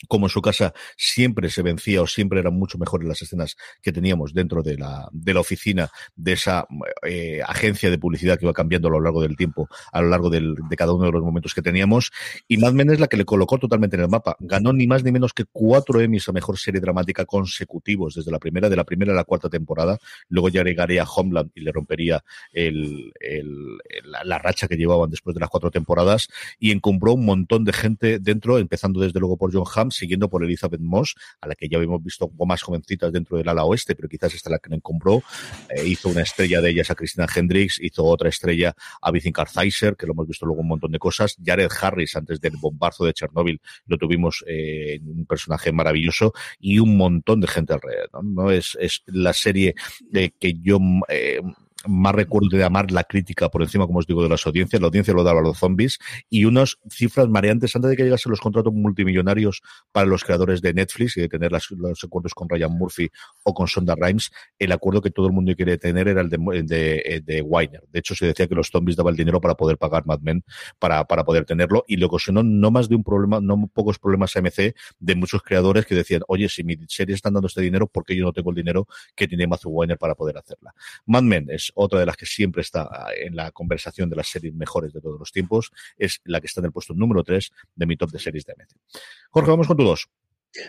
como 0.07 0.27
en 0.27 0.31
su 0.31 0.41
casa 0.41 0.73
siempre 0.97 1.51
se 1.51 1.63
vencía 1.63 2.03
o 2.03 2.07
siempre 2.07 2.39
eran 2.39 2.55
mucho 2.55 2.79
mejores 2.79 3.09
las 3.09 3.21
escenas 3.21 3.57
que 3.83 3.93
teníamos 3.93 4.33
dentro 4.33 4.63
de 4.63 4.79
la, 4.79 5.09
de 5.13 5.35
la 5.35 5.41
oficina 5.41 5.91
de 6.15 6.33
esa 6.33 6.67
eh, 7.03 7.41
agencia 7.47 7.91
de 7.91 7.99
publicidad 7.99 8.39
que 8.39 8.45
iba 8.45 8.53
cambiando 8.53 8.89
a 8.89 8.93
lo 8.93 9.01
largo 9.01 9.23
del 9.23 9.37
tiempo, 9.37 9.69
a 9.93 10.01
lo 10.01 10.09
largo 10.09 10.31
del, 10.31 10.55
de 10.69 10.77
cada 10.77 10.93
uno 10.93 11.07
de 11.07 11.13
los 11.13 11.23
momentos 11.23 11.55
que 11.55 11.63
teníamos. 11.63 12.13
Y 12.47 12.59
Mad 12.59 12.75
Men 12.75 12.91
es 12.91 13.01
la 13.01 13.09
que 13.09 13.17
le 13.17 13.25
colocó 13.25 13.59
totalmente 13.59 13.97
en 13.97 14.03
el 14.03 14.09
mapa. 14.09 14.37
Ganó 14.39 14.73
ni 14.73 14.87
más 14.87 15.03
ni 15.03 15.11
menos 15.11 15.33
que 15.33 15.45
cuatro 15.51 16.01
Emmys 16.01 16.29
a 16.29 16.33
mejor 16.33 16.59
serie 16.59 16.81
dramática 16.81 17.25
consecutivos 17.25 18.15
desde 18.15 18.31
la 18.31 18.39
primera, 18.39 18.69
de 18.69 18.77
la 18.77 18.85
primera 18.85 19.13
a 19.13 19.17
la 19.17 19.25
cuarta 19.25 19.49
temporada. 19.49 19.99
Luego 20.29 20.49
ya 20.49 20.63
llegaría 20.63 21.03
a 21.03 21.09
Homeland 21.09 21.51
y 21.55 21.63
le 21.63 21.73
rompería 21.73 22.23
el, 22.53 23.13
el, 23.19 23.79
la, 24.05 24.23
la, 24.25 24.39
racha 24.39 24.69
que 24.69 24.77
llevaban 24.77 25.11
después 25.11 25.35
de 25.35 25.41
las 25.41 25.51
cuatro 25.51 25.71
temporadas 25.71 26.29
y 26.59 26.71
encumbró 26.71 27.15
un 27.15 27.25
montón 27.25 27.65
de 27.65 27.73
gente 27.73 28.19
dentro, 28.21 28.59
empezando 28.59 29.01
desde 29.01 29.19
luego 29.19 29.37
por 29.37 29.53
John 29.53 29.65
Hamm 29.75 29.88
siguiendo 29.91 30.29
por 30.29 30.45
Elizabeth 30.45 30.81
Moss, 30.81 31.15
a 31.41 31.49
la 31.49 31.55
que 31.55 31.69
ya 31.69 31.79
habíamos 31.79 32.03
visto 32.03 32.29
como 32.29 32.47
más 32.47 32.63
jovencitas 32.63 33.13
dentro 33.13 33.37
del 33.37 33.49
ala 33.49 33.65
oeste, 33.65 33.95
pero 33.95 34.09
quizás 34.09 34.35
esta 34.35 34.51
la 34.51 34.59
que 34.59 34.71
le 34.71 34.81
compró. 34.81 35.23
Eh, 35.69 35.87
hizo 35.87 36.09
una 36.09 36.23
estrella 36.23 36.61
de 36.61 36.71
ellas 36.71 36.91
a 36.91 36.95
Christina 36.95 37.27
Hendricks, 37.35 37.79
hizo 37.81 38.05
otra 38.05 38.29
estrella 38.29 38.75
a 39.01 39.11
Vicin 39.11 39.33
Karzaiser, 39.33 39.97
que 39.97 40.07
lo 40.07 40.13
hemos 40.13 40.29
visto 40.29 40.47
luego 40.47 40.63
un 40.63 40.69
montón 40.69 40.93
de 40.93 40.99
cosas. 40.99 41.37
Jared 41.45 41.71
Harris, 41.81 42.17
antes 42.17 42.41
del 42.41 42.57
bombarzo 42.57 43.05
de 43.05 43.13
Chernóbil, 43.13 43.61
lo 43.87 43.99
tuvimos 43.99 44.45
eh, 44.47 45.01
un 45.05 45.27
personaje 45.27 45.73
maravilloso 45.73 46.33
y 46.59 46.79
un 46.79 46.97
montón 46.97 47.41
de 47.41 47.49
gente 47.49 47.73
alrededor. 47.73 48.25
¿no? 48.25 48.51
es, 48.51 48.77
es 48.81 49.03
la 49.07 49.33
serie 49.33 49.75
eh, 50.13 50.31
que 50.39 50.55
yo 50.61 50.79
eh, 51.09 51.41
más 51.87 52.15
recuerdo 52.15 52.57
de 52.57 52.65
amar 52.65 52.91
la 52.91 53.05
crítica 53.05 53.49
por 53.49 53.63
encima, 53.63 53.87
como 53.87 54.01
os 54.01 54.07
digo, 54.07 54.23
de 54.23 54.29
las 54.29 54.47
audiencias. 54.47 54.81
La 54.81 54.89
audiencia 54.89 55.15
lo 55.15 55.23
daba 55.23 55.41
a 55.41 55.43
los 55.43 55.59
zombies 55.59 55.99
y 56.29 56.45
unas 56.45 56.79
cifras 56.91 57.29
mareantes 57.29 57.75
antes 57.77 57.91
de 57.91 57.97
que 57.97 58.05
llegasen 58.05 58.31
los 58.31 58.41
contratos 58.41 58.73
multimillonarios 58.73 59.63
para 59.93 60.07
los 60.07 60.25
creadores 60.25 60.61
de 60.61 60.75
Netflix 60.75 61.17
y 61.17 61.21
de 61.21 61.29
tener 61.29 61.53
los 61.53 62.05
acuerdos 62.05 62.35
con 62.35 62.49
Ryan 62.49 62.73
Murphy 62.73 63.11
o 63.45 63.55
con 63.55 63.69
Sonda 63.69 63.95
Rhimes. 63.95 64.31
El 64.59 64.73
acuerdo 64.73 65.01
que 65.01 65.11
todo 65.11 65.27
el 65.27 65.33
mundo 65.33 65.55
quiere 65.55 65.79
tener 65.79 66.09
era 66.09 66.21
el 66.21 66.29
de, 66.29 66.39
de, 66.65 67.23
de 67.25 67.43
Weiner. 67.43 67.83
De 67.93 68.01
hecho, 68.01 68.15
se 68.15 68.27
decía 68.27 68.47
que 68.49 68.55
los 68.55 68.69
zombies 68.69 68.97
daban 68.97 69.13
el 69.13 69.17
dinero 69.17 69.41
para 69.41 69.55
poder 69.55 69.79
pagar 69.79 70.05
Mad 70.07 70.21
Men, 70.21 70.45
para, 70.79 71.05
para 71.05 71.25
poder 71.25 71.45
tenerlo 71.45 71.85
y 71.87 71.97
lo 71.97 72.07
ocasionó 72.07 72.43
no 72.43 72.71
más 72.71 72.89
de 72.89 72.97
un 72.97 73.05
problema, 73.05 73.41
no 73.41 73.69
pocos 73.73 73.99
problemas 73.99 74.37
AMC 74.37 74.75
de 74.99 75.15
muchos 75.15 75.43
creadores 75.43 75.87
que 75.87 75.95
decían, 75.95 76.23
oye, 76.29 76.49
si 76.49 76.65
mi 76.65 76.77
serie 76.89 77.15
están 77.15 77.35
dando 77.35 77.47
este 77.47 77.61
dinero, 77.61 77.87
¿por 77.87 78.05
qué 78.05 78.17
yo 78.17 78.25
no 78.25 78.33
tengo 78.33 78.51
el 78.51 78.57
dinero 78.57 78.87
que 79.15 79.29
tiene 79.29 79.47
Matthew 79.47 79.71
Weiner 79.71 79.99
para 79.99 80.15
poder 80.15 80.39
hacerla? 80.39 80.75
Mad 81.07 81.23
Men 81.23 81.47
es 81.51 81.68
otra 81.75 82.01
de 82.01 82.07
las 82.07 82.17
que 82.17 82.27
siempre 82.27 82.63
está 82.63 82.89
en 83.17 83.37
la 83.37 83.51
conversación 83.51 84.09
de 84.09 84.17
las 84.17 84.29
series 84.29 84.55
mejores 84.55 84.93
de 84.93 85.01
todos 85.01 85.19
los 85.19 85.33
tiempos. 85.33 85.71
Es 85.97 86.21
la 86.25 86.41
que 86.41 86.47
está 86.47 86.61
en 86.61 86.67
el 86.67 86.73
puesto 86.73 86.95
número 86.95 87.23
3 87.23 87.51
de 87.77 87.87
mi 87.87 87.97
top 87.97 88.11
de 88.11 88.19
series 88.19 88.45
de 88.45 88.53
AMC. 88.53 89.03
Jorge, 89.31 89.51
vamos 89.51 89.67
con 89.67 89.77
tu 89.77 89.85
dos. 89.85 90.09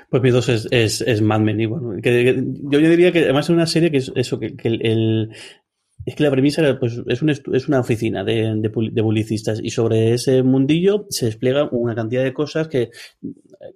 Pues 0.10 0.22
mi 0.22 0.30
dos 0.30 0.50
es, 0.50 0.68
es, 0.72 1.22
Mad 1.22 1.40
Men. 1.40 1.60
Y 1.60 1.66
bueno, 1.66 2.02
que, 2.02 2.44
yo, 2.46 2.80
diría 2.80 3.12
que 3.12 3.20
además 3.20 3.46
es 3.46 3.50
una 3.50 3.66
serie 3.66 3.92
que 3.92 3.98
es 3.98 4.12
eso, 4.16 4.40
que, 4.40 4.56
que 4.56 4.68
el, 4.68 5.32
es 6.10 6.16
que 6.16 6.24
la 6.24 6.32
premisa 6.32 6.78
pues, 6.80 7.00
es, 7.06 7.22
un 7.22 7.30
es 7.30 7.68
una 7.68 7.80
oficina 7.80 8.24
de, 8.24 8.56
de, 8.56 8.70
publicistas 8.70 9.60
y 9.62 9.70
sobre 9.70 10.16
ese 10.16 10.42
mundillo 10.42 11.06
se 11.10 11.28
despliega 11.28 11.70
una 11.72 11.94
cantidad 11.94 12.24
de 12.24 12.34
cosas 12.34 12.68
que 12.68 12.90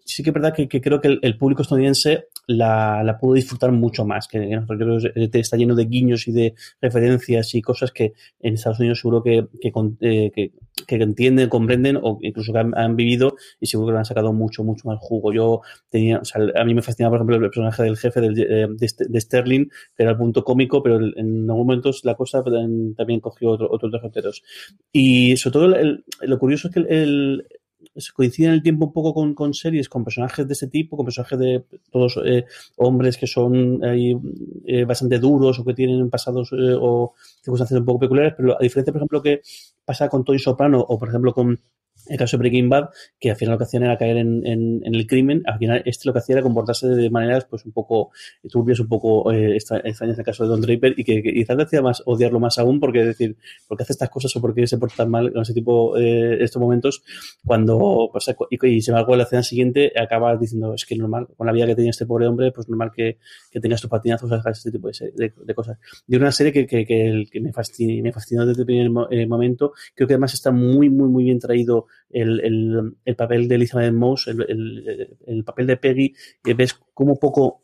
sí 0.03 0.23
que 0.23 0.31
es 0.31 0.33
verdad 0.33 0.53
que, 0.55 0.67
creo 0.67 0.99
que 0.99 1.19
el, 1.21 1.37
público 1.37 1.61
estadounidense 1.61 2.29
la, 2.47 3.17
pudo 3.19 3.35
disfrutar 3.35 3.71
mucho 3.71 4.03
más. 4.03 4.27
Que, 4.27 4.49
yo 4.49 4.65
creo 4.65 4.97
que 5.29 5.39
está 5.39 5.57
lleno 5.57 5.75
de 5.75 5.85
guiños 5.85 6.27
y 6.27 6.31
de 6.31 6.55
referencias 6.81 7.53
y 7.53 7.61
cosas 7.61 7.91
que 7.91 8.13
en 8.39 8.55
Estados 8.55 8.79
Unidos 8.79 8.99
seguro 8.99 9.21
que, 9.21 9.45
que, 9.61 9.71
eh, 10.01 10.31
que 10.33 10.53
entienden, 10.89 11.49
comprenden 11.49 11.97
o 12.01 12.19
incluso 12.21 12.53
que 12.53 12.59
han, 12.59 12.95
vivido 12.95 13.35
y 13.59 13.67
seguro 13.67 13.93
que 13.93 13.99
han 13.99 14.05
sacado 14.05 14.33
mucho, 14.33 14.63
mucho 14.63 14.87
más 14.87 14.99
jugo. 14.99 15.33
Yo 15.33 15.61
tenía, 15.89 16.19
o 16.19 16.25
sea, 16.25 16.41
a 16.55 16.63
mí 16.63 16.73
me 16.73 16.81
fascinaba, 16.81 17.11
por 17.11 17.19
ejemplo, 17.19 17.35
el 17.35 17.41
personaje 17.41 17.83
del 17.83 17.97
jefe 17.97 18.19
eh, 18.19 18.67
de, 18.69 18.89
de, 19.09 19.21
Sterling, 19.21 19.65
que 19.95 20.03
era 20.03 20.11
el 20.11 20.17
punto 20.17 20.43
cómico, 20.43 20.83
pero 20.83 20.97
en 20.97 21.49
algún 21.49 21.67
momento 21.67 21.91
la 22.03 22.15
cosa 22.15 22.43
también 22.43 23.19
cogió 23.19 23.51
otro, 23.51 23.67
otros 23.71 23.91
derroteros. 23.91 24.43
Y 24.91 25.37
sobre 25.37 25.53
todo 25.53 25.75
lo 26.21 26.39
curioso 26.39 26.67
es 26.67 26.73
que 26.73 26.79
el, 26.81 27.45
coincide 28.13 28.47
en 28.47 28.53
el 28.53 28.63
tiempo 28.63 28.85
un 28.85 28.93
poco 28.93 29.33
con, 29.35 29.53
series, 29.53 29.89
con 29.89 30.03
personajes 30.03 30.47
de 30.47 30.53
ese 30.53 30.67
tipo, 30.67 30.97
con 30.97 31.05
personajes 31.05 31.39
de 31.39 31.63
todos 31.91 32.19
eh, 32.25 32.45
hombres 32.77 33.17
que 33.17 33.27
son 33.27 33.79
eh, 33.83 34.83
bastante 34.85 35.19
duros 35.19 35.59
o 35.59 35.65
que 35.65 35.73
tienen 35.73 36.09
pasados 36.09 36.51
eh, 36.53 36.75
o 36.79 37.13
circunstancias 37.41 37.79
un 37.79 37.85
poco 37.85 37.99
peculiares, 37.99 38.33
pero 38.35 38.57
a 38.57 38.61
diferencia, 38.61 38.91
por 38.91 38.99
ejemplo, 38.99 39.21
que 39.21 39.41
pasa 39.85 40.09
con 40.09 40.23
Tony 40.23 40.39
Soprano 40.39 40.79
o, 40.79 40.97
por 40.97 41.09
ejemplo, 41.09 41.33
con 41.33 41.59
el 42.07 42.17
caso 42.17 42.37
de 42.37 42.41
Breaking 42.41 42.69
Bad, 42.69 42.89
que 43.19 43.31
al 43.31 43.35
final 43.35 43.53
lo 43.53 43.57
que 43.57 43.65
hacían 43.65 43.83
era 43.83 43.97
caer 43.97 44.17
en, 44.17 44.45
en, 44.45 44.81
en, 44.83 44.95
el 44.95 45.07
crimen, 45.07 45.43
al 45.45 45.57
final 45.57 45.81
este 45.85 46.07
lo 46.07 46.13
que 46.13 46.19
hacía 46.19 46.33
era 46.33 46.43
comportarse 46.43 46.87
de 46.87 47.09
maneras 47.09 47.45
pues 47.45 47.65
un 47.65 47.71
poco 47.71 48.11
turbias, 48.49 48.79
un 48.79 48.87
poco 48.87 49.31
eh, 49.31 49.55
extrañas 49.55 50.01
en 50.01 50.09
el 50.09 50.23
caso 50.23 50.43
de 50.43 50.49
Don 50.49 50.61
Draper 50.61 50.93
y 50.97 51.03
que, 51.03 51.21
quizás 51.21 51.57
te 51.57 51.63
hacía 51.63 51.81
más 51.81 52.03
odiarlo 52.05 52.39
más 52.39 52.57
aún 52.57 52.79
porque 52.79 53.03
decir, 53.03 53.37
¿por 53.67 53.77
qué 53.77 53.83
hace 53.83 53.93
estas 53.93 54.09
cosas 54.09 54.35
o 54.35 54.41
por 54.41 54.53
qué 54.53 54.67
se 54.67 54.77
porta 54.77 54.97
tan 54.97 55.09
mal 55.09 55.31
en 55.33 55.41
ese 55.41 55.53
tipo 55.53 55.97
eh, 55.97 56.43
estos 56.43 56.61
momentos 56.61 57.03
cuando 57.45 58.09
pues, 58.11 58.33
y, 58.49 58.67
y 58.67 58.81
se 58.81 58.91
va 58.91 58.99
a 58.99 59.15
la 59.15 59.23
escena 59.23 59.43
siguiente 59.43 59.91
acaba 59.99 60.35
diciendo, 60.37 60.73
es 60.73 60.85
que 60.85 60.95
normal, 60.95 61.27
con 61.35 61.47
la 61.47 61.53
vida 61.53 61.65
que 61.67 61.75
tenía 61.75 61.91
este 61.91 62.05
pobre 62.05 62.27
hombre, 62.27 62.51
pues 62.51 62.67
normal 62.69 62.91
que, 62.95 63.17
que 63.51 63.59
tenga 63.59 63.75
estos 63.75 63.89
patinazos, 63.89 64.31
hagas 64.31 64.57
este 64.57 64.71
tipo 64.71 64.87
de, 64.87 65.11
de, 65.15 65.33
de, 65.35 65.55
cosas. 65.55 65.77
Y 66.07 66.15
una 66.15 66.31
serie 66.31 66.51
que, 66.51 66.65
que, 66.65 66.85
que, 66.85 67.41
me, 67.41 67.51
fascinó, 67.51 68.03
me 68.03 68.11
fascinó 68.11 68.45
desde 68.45 68.61
el 68.61 68.65
primer 68.65 69.07
eh, 69.11 69.27
momento, 69.27 69.73
creo 69.95 70.07
que 70.07 70.13
además 70.13 70.33
está 70.33 70.51
muy, 70.51 70.89
muy, 70.89 71.09
muy 71.09 71.23
bien 71.25 71.39
traído 71.39 71.87
el, 72.09 72.39
el, 72.41 72.95
el 73.03 73.15
papel 73.15 73.47
de 73.47 73.55
Elizabeth 73.55 73.93
Moss, 73.93 74.27
el, 74.27 75.15
el, 75.25 75.43
papel 75.43 75.67
de 75.67 75.77
Peggy, 75.77 76.13
que 76.43 76.53
ves 76.53 76.79
como 76.93 77.17
poco 77.19 77.61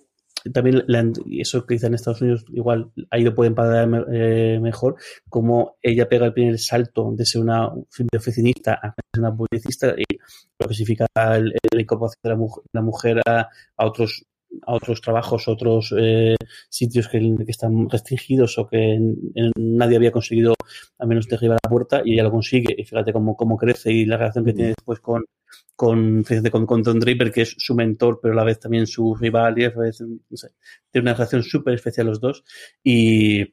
también 0.53 0.85
y 1.25 1.41
eso 1.41 1.65
que 1.65 1.75
dicen 1.75 1.89
en 1.89 1.95
Estados 1.95 2.21
Unidos 2.21 2.45
igual 2.53 2.91
ahí 3.09 3.23
lo 3.23 3.35
pueden 3.35 3.55
pagar 3.55 3.89
eh, 4.11 4.57
mejor 4.61 4.95
como 5.27 5.77
ella 5.81 6.07
pega 6.07 6.27
el 6.27 6.33
primer 6.33 6.57
salto 6.59 7.11
de 7.11 7.25
ser 7.25 7.41
una 7.41 7.69
de 7.69 8.17
oficinista 8.17 8.73
a 8.73 8.93
ser 8.93 9.19
una 9.19 9.35
publicista 9.35 9.93
y 9.97 10.17
lo 10.59 10.67
que 10.67 10.73
significa 10.73 11.07
el, 11.35 11.53
el 11.71 11.81
incorporación 11.81 12.21
de 12.23 12.29
la, 12.29 12.35
mujer, 12.35 12.63
la 12.71 12.81
mujer 12.81 13.21
a, 13.27 13.49
otros 13.77 14.25
a 14.65 14.73
otros 14.73 15.01
trabajos, 15.01 15.47
otros 15.47 15.93
eh, 15.97 16.35
sitios 16.69 17.07
que, 17.07 17.19
que, 17.19 17.51
están 17.51 17.89
restringidos 17.89 18.57
o 18.57 18.67
que 18.67 18.99
nadie 19.55 19.97
había 19.97 20.11
conseguido 20.11 20.55
al 20.97 21.07
menos 21.07 21.27
derribar 21.27 21.59
la 21.63 21.69
puerta 21.69 22.01
y 22.03 22.13
ella 22.13 22.23
lo 22.23 22.31
consigue. 22.31 22.73
Y 22.77 22.83
fíjate 22.83 23.13
cómo, 23.13 23.35
cómo 23.35 23.57
crece 23.57 23.91
y 23.91 24.05
la 24.05 24.17
relación 24.17 24.45
que 24.45 24.53
tiene 24.53 24.69
después 24.69 24.99
con 24.99 25.23
con, 25.75 26.25
fíjate, 26.25 26.51
con, 26.51 26.65
con 26.65 26.83
Don 26.83 26.99
Draper, 26.99 27.31
que 27.31 27.43
es 27.43 27.55
su 27.57 27.73
mentor, 27.73 28.19
pero 28.21 28.33
a 28.33 28.37
la 28.37 28.43
vez 28.43 28.59
también 28.59 28.85
su 28.85 29.15
rival, 29.15 29.57
y 29.57 29.63
a 29.63 29.69
veces, 29.69 30.05
no 30.07 30.37
sé, 30.37 30.49
tiene 30.91 31.03
una 31.03 31.13
relación 31.13 31.41
súper 31.41 31.75
especial 31.75 32.07
los 32.07 32.19
dos. 32.19 32.43
Y 32.83 33.45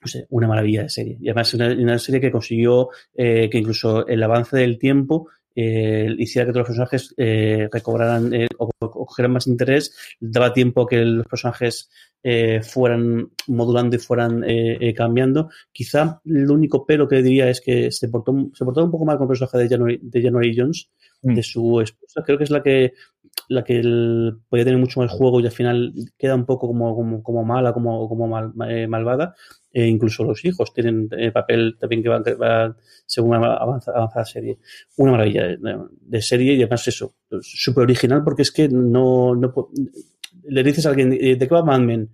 no 0.00 0.06
sé, 0.08 0.26
una 0.30 0.48
maravilla 0.48 0.84
de 0.84 0.88
serie. 0.88 1.18
Y 1.20 1.28
además 1.28 1.52
una, 1.52 1.68
una 1.72 1.98
serie 1.98 2.20
que 2.20 2.30
consiguió 2.30 2.88
eh, 3.14 3.50
que 3.50 3.58
incluso 3.58 4.06
el 4.06 4.22
avance 4.22 4.56
del 4.56 4.78
tiempo 4.78 5.28
eh, 5.56 6.14
hiciera 6.18 6.46
que 6.46 6.52
todos 6.52 6.68
los 6.68 6.76
personajes 6.76 7.14
eh, 7.16 7.68
recobraran 7.72 8.32
eh, 8.34 8.46
o, 8.58 8.70
o, 8.78 8.90
cogieran 9.06 9.32
más 9.32 9.46
interés, 9.46 9.96
daba 10.20 10.52
tiempo 10.52 10.82
a 10.82 10.86
que 10.86 10.98
los 10.98 11.26
personajes 11.26 11.88
eh, 12.22 12.60
fueran 12.62 13.30
modulando 13.46 13.96
y 13.96 13.98
fueran 13.98 14.44
eh, 14.46 14.92
cambiando. 14.94 15.48
Quizá 15.72 16.20
el 16.24 16.50
único 16.50 16.84
pero 16.84 17.08
que 17.08 17.22
diría 17.22 17.48
es 17.48 17.60
que 17.60 17.90
se 17.90 18.08
portó, 18.08 18.34
se 18.52 18.64
portó 18.64 18.84
un 18.84 18.90
poco 18.90 19.04
mal 19.06 19.16
con 19.16 19.24
el 19.24 19.28
personaje 19.28 19.58
de 19.58 19.68
January, 19.68 20.00
de 20.02 20.22
January 20.22 20.54
Jones, 20.56 20.90
mm. 21.22 21.34
de 21.34 21.42
su 21.42 21.80
esposa. 21.80 22.22
Creo 22.22 22.36
que 22.36 22.44
es 22.44 22.50
la 22.50 22.62
que 22.62 22.92
la 23.48 23.62
que 23.64 23.78
el, 23.78 24.38
podía 24.48 24.64
tener 24.64 24.80
mucho 24.80 25.00
más 25.00 25.10
juego 25.10 25.40
y 25.40 25.46
al 25.46 25.52
final 25.52 25.92
queda 26.18 26.34
un 26.34 26.46
poco 26.46 26.66
como, 26.66 26.94
como, 26.94 27.22
como 27.22 27.44
mala, 27.44 27.72
como, 27.72 28.08
como 28.08 28.38
eh, 28.68 28.86
malvada. 28.86 29.34
E 29.72 29.86
incluso 29.86 30.24
los 30.24 30.44
hijos 30.44 30.72
tienen 30.72 31.08
eh, 31.12 31.30
papel 31.30 31.76
también 31.78 32.02
que 32.02 32.08
va, 32.08 32.20
va 32.20 32.76
según 33.04 33.34
avanza, 33.34 33.92
avanza, 33.92 34.20
la 34.20 34.24
serie. 34.24 34.58
Una 34.96 35.12
maravilla 35.12 35.56
de, 36.00 36.22
serie 36.22 36.54
y 36.54 36.62
además 36.62 36.88
eso, 36.88 37.14
súper 37.40 37.84
original 37.84 38.24
porque 38.24 38.42
es 38.42 38.50
que 38.50 38.68
no, 38.68 39.34
no 39.34 39.52
le 40.44 40.62
dices 40.62 40.86
a 40.86 40.90
alguien, 40.90 41.10
¿de 41.10 41.38
qué 41.38 41.54
va 41.54 41.62
Mad 41.62 41.80
Men? 41.80 42.10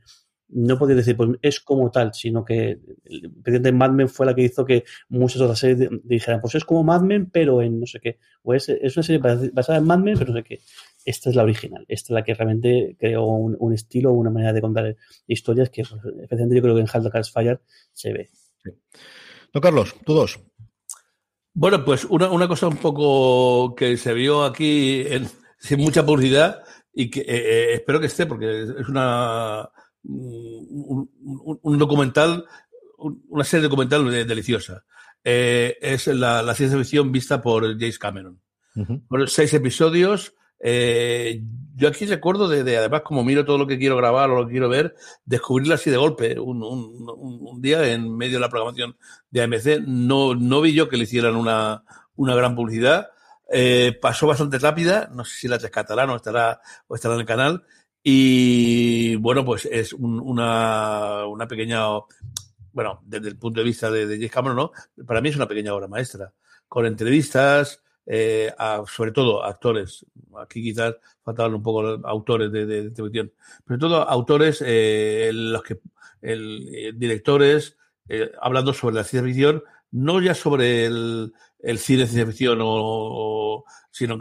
no 0.52 0.78
podía 0.78 0.94
decir, 0.96 1.16
pues 1.16 1.30
es 1.40 1.60
como 1.60 1.90
tal, 1.90 2.12
sino 2.12 2.44
que 2.44 2.78
el 3.04 3.32
presidente 3.42 3.70
de 3.70 3.72
Mad 3.72 3.90
Men 3.90 4.08
fue 4.08 4.26
la 4.26 4.34
que 4.34 4.42
hizo 4.42 4.64
que 4.64 4.84
muchas 5.08 5.40
otras 5.40 5.58
series 5.58 5.88
dijeran, 6.04 6.40
pues 6.40 6.54
es 6.54 6.64
como 6.64 6.84
Mad 6.84 7.00
Men, 7.02 7.30
pero 7.30 7.62
en 7.62 7.80
no 7.80 7.86
sé 7.86 8.00
qué. 8.00 8.18
O 8.42 8.52
es 8.54 8.68
una 8.68 9.02
serie 9.02 9.20
basada 9.52 9.78
en 9.78 9.84
Mad 9.84 9.98
Men, 10.00 10.18
pero 10.18 10.32
no 10.32 10.38
sé 10.38 10.44
qué. 10.44 10.60
Esta 11.04 11.30
es 11.30 11.36
la 11.36 11.42
original. 11.42 11.84
Esta 11.88 12.06
es 12.06 12.14
la 12.14 12.22
que 12.22 12.34
realmente 12.34 12.96
creó 12.98 13.24
un, 13.24 13.56
un 13.58 13.72
estilo, 13.72 14.12
una 14.12 14.30
manera 14.30 14.52
de 14.52 14.60
contar 14.60 14.96
historias 15.26 15.70
que, 15.70 15.82
pues, 15.82 16.00
especialmente 16.04 16.56
yo 16.56 16.62
creo 16.62 16.74
que 16.74 16.80
en 16.80 16.88
Hard 16.92 17.10
Cars 17.10 17.30
Fire 17.30 17.60
se 17.92 18.12
ve. 18.12 18.30
Sí. 18.62 18.70
No, 19.52 19.60
Carlos, 19.60 19.94
tú 20.04 20.14
dos. 20.14 20.40
Bueno, 21.54 21.84
pues 21.84 22.04
una, 22.06 22.30
una, 22.30 22.48
cosa 22.48 22.68
un 22.68 22.78
poco 22.78 23.74
que 23.74 23.96
se 23.96 24.14
vio 24.14 24.44
aquí 24.44 25.04
en, 25.06 25.28
sin 25.58 25.80
mucha 25.80 26.04
publicidad 26.06 26.62
y 26.94 27.10
que 27.10 27.20
eh, 27.20 27.24
eh, 27.28 27.74
espero 27.74 28.00
que 28.00 28.06
esté 28.06 28.24
porque 28.26 28.62
es 28.62 28.88
una 28.88 29.68
un, 30.04 31.10
un, 31.20 31.60
un 31.62 31.78
documental, 31.78 32.46
una 33.28 33.44
serie 33.44 33.64
documental 33.64 34.10
deliciosa. 34.26 34.84
Eh, 35.24 35.76
es 35.80 36.06
la, 36.08 36.42
la, 36.42 36.54
ciencia 36.54 36.78
ficción 36.78 37.12
vista 37.12 37.40
por 37.40 37.64
James 37.78 37.98
Cameron. 37.98 38.40
Uh 38.74 38.80
-huh. 38.84 39.26
seis 39.26 39.52
episodios. 39.54 40.34
Eh, 40.62 41.42
yo 41.74 41.88
aquí 41.88 42.06
recuerdo 42.06 42.48
de, 42.48 42.62
de, 42.62 42.76
además, 42.76 43.02
como 43.02 43.24
miro 43.24 43.44
todo 43.44 43.58
lo 43.58 43.66
que 43.66 43.78
quiero 43.78 43.96
grabar 43.96 44.30
o 44.30 44.36
lo 44.36 44.46
que 44.46 44.52
quiero 44.52 44.68
ver, 44.68 44.94
descubrirla 45.24 45.74
así 45.74 45.90
de 45.90 45.96
golpe. 45.96 46.38
Un, 46.38 46.62
un, 46.62 47.06
un, 47.08 47.60
día 47.60 47.92
en 47.92 48.16
medio 48.16 48.34
de 48.34 48.40
la 48.40 48.48
programación 48.48 48.96
de 49.30 49.42
AMC, 49.42 49.80
no, 49.86 50.34
no 50.34 50.60
vi 50.60 50.74
yo 50.74 50.88
que 50.88 50.96
le 50.96 51.04
hicieran 51.04 51.34
una, 51.34 51.82
una 52.14 52.34
gran 52.34 52.54
publicidad. 52.54 53.08
Eh, 53.50 53.98
pasó 54.00 54.26
bastante 54.26 54.58
rápida, 54.58 55.10
no 55.12 55.24
sé 55.24 55.36
si 55.36 55.48
la 55.48 55.58
rescatarán 55.58 56.10
o 56.10 56.16
estará, 56.16 56.60
o 56.86 56.94
estará 56.94 57.14
en 57.14 57.20
el 57.20 57.26
canal. 57.26 57.64
Y 58.02 59.16
bueno, 59.16 59.44
pues 59.44 59.66
es 59.70 59.92
un, 59.92 60.20
una, 60.20 61.26
una 61.26 61.48
pequeña, 61.48 61.86
bueno, 62.72 63.00
desde 63.04 63.28
el 63.28 63.38
punto 63.38 63.60
de 63.60 63.66
vista 63.66 63.90
de, 63.90 64.06
de 64.06 64.16
James 64.16 64.30
Cameron, 64.32 64.56
¿no? 64.56 64.72
Para 65.04 65.20
mí 65.20 65.30
es 65.30 65.36
una 65.36 65.48
pequeña 65.48 65.74
obra 65.74 65.88
maestra, 65.88 66.32
con 66.68 66.86
entrevistas, 66.86 67.82
eh, 68.06 68.52
sobre 68.88 69.12
todo 69.12 69.44
actores, 69.44 70.04
aquí 70.40 70.62
quizás 70.62 70.96
faltaban 71.22 71.54
un 71.54 71.62
poco 71.62 71.82
autores 72.06 72.50
de, 72.50 72.66
de, 72.66 72.90
televisión, 72.90 73.32
pero 73.64 73.78
todo 73.78 74.08
autores, 74.08 74.62
eh, 74.66 75.30
los 75.32 75.62
que, 75.62 75.80
el, 76.20 76.68
eh, 76.72 76.92
directores, 76.94 77.76
hablando 78.40 78.74
sobre 78.74 78.96
la 78.96 79.04
ciencia 79.04 79.26
ficción, 79.28 79.62
no 79.92 80.20
ya 80.20 80.34
sobre 80.34 80.86
el, 80.86 81.32
el 81.60 81.78
cine 81.78 82.00
de 82.00 82.06
ciencia 82.06 82.26
ficción, 82.26 82.58
o, 82.60 83.64
sino 83.90 84.18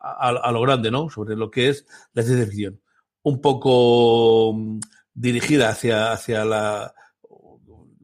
a, 0.00 0.28
a, 0.28 0.52
lo 0.52 0.60
grande, 0.60 0.90
¿no? 0.90 1.10
Sobre 1.10 1.36
lo 1.36 1.50
que 1.50 1.68
es 1.68 1.86
la 2.12 2.22
ciencia 2.22 2.46
ficción. 2.46 2.80
Un 3.22 3.40
poco 3.40 4.52
mm, 4.54 4.80
dirigida 5.14 5.70
hacia, 5.70 6.12
hacia 6.12 6.44
la, 6.44 6.94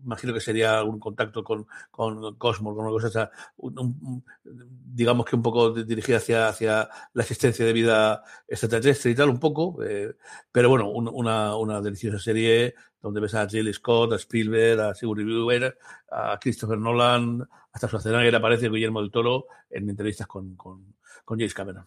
imagino 0.04 0.32
que 0.32 0.40
sería 0.40 0.78
algún 0.78 0.98
contacto 0.98 1.42
con, 1.44 1.66
con 1.90 2.36
Cosmos, 2.36 2.74
con 2.74 2.86
una 2.86 2.92
cosa, 2.92 3.30
un, 3.56 4.24
digamos 4.44 5.26
que 5.26 5.36
un 5.36 5.42
poco 5.42 5.70
dirigida 5.70 6.18
hacia, 6.18 6.48
hacia 6.48 6.88
la 7.12 7.22
existencia 7.22 7.64
de 7.64 7.72
vida 7.72 8.22
extraterrestre 8.46 9.10
y 9.10 9.14
tal, 9.14 9.30
un 9.30 9.40
poco, 9.40 9.82
eh, 9.84 10.16
pero 10.50 10.68
bueno, 10.68 10.90
un, 10.90 11.08
una, 11.08 11.56
una 11.56 11.80
deliciosa 11.80 12.18
serie 12.18 12.74
donde 13.00 13.20
ves 13.20 13.34
a 13.34 13.46
Ridley 13.46 13.72
Scott, 13.72 14.12
a 14.12 14.16
Spielberg, 14.16 14.80
a 14.80 14.94
Sigourney 14.94 15.24
Weaver, 15.24 15.78
a 16.10 16.38
Christopher 16.38 16.78
Nolan, 16.78 17.48
hasta 17.72 17.88
Schwarzenegger 17.88 18.34
aparece 18.34 18.68
Guillermo 18.68 19.00
del 19.00 19.10
Toro 19.10 19.46
en 19.70 19.88
entrevistas 19.88 20.26
con, 20.26 20.54
con, 20.56 20.94
con 21.24 21.38
James 21.38 21.54
Cameron. 21.54 21.86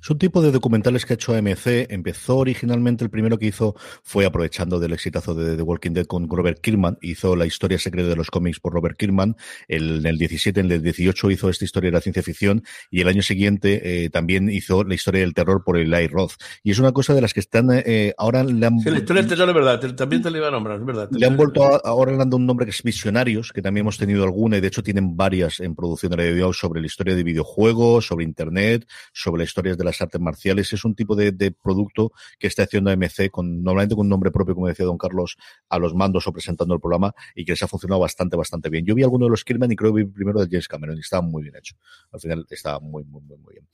Es 0.00 0.10
un 0.10 0.18
tipo 0.18 0.40
de 0.42 0.52
documentales 0.52 1.04
que 1.04 1.14
ha 1.14 1.16
hecho 1.16 1.34
AMC. 1.34 1.90
Empezó 1.90 2.36
originalmente, 2.36 3.04
el 3.04 3.10
primero 3.10 3.38
que 3.38 3.46
hizo 3.46 3.74
fue 4.02 4.24
aprovechando 4.24 4.78
del 4.78 4.92
exitazo 4.92 5.34
de 5.34 5.56
The 5.56 5.62
Walking 5.62 5.92
Dead 5.92 6.06
con 6.06 6.28
Robert 6.28 6.60
Kirkman. 6.60 6.98
Hizo 7.00 7.34
la 7.36 7.46
historia 7.46 7.78
secreta 7.78 8.08
de 8.08 8.16
los 8.16 8.30
cómics 8.30 8.60
por 8.60 8.72
Robert 8.72 8.96
Kirkman. 8.96 9.36
El, 9.68 10.00
en 10.00 10.06
el 10.06 10.18
17, 10.18 10.60
en 10.60 10.70
el 10.70 10.82
18 10.82 11.30
hizo 11.30 11.48
esta 11.48 11.64
historia 11.64 11.88
de 11.88 11.94
la 11.94 12.00
ciencia 12.00 12.22
ficción. 12.22 12.62
Y 12.90 13.00
el 13.00 13.08
año 13.08 13.22
siguiente 13.22 14.04
eh, 14.04 14.10
también 14.10 14.48
hizo 14.48 14.84
la 14.84 14.94
historia 14.94 15.22
del 15.22 15.34
terror 15.34 15.62
por 15.64 15.76
Eli 15.76 16.06
Roth. 16.06 16.34
Y 16.62 16.70
es 16.70 16.78
una 16.78 16.92
cosa 16.92 17.14
de 17.14 17.20
las 17.20 17.34
que 17.34 17.40
están 17.40 17.68
eh, 17.72 18.14
ahora 18.16 18.44
le 18.44 18.66
han. 18.66 18.78
Sí, 18.80 18.90
la 18.90 18.98
historia 18.98 19.22
del 19.22 19.30
terror 19.30 19.48
es 19.48 19.54
verdad. 19.54 19.94
También 19.94 20.22
te 20.22 20.30
le 20.30 20.38
iba 20.38 20.48
a 20.48 20.50
nombrar, 20.50 20.78
es 20.78 20.86
verdad. 20.86 21.08
Le 21.10 21.26
han 21.26 21.36
vuelto 21.36 21.64
a, 21.64 21.80
ahora 21.84 22.12
le 22.12 22.22
han 22.22 22.30
dado 22.30 22.36
un 22.36 22.46
nombre 22.46 22.66
que 22.66 22.70
es 22.70 22.82
Visionarios, 22.82 23.52
que 23.52 23.62
también 23.62 23.84
hemos 23.84 23.98
tenido 23.98 24.24
alguna 24.24 24.58
y 24.58 24.60
de 24.60 24.68
hecho 24.68 24.82
tienen 24.82 25.16
varias 25.16 25.60
en 25.60 25.74
producción 25.74 26.10
de 26.10 26.16
radio 26.16 26.52
sobre 26.52 26.80
la 26.80 26.86
historia 26.86 27.14
de 27.14 27.22
videojuegos, 27.22 28.06
sobre 28.06 28.24
Internet, 28.24 28.86
sobre 29.12 29.40
la 29.40 29.44
historia 29.44 29.63
de 29.72 29.84
las 29.84 30.00
artes 30.00 30.20
marciales. 30.20 30.72
Es 30.72 30.84
un 30.84 30.94
tipo 30.94 31.16
de, 31.16 31.32
de 31.32 31.50
producto 31.50 32.12
que 32.38 32.46
está 32.46 32.64
haciendo 32.64 32.90
AMC 32.90 33.30
con, 33.30 33.62
normalmente 33.62 33.94
con 33.94 34.06
un 34.06 34.10
nombre 34.10 34.30
propio, 34.30 34.54
como 34.54 34.68
decía 34.68 34.84
don 34.84 34.98
Carlos, 34.98 35.36
a 35.68 35.78
los 35.78 35.94
mandos 35.94 36.26
o 36.26 36.32
presentando 36.32 36.74
el 36.74 36.80
programa 36.80 37.14
y 37.34 37.44
que 37.44 37.52
les 37.52 37.62
ha 37.62 37.68
funcionado 37.68 38.00
bastante, 38.00 38.36
bastante 38.36 38.68
bien. 38.68 38.84
Yo 38.84 38.94
vi 38.94 39.02
alguno 39.02 39.26
de 39.26 39.30
los 39.30 39.44
Kirman 39.44 39.72
y 39.72 39.76
creo 39.76 39.94
que 39.94 40.04
vi 40.04 40.10
primero 40.10 40.40
de 40.40 40.46
James 40.46 40.68
Cameron 40.68 40.96
y 40.96 41.00
estaba 41.00 41.22
muy 41.22 41.42
bien 41.42 41.56
hecho. 41.56 41.74
Al 42.12 42.20
final 42.20 42.46
estaba 42.50 42.80
muy, 42.80 43.04
muy, 43.04 43.22
muy, 43.22 43.38
muy 43.38 43.54
bien. 43.54 43.68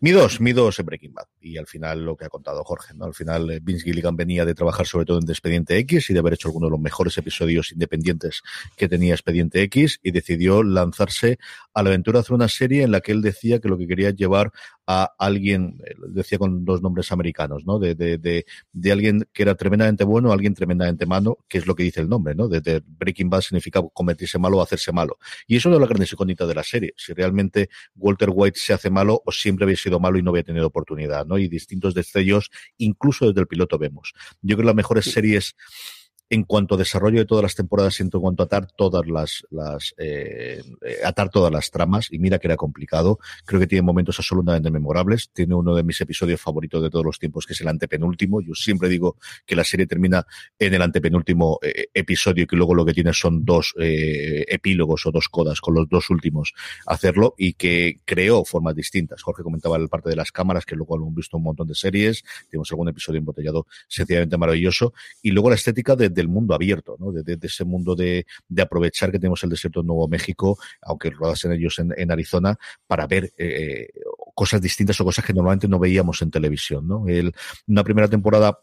Mi 0.00 0.10
dos, 0.10 0.40
mi 0.40 0.52
dos 0.52 0.78
en 0.78 0.86
Breaking 0.86 1.12
Bad. 1.12 1.26
Y 1.40 1.56
al 1.58 1.66
final 1.66 2.04
lo 2.04 2.16
que 2.16 2.24
ha 2.24 2.28
contado 2.28 2.64
Jorge, 2.64 2.94
¿no? 2.94 3.04
Al 3.04 3.14
final 3.14 3.50
eh, 3.50 3.60
Vince 3.62 3.84
Gilligan 3.84 4.16
venía 4.16 4.44
de 4.44 4.54
trabajar 4.54 4.86
sobre 4.86 5.06
todo 5.06 5.18
en 5.18 5.28
Expediente 5.28 5.76
X 5.78 6.10
y 6.10 6.12
de 6.12 6.18
haber 6.18 6.34
hecho 6.34 6.48
alguno 6.48 6.66
de 6.66 6.72
los 6.72 6.80
mejores 6.80 7.16
episodios 7.18 7.72
independientes 7.72 8.42
que 8.76 8.88
tenía 8.88 9.14
Expediente 9.14 9.62
X 9.62 10.00
y 10.02 10.10
decidió 10.10 10.62
lanzarse 10.62 11.38
a 11.72 11.82
la 11.82 11.90
aventura 11.90 12.18
de 12.18 12.20
hacer 12.22 12.34
una 12.34 12.48
serie 12.48 12.82
en 12.82 12.92
la 12.92 13.00
que 13.00 13.12
él 13.12 13.22
decía 13.22 13.60
que 13.60 13.68
lo 13.68 13.78
que 13.78 13.86
quería 13.86 14.10
llevar 14.10 14.52
a 14.86 15.14
alguien, 15.34 15.80
decía 16.08 16.38
con 16.38 16.64
dos 16.64 16.82
nombres 16.82 17.12
americanos, 17.12 17.64
¿no? 17.66 17.78
De, 17.78 17.94
de, 17.94 18.18
de, 18.18 18.46
de, 18.72 18.92
alguien 18.92 19.26
que 19.32 19.42
era 19.42 19.54
tremendamente 19.54 20.04
bueno 20.04 20.30
a 20.30 20.34
alguien 20.34 20.54
tremendamente 20.54 21.06
malo, 21.06 21.38
que 21.48 21.58
es 21.58 21.66
lo 21.66 21.74
que 21.74 21.82
dice 21.82 22.00
el 22.00 22.08
nombre, 22.08 22.34
¿no? 22.34 22.48
De, 22.48 22.60
de 22.60 22.82
Breaking 22.86 23.30
Bad 23.30 23.42
significa 23.42 23.82
convertirse 23.92 24.38
malo 24.38 24.58
o 24.58 24.62
hacerse 24.62 24.92
malo. 24.92 25.18
Y 25.46 25.56
eso 25.56 25.72
es 25.72 25.80
la 25.80 25.86
gran 25.86 26.02
incógnita 26.02 26.46
de 26.46 26.54
la 26.54 26.62
serie. 26.62 26.94
Si 26.96 27.12
realmente 27.12 27.68
Walter 27.96 28.30
White 28.32 28.58
se 28.58 28.72
hace 28.72 28.90
malo 28.90 29.22
o 29.24 29.32
siempre 29.32 29.64
había 29.64 29.76
sido 29.76 30.00
malo 30.00 30.18
y 30.18 30.22
no 30.22 30.30
había 30.30 30.42
tenido 30.42 30.66
oportunidad, 30.66 31.26
¿no? 31.26 31.38
Y 31.38 31.48
distintos 31.48 31.94
destellos, 31.94 32.50
incluso 32.78 33.26
desde 33.26 33.40
el 33.40 33.46
piloto 33.46 33.78
vemos. 33.78 34.12
Yo 34.42 34.56
creo 34.56 34.58
que 34.58 34.66
las 34.66 34.74
mejores 34.74 35.04
series 35.04 35.54
en 36.30 36.44
cuanto 36.44 36.74
a 36.74 36.78
desarrollo 36.78 37.18
de 37.18 37.26
todas 37.26 37.42
las 37.42 37.54
temporadas, 37.54 38.00
en 38.00 38.10
cuanto 38.10 38.42
a 38.42 38.46
atar 38.46 38.66
todas 38.76 39.06
las, 39.06 39.46
las 39.50 39.94
eh, 39.98 40.62
atar 41.04 41.28
todas 41.30 41.52
las 41.52 41.70
tramas, 41.70 42.08
y 42.10 42.18
mira 42.18 42.38
que 42.38 42.46
era 42.46 42.56
complicado, 42.56 43.18
creo 43.44 43.60
que 43.60 43.66
tiene 43.66 43.82
momentos 43.82 44.18
absolutamente 44.18 44.70
memorables, 44.70 45.30
tiene 45.32 45.54
uno 45.54 45.74
de 45.74 45.82
mis 45.82 46.00
episodios 46.00 46.40
favoritos 46.40 46.82
de 46.82 46.90
todos 46.90 47.04
los 47.04 47.18
tiempos, 47.18 47.46
que 47.46 47.52
es 47.52 47.60
el 47.60 47.68
antepenúltimo, 47.68 48.40
yo 48.40 48.54
siempre 48.54 48.88
digo 48.88 49.16
que 49.46 49.54
la 49.54 49.64
serie 49.64 49.86
termina 49.86 50.26
en 50.58 50.74
el 50.74 50.82
antepenúltimo 50.82 51.58
eh, 51.62 51.88
episodio, 51.92 52.46
que 52.46 52.56
luego 52.56 52.74
lo 52.74 52.84
que 52.84 52.94
tiene 52.94 53.12
son 53.12 53.44
dos 53.44 53.74
eh, 53.78 54.44
epílogos 54.48 55.06
o 55.06 55.10
dos 55.10 55.28
codas 55.28 55.60
con 55.60 55.74
los 55.74 55.88
dos 55.88 56.10
últimos 56.10 56.54
hacerlo, 56.86 57.34
y 57.36 57.54
que 57.54 58.00
creó 58.04 58.44
formas 58.44 58.74
distintas. 58.74 59.22
Jorge 59.22 59.42
comentaba 59.42 59.76
el 59.76 59.88
parte 59.88 60.10
de 60.10 60.16
las 60.16 60.32
cámaras, 60.32 60.64
que 60.64 60.74
luego 60.74 60.96
hemos 60.96 61.14
visto 61.14 61.36
un 61.36 61.42
montón 61.42 61.68
de 61.68 61.74
series, 61.74 62.24
tenemos 62.50 62.70
algún 62.72 62.88
episodio 62.88 63.18
embotellado 63.18 63.66
sencillamente 63.88 64.36
maravilloso, 64.38 64.94
y 65.22 65.30
luego 65.30 65.50
la 65.50 65.56
estética 65.56 65.94
de 65.96 66.13
del 66.14 66.28
mundo 66.28 66.54
abierto, 66.54 66.96
¿no? 66.98 67.12
De, 67.12 67.38
ese 67.42 67.64
mundo 67.64 67.94
de, 67.94 68.26
aprovechar 68.60 69.10
que 69.10 69.18
tenemos 69.18 69.42
el 69.44 69.50
desierto 69.50 69.82
de 69.82 69.86
Nuevo 69.86 70.08
México, 70.08 70.58
aunque 70.82 71.10
rodas 71.10 71.44
en 71.44 71.52
ellos 71.52 71.78
en, 71.78 71.92
en 71.96 72.10
Arizona, 72.10 72.56
para 72.86 73.06
ver 73.06 73.32
eh, 73.36 73.88
cosas 74.34 74.60
distintas 74.60 75.00
o 75.00 75.04
cosas 75.04 75.24
que 75.24 75.32
normalmente 75.32 75.68
no 75.68 75.78
veíamos 75.78 76.22
en 76.22 76.30
televisión, 76.30 76.86
¿no? 76.86 77.06
El, 77.08 77.32
una 77.66 77.84
primera 77.84 78.08
temporada 78.08 78.58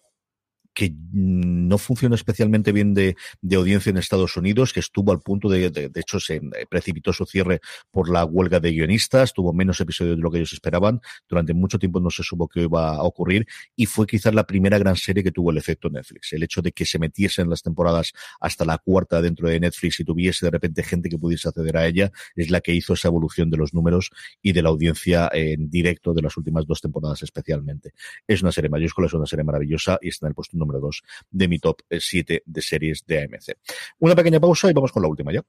que 0.73 0.93
no 1.11 1.77
funciona 1.77 2.15
especialmente 2.15 2.71
bien 2.71 2.93
de, 2.93 3.15
de, 3.41 3.55
audiencia 3.55 3.89
en 3.89 3.97
Estados 3.97 4.37
Unidos, 4.37 4.73
que 4.73 4.79
estuvo 4.79 5.11
al 5.11 5.19
punto 5.19 5.49
de, 5.49 5.69
de, 5.69 5.91
hecho, 5.95 6.19
se 6.19 6.41
precipitó 6.69 7.13
su 7.13 7.25
cierre 7.25 7.59
por 7.91 8.09
la 8.09 8.25
huelga 8.25 8.59
de 8.59 8.71
guionistas, 8.71 9.33
tuvo 9.33 9.53
menos 9.53 9.79
episodios 9.81 10.15
de 10.17 10.21
lo 10.21 10.31
que 10.31 10.37
ellos 10.37 10.53
esperaban, 10.53 11.01
durante 11.27 11.53
mucho 11.53 11.77
tiempo 11.77 11.99
no 11.99 12.09
se 12.09 12.23
supo 12.23 12.47
qué 12.47 12.61
iba 12.61 12.95
a 12.95 13.03
ocurrir, 13.03 13.45
y 13.75 13.85
fue 13.85 14.07
quizás 14.07 14.33
la 14.33 14.45
primera 14.45 14.77
gran 14.77 14.95
serie 14.95 15.23
que 15.23 15.31
tuvo 15.31 15.51
el 15.51 15.57
efecto 15.57 15.89
Netflix. 15.89 16.33
El 16.33 16.43
hecho 16.43 16.61
de 16.61 16.71
que 16.71 16.85
se 16.85 16.99
metiesen 16.99 17.49
las 17.49 17.61
temporadas 17.61 18.13
hasta 18.39 18.65
la 18.65 18.77
cuarta 18.77 19.21
dentro 19.21 19.49
de 19.49 19.59
Netflix 19.59 19.99
y 19.99 20.05
tuviese 20.05 20.45
de 20.45 20.51
repente 20.51 20.83
gente 20.83 21.09
que 21.09 21.17
pudiese 21.17 21.49
acceder 21.49 21.77
a 21.77 21.85
ella, 21.85 22.11
es 22.35 22.49
la 22.49 22.61
que 22.61 22.73
hizo 22.73 22.93
esa 22.93 23.09
evolución 23.09 23.49
de 23.49 23.57
los 23.57 23.73
números 23.73 24.11
y 24.41 24.53
de 24.53 24.61
la 24.61 24.69
audiencia 24.69 25.29
en 25.33 25.69
directo 25.69 26.13
de 26.13 26.21
las 26.21 26.37
últimas 26.37 26.65
dos 26.65 26.81
temporadas 26.81 27.23
especialmente. 27.23 27.93
Es 28.27 28.41
una 28.41 28.51
serie 28.51 28.69
mayúscula, 28.69 29.07
es 29.07 29.13
una 29.13 29.25
serie 29.25 29.43
maravillosa 29.43 29.99
y 30.01 30.09
está 30.09 30.27
en 30.27 30.29
el 30.31 30.35
puesto 30.35 30.57
número 30.57 30.70
2 30.79 31.01
de 31.29 31.47
mi 31.47 31.59
top 31.59 31.81
eh, 31.89 31.99
7 31.99 32.43
de 32.45 32.61
series 32.61 33.03
de 33.05 33.23
AMC. 33.23 33.57
Una 33.99 34.15
pequeña 34.15 34.39
pausa 34.39 34.69
y 34.69 34.73
vamos 34.73 34.91
con 34.91 35.03
la 35.03 35.09
última 35.09 35.31
ya. 35.31 35.43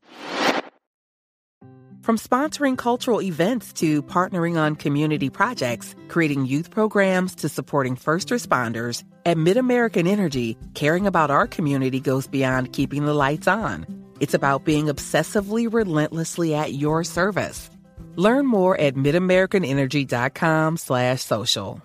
From 2.03 2.19
sponsoring 2.19 2.77
cultural 2.77 3.23
events 3.23 3.73
to 3.75 4.03
partnering 4.03 4.57
on 4.57 4.75
community 4.75 5.31
projects, 5.31 5.95
creating 6.09 6.47
youth 6.47 6.69
programs 6.69 7.37
to 7.37 7.49
supporting 7.49 7.95
first 7.95 8.31
responders, 8.31 9.05
at 9.25 9.37
MidAmerican 9.37 10.09
Energy, 10.09 10.59
caring 10.75 11.07
about 11.07 11.31
our 11.31 11.47
community 11.47 12.01
goes 12.01 12.27
beyond 12.27 12.73
keeping 12.73 13.05
the 13.05 13.15
lights 13.15 13.47
on. 13.47 13.87
It's 14.19 14.35
about 14.35 14.65
being 14.65 14.87
obsessively 14.87 15.73
relentlessly 15.73 16.57
at 16.57 16.75
your 16.75 17.05
service. 17.05 17.71
Learn 18.17 18.47
more 18.47 18.77
at 18.81 18.97
midamericanenergy.com 18.97 20.79
slash 20.79 21.23
social. 21.23 21.83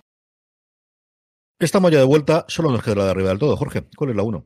Estamos 1.59 1.89
ya 1.91 1.97
de 1.97 2.03
vuelta, 2.03 2.45
solo 2.47 2.69
nos 2.69 2.83
queda 2.83 2.95
la 2.95 3.05
de 3.05 3.11
arriba 3.11 3.29
del 3.29 3.39
todo. 3.39 3.57
Jorge, 3.57 3.87
¿cuál 3.95 4.11
es 4.11 4.15
la 4.15 4.21
1? 4.21 4.45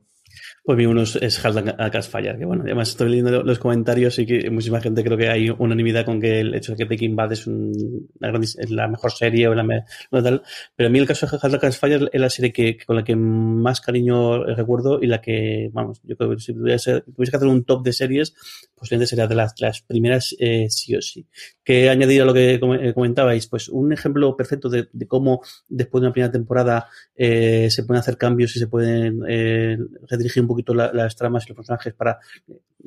Pues 0.64 0.78
mi 0.78 0.86
uno 0.86 1.02
es 1.02 1.44
Haldan 1.44 1.74
Fire, 2.04 2.38
que 2.38 2.44
bueno, 2.44 2.62
además 2.62 2.90
estoy 2.90 3.08
leyendo 3.08 3.42
los 3.42 3.58
comentarios 3.58 4.16
y 4.20 4.26
que 4.26 4.48
muchísima 4.48 4.80
gente 4.80 5.02
creo 5.02 5.18
que 5.18 5.28
hay 5.28 5.50
unanimidad 5.50 6.04
con 6.04 6.20
que 6.20 6.38
el 6.38 6.54
hecho 6.54 6.70
de 6.72 6.78
que 6.78 6.84
Breaking 6.84 7.16
Bad 7.16 7.32
es, 7.32 7.48
un, 7.48 8.08
la 8.20 8.86
mejor 8.86 9.10
serie 9.10 9.48
o 9.48 9.56
la 9.56 9.84
tal, 10.12 10.42
pero 10.76 10.86
a 10.86 10.90
mí 10.90 11.00
el 11.00 11.06
caso 11.08 11.26
de 11.26 11.36
Haldan 11.42 11.72
Fire 11.72 12.08
es 12.12 12.20
la 12.20 12.30
serie 12.30 12.52
que, 12.52 12.76
con 12.86 12.94
la 12.94 13.02
que 13.02 13.16
más 13.16 13.80
cariño 13.80 14.44
recuerdo 14.44 15.02
y 15.02 15.08
la 15.08 15.20
que, 15.20 15.68
vamos, 15.72 16.00
yo 16.04 16.16
creo 16.16 16.30
que 16.30 16.38
si 16.38 16.54
tuviese, 16.54 17.02
que 17.02 17.36
hacer 17.36 17.48
un 17.48 17.64
top 17.64 17.82
de 17.82 17.92
series, 17.92 18.32
posiblemente 18.76 19.08
sería 19.08 19.26
de 19.26 19.34
las, 19.34 19.60
las 19.60 19.82
primeras 19.82 20.32
eh, 20.38 20.66
sí 20.70 20.94
o 20.94 21.02
sí. 21.02 21.26
Que 21.64 21.88
añadir 21.88 22.22
a 22.22 22.24
lo 22.24 22.34
que 22.34 22.60
comentabais, 22.94 23.48
pues 23.48 23.68
un 23.68 23.92
ejemplo 23.92 24.36
perfecto 24.36 24.68
de, 24.68 24.88
de 24.92 25.06
cómo 25.08 25.42
después 25.68 26.02
de 26.02 26.06
una 26.06 26.12
primera 26.12 26.32
temporada 26.32 26.88
eh, 27.16 27.68
se 27.70 27.82
pueden 27.82 28.00
hacer 28.00 28.16
cambios 28.16 28.54
y 28.54 28.60
se 28.60 28.68
pueden 28.68 29.22
eh, 29.28 29.76
redirigir 30.08 30.42
un 30.42 30.51
poquito 30.52 30.74
la, 30.74 30.92
las 30.92 31.16
tramas 31.16 31.44
y 31.44 31.48
los 31.48 31.56
personajes 31.56 31.94
para 31.94 32.18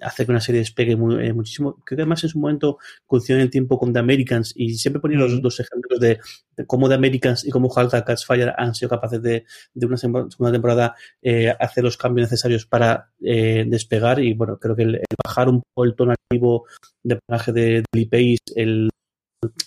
hacer 0.01 0.25
que 0.25 0.31
una 0.31 0.41
serie 0.41 0.59
despegue 0.59 0.95
muy, 0.95 1.25
eh, 1.25 1.33
muchísimo. 1.33 1.75
Creo 1.85 1.97
que 1.97 2.01
además 2.01 2.23
en 2.23 2.29
su 2.29 2.39
momento 2.39 2.77
coincidió 3.05 3.37
en 3.37 3.43
el 3.43 3.49
tiempo 3.49 3.77
con 3.77 3.93
The 3.93 3.99
Americans 3.99 4.53
y 4.55 4.75
siempre 4.75 4.99
ponía 4.99 5.17
los 5.17 5.41
dos 5.41 5.59
ejemplos 5.59 5.99
de, 5.99 6.19
de, 6.55 6.65
cómo 6.65 6.87
The 6.89 6.95
Americans 6.95 7.45
y 7.45 7.51
cómo 7.51 7.71
Halka 7.73 8.03
Catch 8.03 8.25
Fire 8.25 8.53
han 8.57 8.75
sido 8.75 8.89
capaces 8.89 9.21
de, 9.21 9.45
de 9.73 9.85
una 9.85 9.97
segunda 9.97 10.51
temporada 10.51 10.95
eh, 11.21 11.53
hacer 11.59 11.83
los 11.83 11.97
cambios 11.97 12.29
necesarios 12.29 12.65
para 12.65 13.11
eh, 13.21 13.65
despegar 13.67 14.19
y 14.19 14.33
bueno, 14.33 14.57
creo 14.59 14.75
que 14.75 14.83
el, 14.83 14.95
el, 14.95 15.03
bajar 15.23 15.49
un 15.49 15.61
poco 15.61 15.85
el 15.85 15.95
tono 15.95 16.13
activo 16.13 16.65
del 17.03 17.19
personaje 17.19 17.51
de 17.51 17.83
Lee 17.93 18.05
Pace, 18.05 18.37
el 18.55 18.89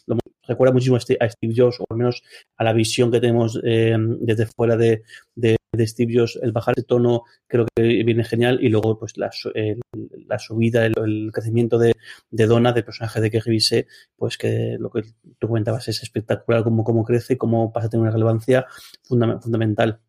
lo, 0.06 0.18
recuerda 0.46 0.72
muchísimo 0.72 0.96
a 0.96 1.00
Steve, 1.00 1.18
a 1.20 1.28
Steve, 1.28 1.54
Jobs, 1.56 1.80
o 1.80 1.84
al 1.90 1.98
menos 1.98 2.22
a 2.56 2.64
la 2.64 2.72
visión 2.72 3.10
que 3.10 3.20
tenemos 3.20 3.60
eh, 3.64 3.96
desde 4.20 4.46
fuera 4.46 4.76
de, 4.76 5.02
de, 5.34 5.57
de, 5.72 5.86
Steve. 5.86 6.24
El 6.42 6.52
bajar 6.52 6.74
de 6.74 6.82
tono 6.82 7.24
creo 7.46 7.66
que 7.74 7.82
viene 8.04 8.24
genial 8.24 8.58
y 8.62 8.68
luego 8.68 8.98
pues 8.98 9.16
la, 9.16 9.30
el, 9.54 9.80
la 10.26 10.38
subida, 10.38 10.86
el, 10.86 11.30
crecimiento 11.32 11.78
de, 11.78 11.94
de 12.30 12.46
Donna, 12.46 12.72
del 12.72 12.84
personaje 12.84 13.20
de 13.20 13.30
que 13.30 13.40
revisé, 13.40 13.86
pues 14.16 14.38
que 14.38 14.76
lo 14.78 14.90
que 14.90 15.02
tú 15.38 15.48
comentabas 15.48 15.88
es 15.88 16.02
espectacular 16.02 16.64
cómo, 16.64 16.84
cómo 16.84 17.04
crece, 17.04 17.36
cómo 17.36 17.72
pasa 17.72 17.86
a 17.86 17.90
tener 17.90 18.02
una 18.02 18.12
relevancia 18.12 18.66
fundament, 19.02 19.42
fundamental 19.42 20.00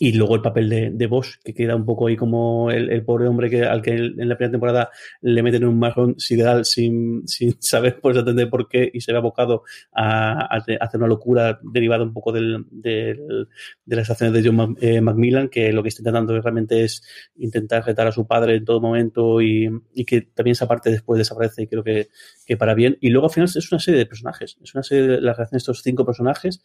y 0.00 0.12
luego 0.12 0.36
el 0.36 0.42
papel 0.42 0.68
de, 0.68 0.90
de 0.90 1.06
Bosch, 1.08 1.38
que 1.42 1.52
queda 1.52 1.74
un 1.74 1.84
poco 1.84 2.06
ahí 2.06 2.16
como 2.16 2.70
el, 2.70 2.90
el, 2.90 3.04
pobre 3.04 3.26
hombre 3.26 3.50
que 3.50 3.64
al 3.64 3.82
que 3.82 3.94
en 3.94 4.28
la 4.28 4.36
primera 4.36 4.52
temporada 4.52 4.90
le 5.20 5.42
meten 5.42 5.64
un 5.64 5.78
marrón 5.78 6.14
sideral 6.18 6.64
sin, 6.64 7.26
sin 7.26 7.56
saber 7.60 7.98
pues 8.00 8.16
entender 8.16 8.48
por 8.48 8.68
qué 8.68 8.88
y 8.92 9.00
se 9.00 9.12
ve 9.12 9.18
abocado 9.18 9.64
a, 9.92 10.46
hacer 10.56 10.78
una 10.94 11.08
locura 11.08 11.58
derivada 11.62 12.04
un 12.04 12.12
poco 12.12 12.30
del, 12.30 12.64
del, 12.70 13.48
de 13.84 13.96
las 13.96 14.08
acciones 14.08 14.34
de 14.34 14.48
John 14.48 14.76
eh, 14.80 15.00
Macmillan, 15.00 15.48
que 15.48 15.72
lo 15.72 15.82
que 15.82 15.88
está 15.88 16.02
intentando 16.02 16.40
realmente 16.40 16.84
es 16.84 17.02
intentar 17.36 17.84
retar 17.84 18.06
a 18.06 18.12
su 18.12 18.26
padre 18.26 18.54
en 18.54 18.64
todo 18.64 18.80
momento 18.80 19.42
y, 19.42 19.68
y 19.94 20.04
que 20.04 20.22
también 20.22 20.52
esa 20.52 20.68
parte 20.68 20.90
después 20.90 21.18
desaparece 21.18 21.62
y 21.62 21.66
creo 21.66 21.82
que, 21.82 22.08
que 22.46 22.56
para 22.56 22.74
bien. 22.74 22.96
Y 23.00 23.10
luego 23.10 23.26
al 23.26 23.32
final 23.32 23.50
es 23.52 23.72
una 23.72 23.80
serie 23.80 23.98
de 23.98 24.06
personajes, 24.06 24.58
es 24.62 24.74
una 24.74 24.84
serie 24.84 25.08
de 25.08 25.20
la 25.20 25.32
relación 25.32 25.56
de 25.56 25.58
estos 25.58 25.82
cinco 25.82 26.06
personajes, 26.06 26.62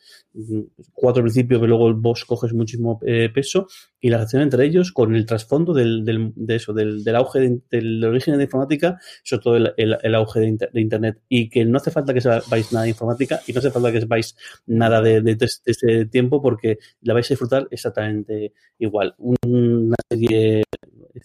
cuatro 0.91 1.21
al 1.21 1.25
principio, 1.25 1.59
que 1.59 1.67
luego 1.67 1.87
el 1.87 1.95
Bosch 1.95 2.25
coges 2.25 2.53
muchísimo 2.53 2.99
eh, 3.05 3.22
peso 3.29 3.67
y 3.99 4.09
la 4.09 4.17
relación 4.17 4.41
entre 4.41 4.65
ellos 4.65 4.91
con 4.91 5.15
el 5.15 5.25
trasfondo 5.25 5.73
del, 5.73 6.03
de 6.35 6.55
eso, 6.55 6.73
del, 6.73 7.03
del 7.03 7.15
auge 7.15 7.39
de, 7.39 7.59
del 7.71 8.03
origen 8.03 8.37
de 8.37 8.43
informática, 8.43 8.99
sobre 9.23 9.43
todo 9.43 9.57
el, 9.57 9.73
el, 9.77 10.15
auge 10.15 10.41
de, 10.41 10.47
inter, 10.47 10.71
de, 10.71 10.81
Internet. 10.81 11.21
Y 11.29 11.49
que 11.49 11.63
no 11.65 11.77
hace 11.77 11.91
falta 11.91 12.13
que 12.13 12.21
sepáis 12.21 12.71
nada 12.73 12.83
de 12.83 12.89
informática 12.89 13.41
y 13.47 13.53
no 13.53 13.59
hace 13.59 13.71
falta 13.71 13.91
que 13.91 14.01
sepáis 14.01 14.35
nada 14.65 15.01
de, 15.01 15.21
de, 15.21 15.35
de 15.35 15.45
este 15.65 16.05
tiempo 16.07 16.41
porque 16.41 16.79
la 17.01 17.13
vais 17.13 17.25
a 17.27 17.33
disfrutar 17.33 17.67
exactamente 17.71 18.53
igual. 18.77 19.15
Una 19.17 19.95
serie 20.09 20.63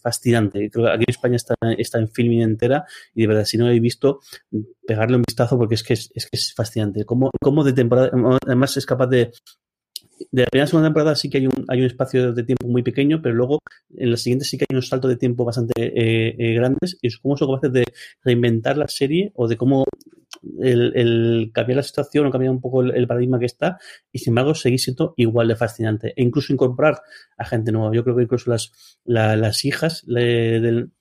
fascinante. 0.00 0.70
Creo 0.70 0.86
que 0.86 0.92
aquí 0.92 1.04
en 1.06 1.10
España 1.10 1.36
está, 1.36 1.54
está 1.76 1.98
en 1.98 2.08
filming 2.08 2.42
entera 2.42 2.84
y 3.14 3.22
de 3.22 3.26
verdad, 3.26 3.44
si 3.44 3.56
no 3.56 3.64
lo 3.64 3.68
habéis 3.68 3.82
visto, 3.82 4.20
pegarle 4.86 5.16
un 5.16 5.24
vistazo 5.26 5.58
porque 5.58 5.74
es 5.74 5.82
que 5.82 5.94
es, 5.94 6.10
es, 6.14 6.26
que 6.26 6.36
es 6.36 6.54
fascinante. 6.54 7.04
Cómo, 7.04 7.30
cómo 7.40 7.64
de 7.64 7.72
temporada, 7.72 8.10
además 8.46 8.76
es 8.76 8.86
capaz 8.86 9.08
de 9.08 9.32
de 10.30 10.42
la 10.42 10.48
primera 10.48 10.66
segunda 10.66 10.88
temporada 10.88 11.14
sí 11.14 11.30
que 11.30 11.38
hay 11.38 11.46
un, 11.46 11.64
hay 11.68 11.80
un 11.80 11.86
espacio 11.86 12.32
de 12.32 12.42
tiempo 12.44 12.66
muy 12.68 12.82
pequeño, 12.82 13.20
pero 13.22 13.34
luego 13.34 13.60
en 13.96 14.10
la 14.10 14.16
siguiente 14.16 14.44
sí 14.44 14.58
que 14.58 14.64
hay 14.68 14.74
unos 14.74 14.88
saltos 14.88 15.10
de 15.10 15.16
tiempo 15.16 15.44
bastante 15.44 15.72
eh, 15.76 16.34
eh, 16.38 16.54
grandes 16.54 16.98
y 17.00 17.10
cómo 17.18 17.36
son 17.36 17.48
capaces 17.48 17.72
de 17.72 17.84
reinventar 18.22 18.76
la 18.76 18.88
serie 18.88 19.32
o 19.34 19.48
de 19.48 19.56
cómo 19.56 19.84
el, 20.60 20.92
el 20.96 21.50
cambiar 21.52 21.76
la 21.76 21.82
situación 21.82 22.26
o 22.26 22.30
cambiar 22.30 22.52
un 22.52 22.60
poco 22.60 22.82
el, 22.82 23.06
paradigma 23.06 23.38
que 23.38 23.46
está 23.46 23.78
y 24.12 24.18
sin 24.18 24.32
embargo 24.32 24.54
seguir 24.54 24.78
siendo 24.78 25.14
igual 25.16 25.48
de 25.48 25.56
fascinante 25.56 26.12
e 26.16 26.22
incluso 26.22 26.52
incorporar 26.52 27.00
a 27.36 27.44
gente 27.44 27.72
nueva. 27.72 27.94
Yo 27.94 28.04
creo 28.04 28.16
que 28.16 28.22
incluso 28.22 28.50
las, 28.50 28.98
la, 29.04 29.36
las 29.36 29.64
hijas 29.64 30.04
del, 30.06 30.92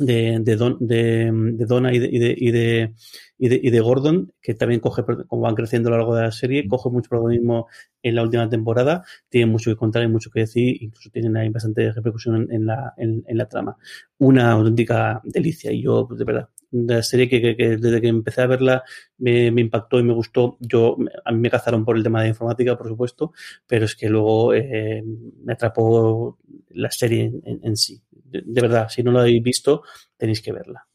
de, 0.00 0.38
de, 0.40 0.56
Don, 0.56 0.76
de, 0.80 1.30
de 1.32 1.66
Donna 1.66 1.92
y 1.92 1.98
de, 1.98 2.08
y 2.10 2.18
de, 2.18 2.34
y 2.36 2.50
de, 2.50 2.94
y 3.38 3.48
de, 3.48 3.60
y 3.62 3.70
de 3.70 3.80
Gordon, 3.80 4.32
que 4.40 4.54
también 4.54 4.80
coge, 4.80 5.02
como 5.04 5.42
van 5.42 5.54
creciendo 5.54 5.88
a 5.88 5.92
lo 5.92 5.98
largo 5.98 6.16
de 6.16 6.22
la 6.22 6.32
serie, 6.32 6.66
coge 6.66 6.90
mucho 6.90 7.10
protagonismo 7.10 7.68
en 8.02 8.14
la 8.14 8.22
última 8.22 8.48
temporada, 8.48 9.04
tienen 9.28 9.50
mucho 9.50 9.70
que 9.70 9.76
contar 9.76 10.02
y 10.02 10.08
mucho 10.08 10.30
que 10.30 10.40
decir, 10.40 10.82
incluso 10.82 11.10
tienen 11.10 11.36
ahí 11.36 11.50
bastante 11.50 11.92
repercusión 11.92 12.48
en, 12.50 12.66
la, 12.66 12.94
en, 12.96 13.22
en, 13.26 13.36
la 13.36 13.46
trama. 13.46 13.76
Una 14.18 14.52
auténtica 14.52 15.20
delicia, 15.24 15.70
y 15.70 15.82
yo, 15.82 16.08
de 16.10 16.24
verdad, 16.24 16.48
la 16.70 17.02
serie 17.02 17.28
que, 17.28 17.42
que, 17.42 17.56
que, 17.56 17.76
desde 17.76 18.00
que 18.00 18.08
empecé 18.08 18.42
a 18.42 18.46
verla 18.46 18.82
me, 19.18 19.50
me, 19.50 19.60
impactó 19.60 19.98
y 19.98 20.02
me 20.02 20.14
gustó. 20.14 20.56
Yo, 20.60 20.96
a 21.24 21.32
mí 21.32 21.38
me 21.38 21.50
cazaron 21.50 21.84
por 21.84 21.96
el 21.96 22.02
tema 22.02 22.22
de 22.22 22.28
informática, 22.28 22.76
por 22.76 22.88
supuesto, 22.88 23.32
pero 23.66 23.84
es 23.84 23.94
que 23.96 24.08
luego 24.08 24.54
eh, 24.54 25.02
me 25.44 25.52
atrapó 25.52 26.38
la 26.70 26.90
serie 26.90 27.32
en, 27.44 27.60
en 27.62 27.76
sí. 27.76 28.00
De, 28.30 28.42
de, 28.44 28.60
verdad, 28.60 28.88
si 28.88 29.02
no 29.02 29.10
lo 29.10 29.20
habéis 29.20 29.42
visto, 29.42 29.82
tenéis 30.16 30.40
que 30.40 30.52
verla. 30.52 30.86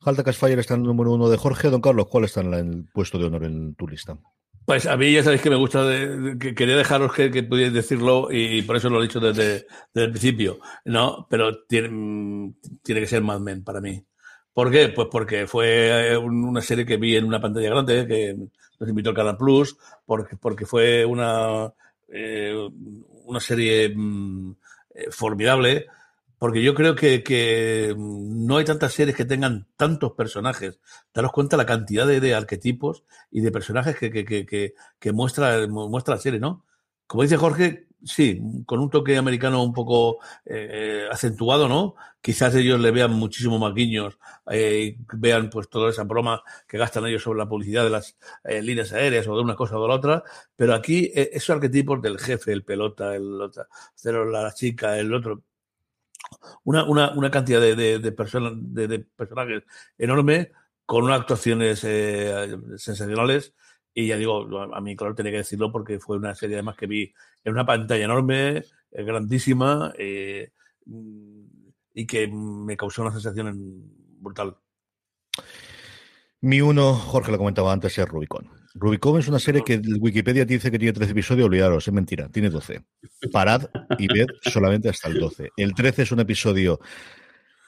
Halta 0.00 0.32
Fire 0.32 0.58
está 0.58 0.74
en 0.74 0.80
el 0.80 0.86
número 0.86 1.12
uno 1.12 1.28
de 1.28 1.36
Jorge. 1.36 1.70
Don 1.70 1.80
Carlos, 1.80 2.06
¿cuál 2.10 2.24
está 2.24 2.40
en 2.42 2.52
el 2.52 2.84
puesto 2.92 3.18
de 3.18 3.24
honor 3.24 3.44
en 3.44 3.74
tu 3.74 3.88
lista? 3.88 4.18
Pues 4.66 4.86
a 4.86 4.96
mí 4.96 5.12
ya 5.12 5.22
sabéis 5.22 5.42
que 5.42 5.50
me 5.50 5.56
gusta, 5.56 5.84
de, 5.84 6.38
que 6.38 6.54
quería 6.54 6.76
dejaros 6.76 7.12
que, 7.12 7.30
que 7.30 7.42
pudierais 7.42 7.74
decirlo 7.74 8.28
y 8.30 8.62
por 8.62 8.76
eso 8.76 8.88
lo 8.88 9.00
he 9.00 9.06
dicho 9.06 9.20
desde, 9.20 9.66
desde 9.92 10.06
el 10.06 10.10
principio, 10.10 10.58
¿no? 10.86 11.26
Pero 11.28 11.64
tiene, 11.66 12.54
tiene 12.82 13.00
que 13.02 13.06
ser 13.06 13.22
Mad 13.22 13.40
Men 13.40 13.62
para 13.62 13.80
mí. 13.80 14.02
¿Por 14.54 14.70
qué? 14.70 14.88
Pues 14.88 15.08
porque 15.10 15.46
fue 15.46 16.16
una 16.16 16.62
serie 16.62 16.86
que 16.86 16.96
vi 16.96 17.16
en 17.16 17.24
una 17.24 17.40
pantalla 17.40 17.70
grande, 17.70 18.06
que 18.06 18.36
nos 18.78 18.88
invitó 18.88 19.10
el 19.10 19.16
Canal 19.16 19.36
Plus, 19.36 19.76
porque, 20.06 20.36
porque 20.36 20.64
fue 20.64 21.04
una, 21.04 21.72
eh, 22.08 22.56
una 23.24 23.40
serie 23.40 23.92
mmm, 23.94 24.54
formidable, 25.10 25.86
porque 26.44 26.62
yo 26.62 26.74
creo 26.74 26.94
que, 26.94 27.22
que, 27.22 27.94
no 27.96 28.58
hay 28.58 28.66
tantas 28.66 28.92
series 28.92 29.16
que 29.16 29.24
tengan 29.24 29.66
tantos 29.78 30.12
personajes. 30.12 30.78
Daros 31.14 31.32
cuenta 31.32 31.56
la 31.56 31.64
cantidad 31.64 32.06
de, 32.06 32.34
arquetipos 32.34 33.02
y 33.30 33.40
de 33.40 33.50
personajes 33.50 33.96
que, 33.96 34.74
muestra, 35.14 35.66
muestra 35.66 36.16
la 36.16 36.20
serie, 36.20 36.38
¿no? 36.38 36.66
Como 37.06 37.22
dice 37.22 37.38
Jorge, 37.38 37.86
sí, 38.04 38.42
con 38.66 38.80
un 38.80 38.90
toque 38.90 39.16
americano 39.16 39.62
un 39.62 39.72
poco 39.72 40.18
eh, 40.44 41.08
acentuado, 41.10 41.66
¿no? 41.66 41.94
Quizás 42.20 42.54
ellos 42.56 42.78
le 42.78 42.90
vean 42.90 43.14
muchísimo 43.14 43.58
más 43.58 43.72
guiños, 43.72 44.18
eh, 44.50 44.98
vean 45.14 45.48
pues 45.48 45.70
toda 45.70 45.88
esa 45.88 46.04
broma 46.04 46.42
que 46.68 46.76
gastan 46.76 47.06
ellos 47.06 47.22
sobre 47.22 47.38
la 47.38 47.48
publicidad 47.48 47.84
de 47.84 47.90
las 47.90 48.18
eh, 48.44 48.60
líneas 48.60 48.92
aéreas 48.92 49.26
o 49.28 49.34
de 49.34 49.42
una 49.42 49.56
cosa 49.56 49.78
o 49.78 49.82
de 49.82 49.88
la 49.88 49.94
otra, 49.94 50.24
pero 50.56 50.74
aquí 50.74 51.10
eh, 51.14 51.30
esos 51.32 51.56
arquetipos 51.56 52.02
del 52.02 52.18
jefe, 52.18 52.52
el 52.52 52.64
pelota, 52.64 53.14
el 53.14 53.40
otra, 53.40 53.66
la 54.04 54.52
chica, 54.52 54.98
el 54.98 55.14
otro, 55.14 55.42
una, 56.64 56.84
una, 56.84 57.12
una 57.12 57.30
cantidad 57.30 57.60
de, 57.60 57.76
de, 57.76 57.98
de, 57.98 58.12
personajes 59.16 59.62
enorme 59.98 60.52
con 60.86 61.04
unas 61.04 61.20
actuaciones 61.20 61.82
eh, 61.84 62.56
sensacionales 62.76 63.54
y 63.94 64.08
ya 64.08 64.16
digo, 64.16 64.44
a 64.74 64.80
mí, 64.80 64.96
claro, 64.96 65.14
tenía 65.14 65.30
que 65.30 65.38
decirlo 65.38 65.70
porque 65.70 66.00
fue 66.00 66.16
una 66.16 66.34
serie 66.34 66.56
además 66.56 66.76
que 66.76 66.88
vi 66.88 67.14
en 67.44 67.52
una 67.52 67.64
pantalla 67.64 68.04
enorme, 68.04 68.64
eh, 68.90 69.04
grandísima, 69.04 69.92
eh, 69.96 70.50
y 71.94 72.06
que 72.06 72.26
me 72.26 72.76
causó 72.76 73.02
una 73.02 73.12
sensación 73.12 73.54
brutal. 74.18 74.56
Mi 76.40 76.60
uno, 76.60 76.94
Jorge 76.94 77.30
lo 77.30 77.38
comentaba 77.38 77.72
antes, 77.72 77.96
es 77.96 78.08
Rubicon. 78.08 78.50
Rubicon 78.74 79.20
es 79.20 79.28
una 79.28 79.38
serie 79.38 79.62
que 79.64 79.80
Wikipedia 80.00 80.44
dice 80.44 80.70
que 80.70 80.78
tiene 80.78 80.92
13 80.92 81.12
episodios, 81.12 81.46
olvidaros, 81.46 81.86
es 81.86 81.94
mentira, 81.94 82.28
tiene 82.28 82.50
12. 82.50 82.82
Parad 83.30 83.66
y 83.98 84.08
ved 84.08 84.26
solamente 84.42 84.88
hasta 84.88 85.08
el 85.08 85.20
12. 85.20 85.50
El 85.56 85.74
13 85.74 86.02
es 86.02 86.12
un 86.12 86.20
episodio 86.20 86.80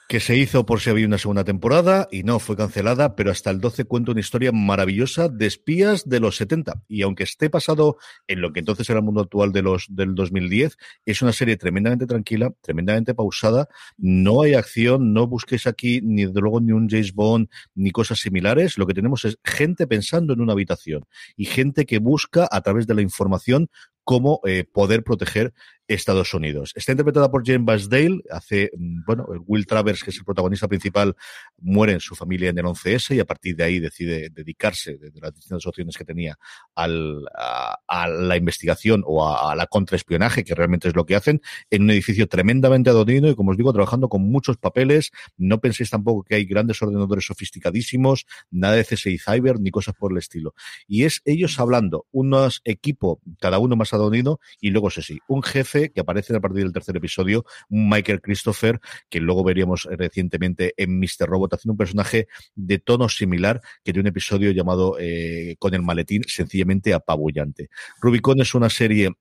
que 0.07 0.21
se 0.21 0.37
hizo 0.37 0.65
por 0.65 0.79
si 0.79 0.89
había 0.89 1.05
una 1.05 1.17
segunda 1.17 1.43
temporada 1.43 2.07
y 2.11 2.23
no 2.23 2.39
fue 2.39 2.55
cancelada, 2.55 3.15
pero 3.15 3.29
hasta 3.29 3.49
el 3.49 3.59
12 3.59 3.83
cuenta 3.85 4.11
una 4.11 4.21
historia 4.21 4.53
maravillosa 4.53 5.27
de 5.27 5.45
espías 5.47 6.07
de 6.07 6.21
los 6.21 6.37
70. 6.37 6.83
Y 6.87 7.01
aunque 7.01 7.23
esté 7.23 7.49
pasado 7.49 7.97
en 8.25 8.39
lo 8.39 8.53
que 8.53 8.61
entonces 8.61 8.89
era 8.89 8.99
el 8.99 9.05
mundo 9.05 9.21
actual 9.21 9.51
de 9.51 9.61
los 9.63 9.87
del 9.89 10.15
2010, 10.15 10.77
es 11.05 11.21
una 11.21 11.33
serie 11.33 11.57
tremendamente 11.57 12.05
tranquila, 12.05 12.53
tremendamente 12.61 13.13
pausada. 13.13 13.67
No 13.97 14.43
hay 14.43 14.53
acción, 14.53 15.11
no 15.13 15.27
busquéis 15.27 15.67
aquí 15.67 15.99
ni 16.01 16.25
de 16.25 16.39
luego 16.39 16.61
ni 16.61 16.71
un 16.71 16.87
James 16.89 17.13
Bond 17.13 17.49
ni 17.75 17.91
cosas 17.91 18.19
similares. 18.19 18.77
Lo 18.77 18.87
que 18.87 18.93
tenemos 18.93 19.25
es 19.25 19.37
gente 19.43 19.87
pensando 19.87 20.33
en 20.33 20.39
una 20.39 20.53
habitación 20.53 21.05
y 21.35 21.45
gente 21.45 21.85
que 21.85 21.99
busca 21.99 22.47
a 22.49 22.61
través 22.61 22.87
de 22.87 22.95
la 22.95 23.01
información 23.01 23.69
cómo 24.07 24.39
eh, 24.45 24.63
poder 24.63 25.03
proteger 25.03 25.53
Estados 25.87 26.33
Unidos. 26.33 26.73
Está 26.75 26.91
interpretada 26.91 27.31
por 27.31 27.45
Jane 27.45 27.63
Basdale. 27.63 28.21
Hace, 28.29 28.71
mm, 28.77 29.03
bueno, 29.05 29.25
Will 29.45 29.65
Travers, 29.65 30.03
que 30.03 30.09
es 30.09 30.17
el 30.17 30.25
protagonista 30.25 30.67
principal, 30.67 31.15
muere 31.59 31.93
en 31.93 31.99
su 31.99 32.15
familia 32.15 32.49
en 32.49 32.57
el 32.57 32.65
11S 32.65 33.15
y 33.15 33.19
a 33.19 33.25
partir 33.25 33.55
de 33.55 33.63
ahí 33.63 33.79
decide 33.79 34.29
dedicarse, 34.29 34.97
de, 34.97 35.11
las 35.21 35.33
distintas 35.33 35.65
opciones 35.65 35.97
que 35.97 36.03
tenía, 36.03 36.37
al, 36.75 37.25
a, 37.35 38.07
la 38.07 38.37
investigación 38.37 39.03
o 39.05 39.27
a, 39.27 39.55
la 39.55 39.67
contraespionaje, 39.67 40.43
que 40.43 40.55
realmente 40.55 40.89
es 40.89 40.95
lo 40.95 41.05
que 41.05 41.15
hacen, 41.15 41.41
en 41.69 41.83
un 41.83 41.91
edificio 41.91 42.27
tremendamente 42.27 42.89
adornido 42.89 43.29
y, 43.29 43.35
como 43.35 43.51
os 43.51 43.57
digo, 43.57 43.71
trabajando 43.71 44.09
con 44.09 44.23
muchos 44.23 44.57
papeles. 44.57 45.11
No 45.37 45.59
penséis 45.59 45.89
tampoco 45.89 46.23
que 46.23 46.35
hay 46.35 46.45
grandes 46.45 46.81
ordenadores 46.81 47.25
sofisticadísimos, 47.25 48.25
nada 48.51 48.75
de 48.75 48.83
CSI 48.83 49.17
Cyber 49.19 49.59
ni 49.59 49.71
cosas 49.71 49.95
por 49.95 50.11
el 50.11 50.17
estilo. 50.17 50.53
Y 50.87 51.03
es 51.03 51.21
ellos 51.25 51.59
hablando, 51.59 52.05
unos 52.11 52.61
equipo, 52.65 53.21
cada 53.39 53.59
uno 53.59 53.75
más 53.75 53.93
adornido, 53.93 54.39
y 54.59 54.71
luego, 54.71 54.89
sí, 54.89 55.19
un 55.27 55.43
jefe 55.43 55.76
que 55.93 56.01
aparece 56.01 56.35
a 56.35 56.39
partir 56.39 56.63
del 56.63 56.73
tercer 56.73 56.97
episodio, 56.97 57.45
Michael 57.69 58.21
Christopher, 58.21 58.79
que 59.09 59.19
luego 59.19 59.43
veríamos 59.43 59.87
recientemente 59.89 60.73
en 60.77 60.99
Mr. 60.99 61.27
Robot, 61.27 61.53
haciendo 61.53 61.73
un 61.73 61.77
personaje 61.77 62.27
de 62.55 62.79
tono 62.79 63.09
similar 63.09 63.61
que 63.83 63.93
de 63.93 63.99
un 63.99 64.07
episodio 64.07 64.51
llamado 64.51 64.97
eh, 64.99 65.55
Con 65.59 65.73
el 65.73 65.81
maletín, 65.81 66.23
sencillamente 66.27 66.93
apabullante. 66.93 67.69
Rubicon 68.01 68.41
es 68.41 68.53
una 68.53 68.69
serie 68.69 69.11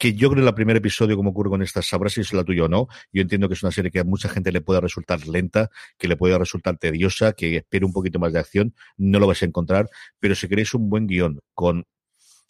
que 0.00 0.14
yo 0.14 0.30
creo 0.30 0.48
el 0.48 0.54
primer 0.54 0.78
episodio, 0.78 1.14
como 1.14 1.30
ocurre 1.30 1.50
con 1.50 1.62
estas, 1.62 1.86
sabrás 1.86 2.14
si 2.14 2.22
es 2.22 2.32
la 2.32 2.42
tuya 2.42 2.64
o 2.64 2.68
no. 2.68 2.88
Yo 3.12 3.20
entiendo 3.20 3.48
que 3.48 3.54
es 3.54 3.62
una 3.62 3.70
serie 3.70 3.90
que 3.90 3.98
a 3.98 4.04
mucha 4.04 4.30
gente 4.30 4.50
le 4.50 4.62
puede 4.62 4.80
resultar 4.80 5.26
lenta, 5.28 5.70
que 5.98 6.08
le 6.08 6.16
puede 6.16 6.38
resultar 6.38 6.78
tediosa, 6.78 7.34
que 7.34 7.56
espere 7.56 7.84
un 7.84 7.92
poquito 7.92 8.18
más 8.18 8.32
de 8.32 8.38
acción. 8.38 8.74
No 8.96 9.18
lo 9.18 9.26
vais 9.26 9.42
a 9.42 9.44
encontrar, 9.44 9.90
pero 10.18 10.34
si 10.34 10.48
queréis 10.48 10.72
un 10.72 10.88
buen 10.88 11.06
guion 11.06 11.40
con 11.52 11.84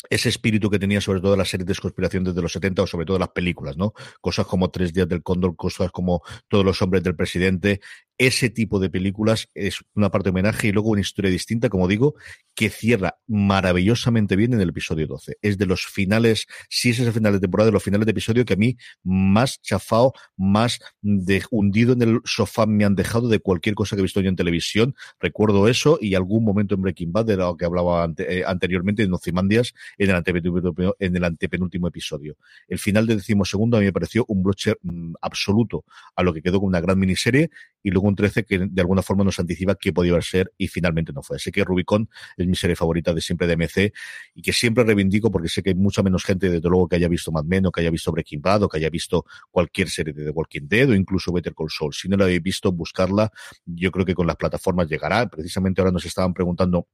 ese 0.08 0.28
espíritu 0.28 0.70
que 0.70 0.78
tenía 0.78 1.00
sobre 1.00 1.20
todo 1.20 1.36
las 1.36 1.48
series 1.48 1.66
de 1.66 1.74
conspiración 1.74 2.24
desde 2.24 2.40
los 2.40 2.52
70 2.52 2.82
o 2.82 2.86
sobre 2.86 3.06
todo 3.06 3.18
las 3.18 3.30
películas, 3.30 3.76
¿no? 3.76 3.92
Cosas 4.20 4.46
como 4.46 4.70
Tres 4.70 4.92
días 4.92 5.08
del 5.08 5.22
cóndor, 5.22 5.56
cosas 5.56 5.90
como 5.90 6.22
Todos 6.48 6.64
los 6.64 6.80
hombres 6.80 7.02
del 7.02 7.16
presidente, 7.16 7.80
ese 8.20 8.50
tipo 8.50 8.78
de 8.78 8.90
películas 8.90 9.48
es 9.54 9.78
una 9.94 10.10
parte 10.10 10.24
de 10.24 10.30
homenaje 10.32 10.68
y 10.68 10.72
luego 10.72 10.90
una 10.90 11.00
historia 11.00 11.30
distinta, 11.30 11.70
como 11.70 11.88
digo, 11.88 12.16
que 12.54 12.68
cierra 12.68 13.16
maravillosamente 13.26 14.36
bien 14.36 14.52
en 14.52 14.60
el 14.60 14.68
episodio 14.68 15.06
12. 15.06 15.38
Es 15.40 15.56
de 15.56 15.64
los 15.64 15.86
finales, 15.86 16.46
si 16.68 16.90
es 16.90 16.98
ese 16.98 17.12
final 17.12 17.32
de 17.32 17.40
temporada, 17.40 17.68
de 17.68 17.72
los 17.72 17.82
finales 17.82 18.04
de 18.04 18.10
episodio 18.10 18.44
que 18.44 18.52
a 18.52 18.56
mí 18.58 18.76
más 19.02 19.62
chafao, 19.62 20.12
más 20.36 20.80
de, 21.00 21.42
hundido 21.50 21.94
en 21.94 22.02
el 22.02 22.20
sofá 22.26 22.66
me 22.66 22.84
han 22.84 22.94
dejado 22.94 23.26
de 23.28 23.40
cualquier 23.40 23.74
cosa 23.74 23.96
que 23.96 24.00
he 24.00 24.02
visto 24.02 24.20
yo 24.20 24.28
en 24.28 24.36
televisión. 24.36 24.94
Recuerdo 25.18 25.66
eso 25.66 25.98
y 25.98 26.14
algún 26.14 26.44
momento 26.44 26.74
en 26.74 26.82
Breaking 26.82 27.12
Bad, 27.12 27.24
de 27.24 27.38
lo 27.38 27.56
que 27.56 27.64
hablaba 27.64 28.06
eh, 28.18 28.42
anteriormente, 28.46 29.02
en 29.02 29.14
Ozymandias, 29.14 29.72
en 29.98 30.10
el 30.10 31.24
antepenúltimo, 31.24 31.88
episodio. 31.88 32.36
El 32.68 32.78
final 32.78 33.06
del 33.06 33.18
decimosegundo 33.18 33.76
a 33.76 33.80
mí 33.80 33.86
me 33.86 33.92
pareció 33.92 34.24
un 34.28 34.42
broche 34.42 34.74
mm, 34.82 35.14
absoluto 35.20 35.84
a 36.16 36.22
lo 36.22 36.32
que 36.32 36.42
quedó 36.42 36.60
con 36.60 36.68
una 36.68 36.80
gran 36.80 36.98
miniserie 36.98 37.50
y 37.82 37.90
luego 37.90 38.08
un 38.08 38.14
13 38.14 38.44
que 38.44 38.58
de 38.58 38.80
alguna 38.80 39.02
forma 39.02 39.24
nos 39.24 39.38
anticipa 39.38 39.74
qué 39.74 39.92
podía 39.92 40.20
ser 40.22 40.52
y 40.58 40.68
finalmente 40.68 41.12
no 41.12 41.22
fue. 41.22 41.36
Así 41.36 41.50
que 41.50 41.64
Rubicon 41.64 42.08
es 42.36 42.46
mi 42.46 42.56
serie 42.56 42.76
favorita 42.76 43.14
de 43.14 43.20
siempre 43.20 43.46
de 43.46 43.56
MC 43.56 43.92
y 44.34 44.42
que 44.42 44.52
siempre 44.52 44.84
reivindico 44.84 45.30
porque 45.30 45.48
sé 45.48 45.62
que 45.62 45.70
hay 45.70 45.76
mucha 45.76 46.02
menos 46.02 46.24
gente, 46.24 46.50
desde 46.50 46.68
luego, 46.68 46.88
que 46.88 46.96
haya 46.96 47.08
visto 47.08 47.32
Mad 47.32 47.44
Men 47.44 47.66
o 47.66 47.72
que 47.72 47.80
haya 47.80 47.90
visto 47.90 48.12
Breaking 48.12 48.40
Bad 48.40 48.64
o 48.64 48.68
que 48.68 48.78
haya 48.78 48.90
visto 48.90 49.24
cualquier 49.50 49.88
serie 49.88 50.12
de 50.12 50.24
The 50.24 50.30
Walking 50.30 50.68
Dead 50.68 50.90
o 50.90 50.94
incluso 50.94 51.32
Better 51.32 51.54
Call 51.54 51.70
Saul. 51.70 51.94
Si 51.94 52.08
no 52.08 52.16
la 52.16 52.24
habéis 52.24 52.42
visto, 52.42 52.72
buscarla. 52.72 53.30
Yo 53.64 53.90
creo 53.90 54.04
que 54.04 54.14
con 54.14 54.26
las 54.26 54.36
plataformas 54.36 54.88
llegará. 54.88 55.28
Precisamente 55.28 55.80
ahora 55.80 55.92
nos 55.92 56.04
estaban 56.04 56.34
preguntando 56.34 56.88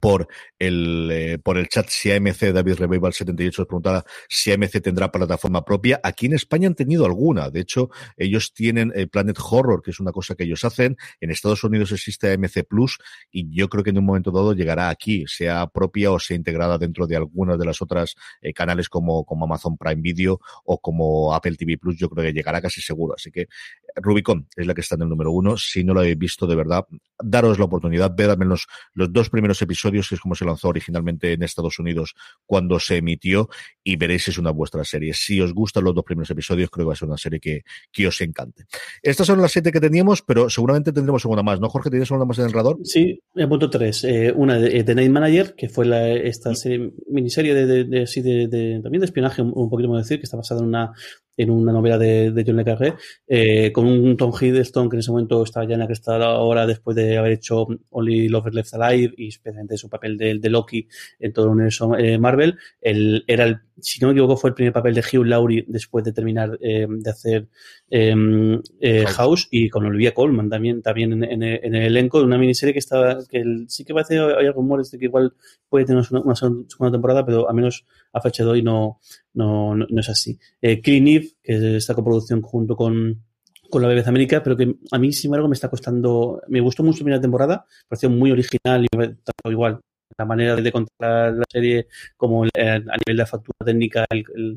por 0.00 0.28
el, 0.58 1.08
eh, 1.12 1.38
por 1.38 1.58
el 1.58 1.68
chat 1.68 1.88
si 1.88 2.10
AMC, 2.10 2.52
David 2.52 2.74
Revival 2.74 3.12
78 3.12 3.66
preguntaba 3.66 4.04
si 4.28 4.52
AMC 4.52 4.80
tendrá 4.82 5.10
plataforma 5.10 5.64
propia. 5.64 6.00
Aquí 6.02 6.26
en 6.26 6.34
España 6.34 6.68
han 6.68 6.74
tenido 6.74 7.04
alguna. 7.04 7.50
De 7.50 7.60
hecho, 7.60 7.90
ellos 8.16 8.52
tienen 8.52 8.92
el 8.94 9.08
Planet 9.08 9.38
Horror, 9.38 9.82
que 9.82 9.90
es 9.90 10.00
una 10.00 10.12
cosa 10.12 10.34
que 10.34 10.44
ellos 10.44 10.64
hacen. 10.64 10.96
En 11.20 11.30
Estados 11.30 11.64
Unidos 11.64 11.92
existe 11.92 12.32
AMC 12.32 12.64
Plus 12.68 12.98
y 13.30 13.54
yo 13.54 13.68
creo 13.68 13.84
que 13.84 13.90
en 13.90 13.98
un 13.98 14.04
momento 14.04 14.30
dado 14.30 14.52
llegará 14.52 14.88
aquí, 14.88 15.24
sea 15.26 15.66
propia 15.66 16.12
o 16.12 16.18
sea 16.18 16.36
integrada 16.36 16.78
dentro 16.78 17.06
de 17.06 17.16
algunas 17.16 17.58
de 17.58 17.64
las 17.64 17.82
otras 17.82 18.14
eh, 18.42 18.52
canales 18.52 18.88
como, 18.88 19.24
como 19.24 19.44
Amazon 19.44 19.76
Prime 19.76 20.02
Video 20.02 20.40
o 20.64 20.78
como 20.80 21.34
Apple 21.34 21.56
TV 21.56 21.78
Plus. 21.78 21.96
Yo 21.98 22.08
creo 22.08 22.24
que 22.24 22.32
llegará 22.32 22.60
casi 22.60 22.80
seguro. 22.80 23.14
Así 23.16 23.30
que 23.30 23.48
Rubicon 23.96 24.46
es 24.56 24.66
la 24.66 24.74
que 24.74 24.80
está 24.80 24.94
en 24.94 25.02
el 25.02 25.08
número 25.08 25.32
uno. 25.32 25.56
Si 25.56 25.84
no 25.84 25.94
lo 25.94 26.00
habéis 26.00 26.18
visto, 26.18 26.46
de 26.46 26.56
verdad, 26.56 26.86
daros 27.22 27.58
la 27.58 27.64
oportunidad, 27.64 28.14
ved 28.14 28.30
al 28.30 28.38
menos 28.38 28.66
los 28.94 29.12
dos 29.12 29.30
primeros 29.30 29.60
episodios, 29.62 29.69
que 30.08 30.14
es 30.14 30.20
como 30.20 30.34
se 30.34 30.44
lanzó 30.44 30.68
originalmente 30.68 31.32
en 31.32 31.42
Estados 31.42 31.78
Unidos 31.78 32.14
cuando 32.46 32.78
se 32.78 32.96
emitió, 32.96 33.48
y 33.84 33.96
veréis 33.96 34.24
si 34.24 34.30
es 34.30 34.38
una 34.38 34.50
vuestra 34.50 34.84
serie. 34.84 35.14
Si 35.14 35.40
os 35.40 35.52
gustan 35.52 35.84
los 35.84 35.94
dos 35.94 36.04
primeros 36.04 36.30
episodios, 36.30 36.70
creo 36.70 36.84
que 36.84 36.88
va 36.88 36.92
a 36.92 36.96
ser 36.96 37.08
una 37.08 37.16
serie 37.16 37.40
que, 37.40 37.62
que 37.92 38.06
os 38.06 38.20
encante. 38.20 38.64
Estas 39.02 39.26
son 39.26 39.40
las 39.40 39.52
siete 39.52 39.72
que 39.72 39.80
teníamos, 39.80 40.22
pero 40.22 40.50
seguramente 40.50 40.92
tendremos 40.92 41.24
una 41.24 41.42
más, 41.42 41.60
¿no, 41.60 41.68
Jorge? 41.68 41.90
¿Tienes 41.90 42.10
una 42.10 42.24
más 42.24 42.38
en 42.38 42.46
el 42.46 42.52
radar? 42.52 42.76
Sí, 42.84 43.20
el 43.34 43.48
punto 43.48 43.70
tres. 43.70 44.04
Eh, 44.04 44.32
una 44.34 44.58
de, 44.58 44.82
The 44.84 44.94
Night 44.94 45.10
Manager, 45.10 45.54
que 45.56 45.68
fue 45.68 45.86
la, 45.86 46.08
esta 46.10 46.54
serie, 46.54 46.92
miniserie 47.08 47.54
de, 47.54 47.66
de, 47.66 48.06
de, 48.48 48.80
también 48.82 49.00
de 49.00 49.06
espionaje, 49.06 49.42
un, 49.42 49.52
un 49.54 49.70
poquito 49.70 49.88
más 49.88 50.04
decir, 50.04 50.18
que 50.18 50.24
está 50.24 50.36
basada 50.36 50.60
en 50.60 50.66
una 50.66 50.92
en 51.36 51.50
una 51.50 51.72
novela 51.72 51.98
de, 51.98 52.32
de 52.32 52.44
John 52.46 52.56
Le 52.56 52.64
Carré, 52.64 52.94
eh, 53.26 53.72
con 53.72 53.86
un 53.86 54.16
Tom 54.16 54.32
Hiddleston 54.38 54.88
que 54.88 54.96
en 54.96 55.00
ese 55.00 55.10
momento 55.10 55.42
estaba 55.42 55.66
ya 55.66 55.74
en 55.74 55.80
la 55.80 55.86
que 55.86 55.94
está 55.94 56.16
ahora 56.16 56.66
después 56.66 56.96
de 56.96 57.16
haber 57.16 57.32
hecho 57.32 57.66
Only 57.90 58.28
Lovers 58.28 58.54
Left 58.54 58.74
Alive 58.74 59.14
y 59.16 59.28
especialmente 59.28 59.76
su 59.76 59.88
papel 59.88 60.16
de, 60.16 60.38
de 60.38 60.50
Loki 60.50 60.86
en 61.18 61.32
todo 61.32 61.46
el 61.46 61.52
universo 61.52 61.96
eh, 61.96 62.18
Marvel. 62.18 62.58
El, 62.80 63.24
era 63.26 63.44
el 63.44 63.60
si 63.82 64.00
no 64.00 64.08
me 64.08 64.12
equivoco, 64.12 64.36
fue 64.36 64.50
el 64.50 64.54
primer 64.54 64.72
papel 64.72 64.94
de 64.94 65.00
Hugh 65.00 65.24
Laurie 65.24 65.64
después 65.66 66.04
de 66.04 66.12
terminar 66.12 66.58
eh, 66.60 66.86
de 66.88 67.10
hacer 67.10 67.48
em, 67.88 68.60
eh, 68.80 69.04
House 69.06 69.48
y 69.50 69.68
con 69.68 69.84
Olivia 69.84 70.12
Colman 70.14 70.48
también, 70.48 70.82
también 70.82 71.24
en, 71.24 71.42
el 71.42 71.74
elenco 71.74 72.18
de 72.18 72.24
una 72.24 72.38
miniserie 72.38 72.72
que 72.72 72.78
estaba, 72.78 73.18
que 73.28 73.42
sí 73.68 73.84
que 73.84 73.94
parece 73.94 74.18
hay 74.18 74.48
rumores 74.50 74.90
de 74.90 74.98
que 74.98 75.06
igual 75.06 75.34
puede 75.68 75.84
tener 75.84 76.04
una, 76.10 76.34
segunda 76.34 76.92
temporada, 76.92 77.24
pero 77.24 77.48
al 77.48 77.54
menos 77.54 77.86
a 78.12 78.20
fecha 78.20 78.44
de 78.44 78.50
hoy 78.50 78.62
no, 78.62 79.00
no, 79.34 79.74
no, 79.74 80.00
es 80.00 80.08
así. 80.08 80.38
Eh, 80.60 80.80
Clean 80.80 81.06
Eve, 81.06 81.30
que 81.42 81.56
es 81.56 81.62
esta 81.62 81.94
coproducción 81.94 82.42
junto 82.42 82.76
con 82.76 83.22
con 83.70 83.80
la 83.80 83.88
BBC 83.88 84.08
América, 84.08 84.42
pero 84.42 84.56
que 84.56 84.74
a 84.90 84.98
mí, 84.98 85.12
sin 85.12 85.28
embargo, 85.28 85.48
me 85.48 85.54
está 85.54 85.70
costando. 85.70 86.42
Me 86.48 86.60
gustó 86.60 86.82
mucho 86.82 86.98
la 86.98 87.04
primera 87.04 87.20
temporada, 87.20 87.64
pareció 87.88 88.10
muy 88.10 88.32
original 88.32 88.84
y 88.84 89.50
igual 89.50 89.80
la 90.18 90.24
manera 90.26 90.56
de 90.56 90.72
contar 90.72 91.32
la 91.32 91.44
serie, 91.48 91.86
como 92.16 92.42
a 92.42 92.46
nivel 92.46 93.16
de 93.16 93.26
factura 93.26 93.56
técnica, 93.64 94.04
el, 94.10 94.56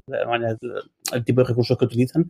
el, 1.14 1.24
tipo 1.24 1.42
de 1.42 1.48
recursos 1.48 1.78
que 1.78 1.86
utilizan, 1.86 2.30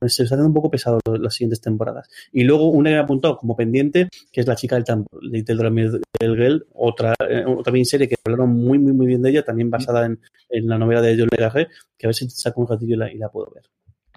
se 0.00 0.22
está 0.22 0.34
haciendo 0.34 0.46
un 0.46 0.54
poco 0.54 0.70
pesado 0.70 1.00
las 1.20 1.34
siguientes 1.34 1.60
temporadas. 1.60 2.08
Y 2.32 2.44
luego 2.44 2.68
una 2.70 2.90
que 2.90 2.96
he 2.96 2.98
apuntado 2.98 3.36
como 3.36 3.56
pendiente, 3.56 4.08
que 4.32 4.40
es 4.40 4.46
La 4.46 4.56
chica 4.56 4.76
del 4.76 4.84
tambor, 4.84 5.08
de 5.20 6.00
del 6.20 6.36
Girl, 6.36 6.66
otra, 6.74 7.14
eh, 7.28 7.44
serie 7.84 8.08
que 8.08 8.16
hablaron 8.24 8.50
muy, 8.50 8.78
muy, 8.78 8.92
muy 8.92 9.06
bien 9.06 9.22
de 9.22 9.30
ella, 9.30 9.44
también 9.44 9.70
basada 9.70 10.06
en, 10.06 10.20
en 10.50 10.66
la 10.68 10.78
novela 10.78 11.02
de 11.02 11.16
John 11.18 11.28
Le 11.30 11.38
que 11.96 12.06
a 12.06 12.08
ver 12.08 12.14
si 12.14 12.28
saco 12.30 12.60
un 12.60 12.68
ratillo 12.68 12.94
y 12.94 12.98
la, 12.98 13.12
y 13.12 13.18
la 13.18 13.28
puedo 13.28 13.50
ver 13.54 13.64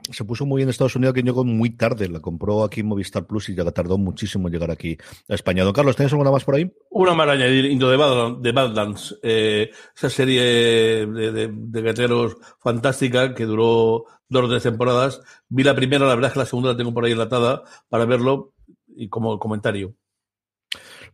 se 0.10 0.24
puso 0.26 0.46
muy 0.46 0.60
bien 0.60 0.68
en 0.68 0.72
Estados 0.72 0.96
Unidos, 0.96 1.14
que 1.14 1.22
llegó 1.22 1.44
muy 1.44 1.72
tarde. 1.72 2.08
La 2.10 2.20
compró 2.20 2.64
aquí 2.64 2.82
en 2.82 2.88
Movistar 2.88 3.26
Plus 3.26 3.50
y 3.50 3.56
ya 3.56 3.70
tardó 3.72 3.98
muchísimo 3.98 4.48
en 4.48 4.54
llegar 4.54 4.72
aquí 4.72 4.98
a 5.30 5.36
España. 5.36 5.64
Don 5.64 5.74
Carlos, 5.74 5.96
¿tienes 5.96 6.12
alguna 6.14 6.32
más 6.32 6.44
por 6.44 6.56
ahí? 6.56 6.72
Una 6.90 7.14
más 7.14 7.30
añadir, 7.30 7.66
Into 7.66 7.90
de 7.90 8.52
Badlands. 8.52 9.20
Eh, 9.22 9.72
esa 9.96 10.10
serie 10.10 10.44
de, 10.44 11.32
de, 11.32 11.48
de 11.48 12.36
fantástica 12.60 13.34
que 13.34 13.46
duró 13.46 14.06
dos 14.30 14.46
o 14.46 14.50
tres 14.50 14.64
temporadas. 14.64 15.22
Vi 15.50 15.64
la 15.64 15.76
primera, 15.76 16.06
la 16.06 16.16
verdad 16.16 16.30
es 16.30 16.34
que 16.34 16.40
la 16.40 16.46
segunda 16.46 16.72
la 16.72 16.78
tengo 16.78 16.94
por 16.94 17.06
ahí 17.06 17.12
enlatada 17.12 17.64
para 17.90 18.06
verlo 18.06 18.54
y 18.88 19.10
como 19.10 19.38
comentario. 19.40 19.94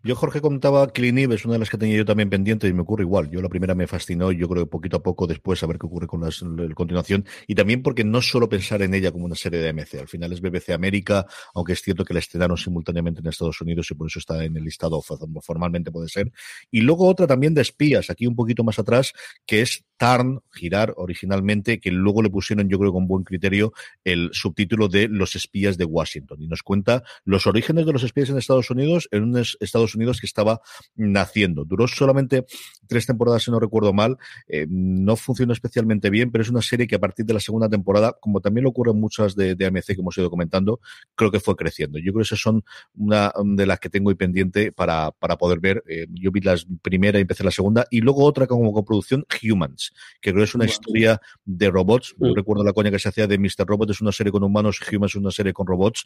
Yo, 0.07 0.15
Jorge, 0.15 0.39
contaba 0.39 0.87
Clean 0.87 1.17
es 1.17 1.43
una 1.43 1.55
de 1.55 1.59
las 1.59 1.69
que 1.69 1.77
tenía 1.77 1.97
yo 1.97 2.05
también 2.05 2.29
pendiente 2.29 2.65
y 2.65 2.71
me 2.71 2.83
ocurre 2.83 3.03
igual. 3.03 3.29
Yo 3.29 3.41
la 3.41 3.49
primera 3.49 3.75
me 3.75 3.87
fascinó 3.87 4.31
y 4.31 4.37
yo 4.37 4.47
creo 4.47 4.63
que 4.63 4.69
poquito 4.69 4.95
a 4.95 5.03
poco 5.03 5.27
después 5.27 5.61
a 5.63 5.67
ver 5.67 5.77
qué 5.77 5.85
ocurre 5.85 6.07
con 6.07 6.21
la, 6.21 6.29
continuación. 6.75 7.25
Y 7.45 7.55
también 7.55 7.83
porque 7.83 8.05
no 8.05 8.21
solo 8.21 8.47
pensar 8.47 8.81
en 8.83 8.93
ella 8.93 9.11
como 9.11 9.25
una 9.25 9.35
serie 9.35 9.59
de 9.59 9.67
AMC. 9.67 9.95
Al 9.95 10.07
final 10.07 10.31
es 10.31 10.39
BBC 10.39 10.69
América, 10.69 11.25
aunque 11.53 11.73
es 11.73 11.81
cierto 11.81 12.05
que 12.05 12.13
la 12.13 12.21
estrenaron 12.21 12.55
simultáneamente 12.55 13.19
en 13.19 13.27
Estados 13.27 13.59
Unidos 13.59 13.91
y 13.91 13.95
por 13.95 14.07
eso 14.07 14.19
está 14.19 14.45
en 14.45 14.55
el 14.55 14.63
listado 14.63 15.01
formalmente 15.41 15.91
puede 15.91 16.07
ser. 16.07 16.31
Y 16.71 16.79
luego 16.79 17.05
otra 17.05 17.27
también 17.27 17.53
de 17.53 17.63
espías, 17.63 18.09
aquí 18.09 18.27
un 18.27 18.35
poquito 18.37 18.63
más 18.63 18.79
atrás, 18.79 19.11
que 19.45 19.59
es 19.59 19.83
Tarn, 19.97 20.39
girar 20.53 20.93
originalmente, 20.95 21.79
que 21.79 21.91
luego 21.91 22.21
le 22.21 22.29
pusieron, 22.29 22.69
yo 22.69 22.79
creo, 22.79 22.93
con 22.93 23.07
buen 23.07 23.23
criterio, 23.23 23.73
el 24.05 24.29
subtítulo 24.31 24.87
de 24.87 25.09
Los 25.09 25.35
espías 25.35 25.77
de 25.77 25.85
Washington. 25.85 26.41
Y 26.41 26.47
nos 26.47 26.63
cuenta 26.63 27.03
los 27.25 27.45
orígenes 27.45 27.85
de 27.85 27.93
los 27.93 28.03
espías 28.03 28.29
en 28.29 28.37
Estados 28.37 28.69
Unidos 28.69 29.09
en 29.11 29.23
un 29.23 29.37
Estados 29.59 29.96
Unidos 29.97 30.19
que 30.19 30.25
estaba 30.25 30.61
naciendo. 30.95 31.65
Duró 31.65 31.87
solamente 31.87 32.45
tres 32.87 33.05
temporadas, 33.05 33.43
si 33.43 33.51
no 33.51 33.59
recuerdo 33.59 33.93
mal. 33.93 34.17
Eh, 34.47 34.65
no 34.69 35.15
funcionó 35.15 35.53
especialmente 35.53 36.09
bien, 36.09 36.31
pero 36.31 36.41
es 36.41 36.49
una 36.49 36.61
serie 36.61 36.87
que 36.87 36.95
a 36.95 36.99
partir 36.99 37.25
de 37.25 37.33
la 37.33 37.39
segunda 37.39 37.69
temporada, 37.69 38.17
como 38.19 38.41
también 38.41 38.63
lo 38.63 38.69
ocurre 38.69 38.91
en 38.91 38.99
muchas 38.99 39.35
de, 39.35 39.51
AMC 39.51 39.85
que 39.85 39.93
hemos 40.01 40.17
ido 40.17 40.29
comentando, 40.29 40.79
creo 41.15 41.31
que 41.31 41.39
fue 41.39 41.55
creciendo. 41.55 41.97
Yo 41.99 42.13
creo 42.13 42.21
que 42.21 42.27
esas 42.27 42.39
son 42.39 42.63
una 42.95 43.33
de 43.43 43.65
las 43.65 43.79
que 43.79 43.89
tengo 43.89 44.09
ahí 44.09 44.15
pendiente 44.15 44.71
para, 44.71 45.11
para 45.11 45.37
poder 45.37 45.59
ver. 45.59 45.83
Eh, 45.87 46.07
yo 46.11 46.31
vi 46.31 46.41
la 46.41 46.55
primera 46.81 47.19
y 47.19 47.21
empecé 47.21 47.43
la 47.43 47.51
segunda, 47.51 47.85
y 47.91 48.01
luego 48.01 48.23
otra 48.23 48.47
como 48.47 48.71
coproducción, 48.71 49.25
Humans, 49.43 49.93
que 50.21 50.31
creo 50.31 50.41
que 50.41 50.49
es 50.49 50.55
una 50.55 50.65
historia 50.65 51.21
de 51.45 51.69
robots. 51.69 52.15
Yo 52.19 52.31
mm. 52.31 52.35
recuerdo 52.35 52.63
la 52.63 52.73
coña 52.73 52.91
que 52.91 52.99
se 52.99 53.09
hacía 53.09 53.27
de 53.27 53.37
Mr. 53.37 53.65
Robot, 53.65 53.91
es 53.91 54.01
una 54.01 54.11
serie 54.11 54.31
con 54.31 54.43
humanos, 54.43 54.79
Humans 54.91 55.11
es 55.11 55.15
una 55.15 55.31
serie 55.31 55.53
con 55.53 55.67
robots, 55.67 56.05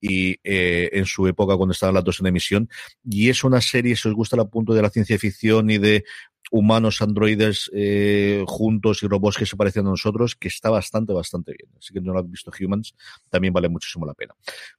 y 0.00 0.36
eh, 0.44 0.90
en 0.92 1.04
su 1.06 1.26
época 1.26 1.56
cuando 1.56 1.72
estaban 1.72 1.94
las 1.94 2.04
dos 2.04 2.20
en 2.20 2.26
emisión, 2.26 2.68
y 3.04 3.21
es 3.28 3.44
una 3.44 3.60
serie, 3.60 3.96
si 3.96 4.08
os 4.08 4.14
gusta 4.14 4.36
el 4.36 4.48
punto 4.48 4.74
de 4.74 4.82
la 4.82 4.90
ciencia 4.90 5.18
ficción 5.18 5.70
y 5.70 5.78
de 5.78 6.04
humanos, 6.50 7.00
androides 7.00 7.70
eh, 7.74 8.44
juntos 8.46 9.02
y 9.02 9.08
robots 9.08 9.38
que 9.38 9.46
se 9.46 9.56
parecen 9.56 9.86
a 9.86 9.90
nosotros, 9.90 10.36
que 10.36 10.48
está 10.48 10.70
bastante, 10.70 11.12
bastante 11.12 11.54
bien. 11.58 11.70
Así 11.78 11.92
que 11.92 12.00
no 12.00 12.12
lo 12.12 12.18
habéis 12.18 12.32
visto 12.32 12.50
Humans, 12.58 12.94
también 13.30 13.54
vale 13.54 13.68
muchísimo 13.68 14.06
la 14.06 14.14
pena. 14.14 14.34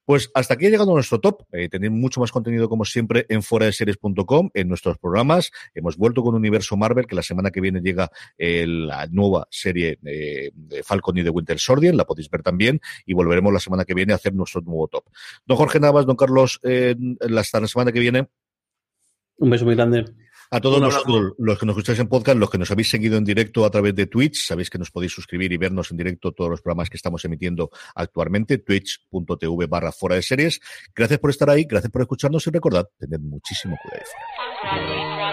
Pues 0.05 0.30
hasta 0.34 0.53
aquí 0.53 0.68
ha 0.68 0.70
llegado 0.70 0.93
nuestro 0.93 1.20
top. 1.20 1.43
Eh, 1.51 1.70
tenéis 1.70 1.91
mucho 1.91 2.20
más 2.20 2.32
contenido, 2.32 2.70
como 2.70 2.86
siempre, 2.86 3.26
en 3.30 3.41
foradeseries.com, 3.41 4.49
en 4.53 4.68
nuestros 4.68 4.97
programas. 4.97 5.51
Hemos 5.74 5.97
vuelto 5.97 6.22
con 6.22 6.36
Universo 6.36 6.78
Marvel, 6.78 7.07
que 7.07 7.16
la 7.16 7.24
semana 7.24 7.51
que 7.51 7.61
viene 7.61 7.82
llega 7.82 8.11
eh, 8.38 8.66
la 8.68 9.07
nueva 9.07 9.47
serie 9.49 9.97
de 10.01 10.51
Falcon 10.84 11.18
y 11.18 11.24
de 11.24 11.30
Winter 11.30 11.57
Soldier, 11.59 11.95
la 11.95 12.05
podéis 12.05 12.30
ver 12.30 12.43
también, 12.43 12.80
y 13.05 13.14
volveremos 13.14 13.51
la 13.51 13.59
semana 13.59 13.86
que 13.86 13.93
viene 13.93 14.14
a 14.14 14.18
hacer 14.18 14.34
nuestro 14.34 14.61
nuevo 14.61 14.88
top. 14.88 15.05
Don 15.45 15.57
Jorge 15.57 15.80
Navas, 15.80 16.05
don 16.05 16.16
Carlos, 16.16 16.59
hasta 16.64 17.59
la 17.59 17.68
semana 17.68 17.91
que 17.91 17.99
viene. 17.99 18.28
Un 19.38 19.49
beso 19.49 19.66
muy 19.66 19.76
grande. 19.76 20.05
A 20.53 20.61
todos 20.61 20.79
los, 21.39 21.57
que 21.57 21.65
nos 21.65 21.73
escucháis 21.73 21.97
en 21.97 22.07
podcast, 22.07 22.37
los 22.37 22.47
que 22.47 22.59
nos 22.59 22.69
habéis 22.69 22.87
seguido 22.87 23.17
en 23.17 23.23
directo 23.23 23.65
a 23.65 23.71
través 23.71 23.95
de 23.95 24.05
Twitch, 24.05 24.45
sabéis 24.45 24.69
que 24.69 24.77
nos 24.77 24.91
podéis 24.91 25.11
suscribir 25.11 25.51
y 25.51 25.57
vernos 25.57 25.89
en 25.89 25.97
directo 25.97 26.31
todos 26.31 26.47
los 26.47 26.61
programas 26.61 26.91
que 26.91 26.97
estamos 26.97 27.25
emitiendo 27.25 27.71
actualmente, 27.95 28.59
twitch.tv 28.59 29.65
barra 29.65 29.91
fuera 29.91 30.15
de 30.15 30.21
series. 30.21 30.59
Gracias 30.95 31.19
por 31.19 31.31
estar 31.31 31.49
ahí, 31.49 31.63
gracias 31.63 31.91
por 31.91 32.03
escucharnos 32.03 32.45
y 32.45 32.51
recordad, 32.51 32.87
tened 32.99 33.19
muchísimo 33.19 33.75
cuidado. 33.81 35.32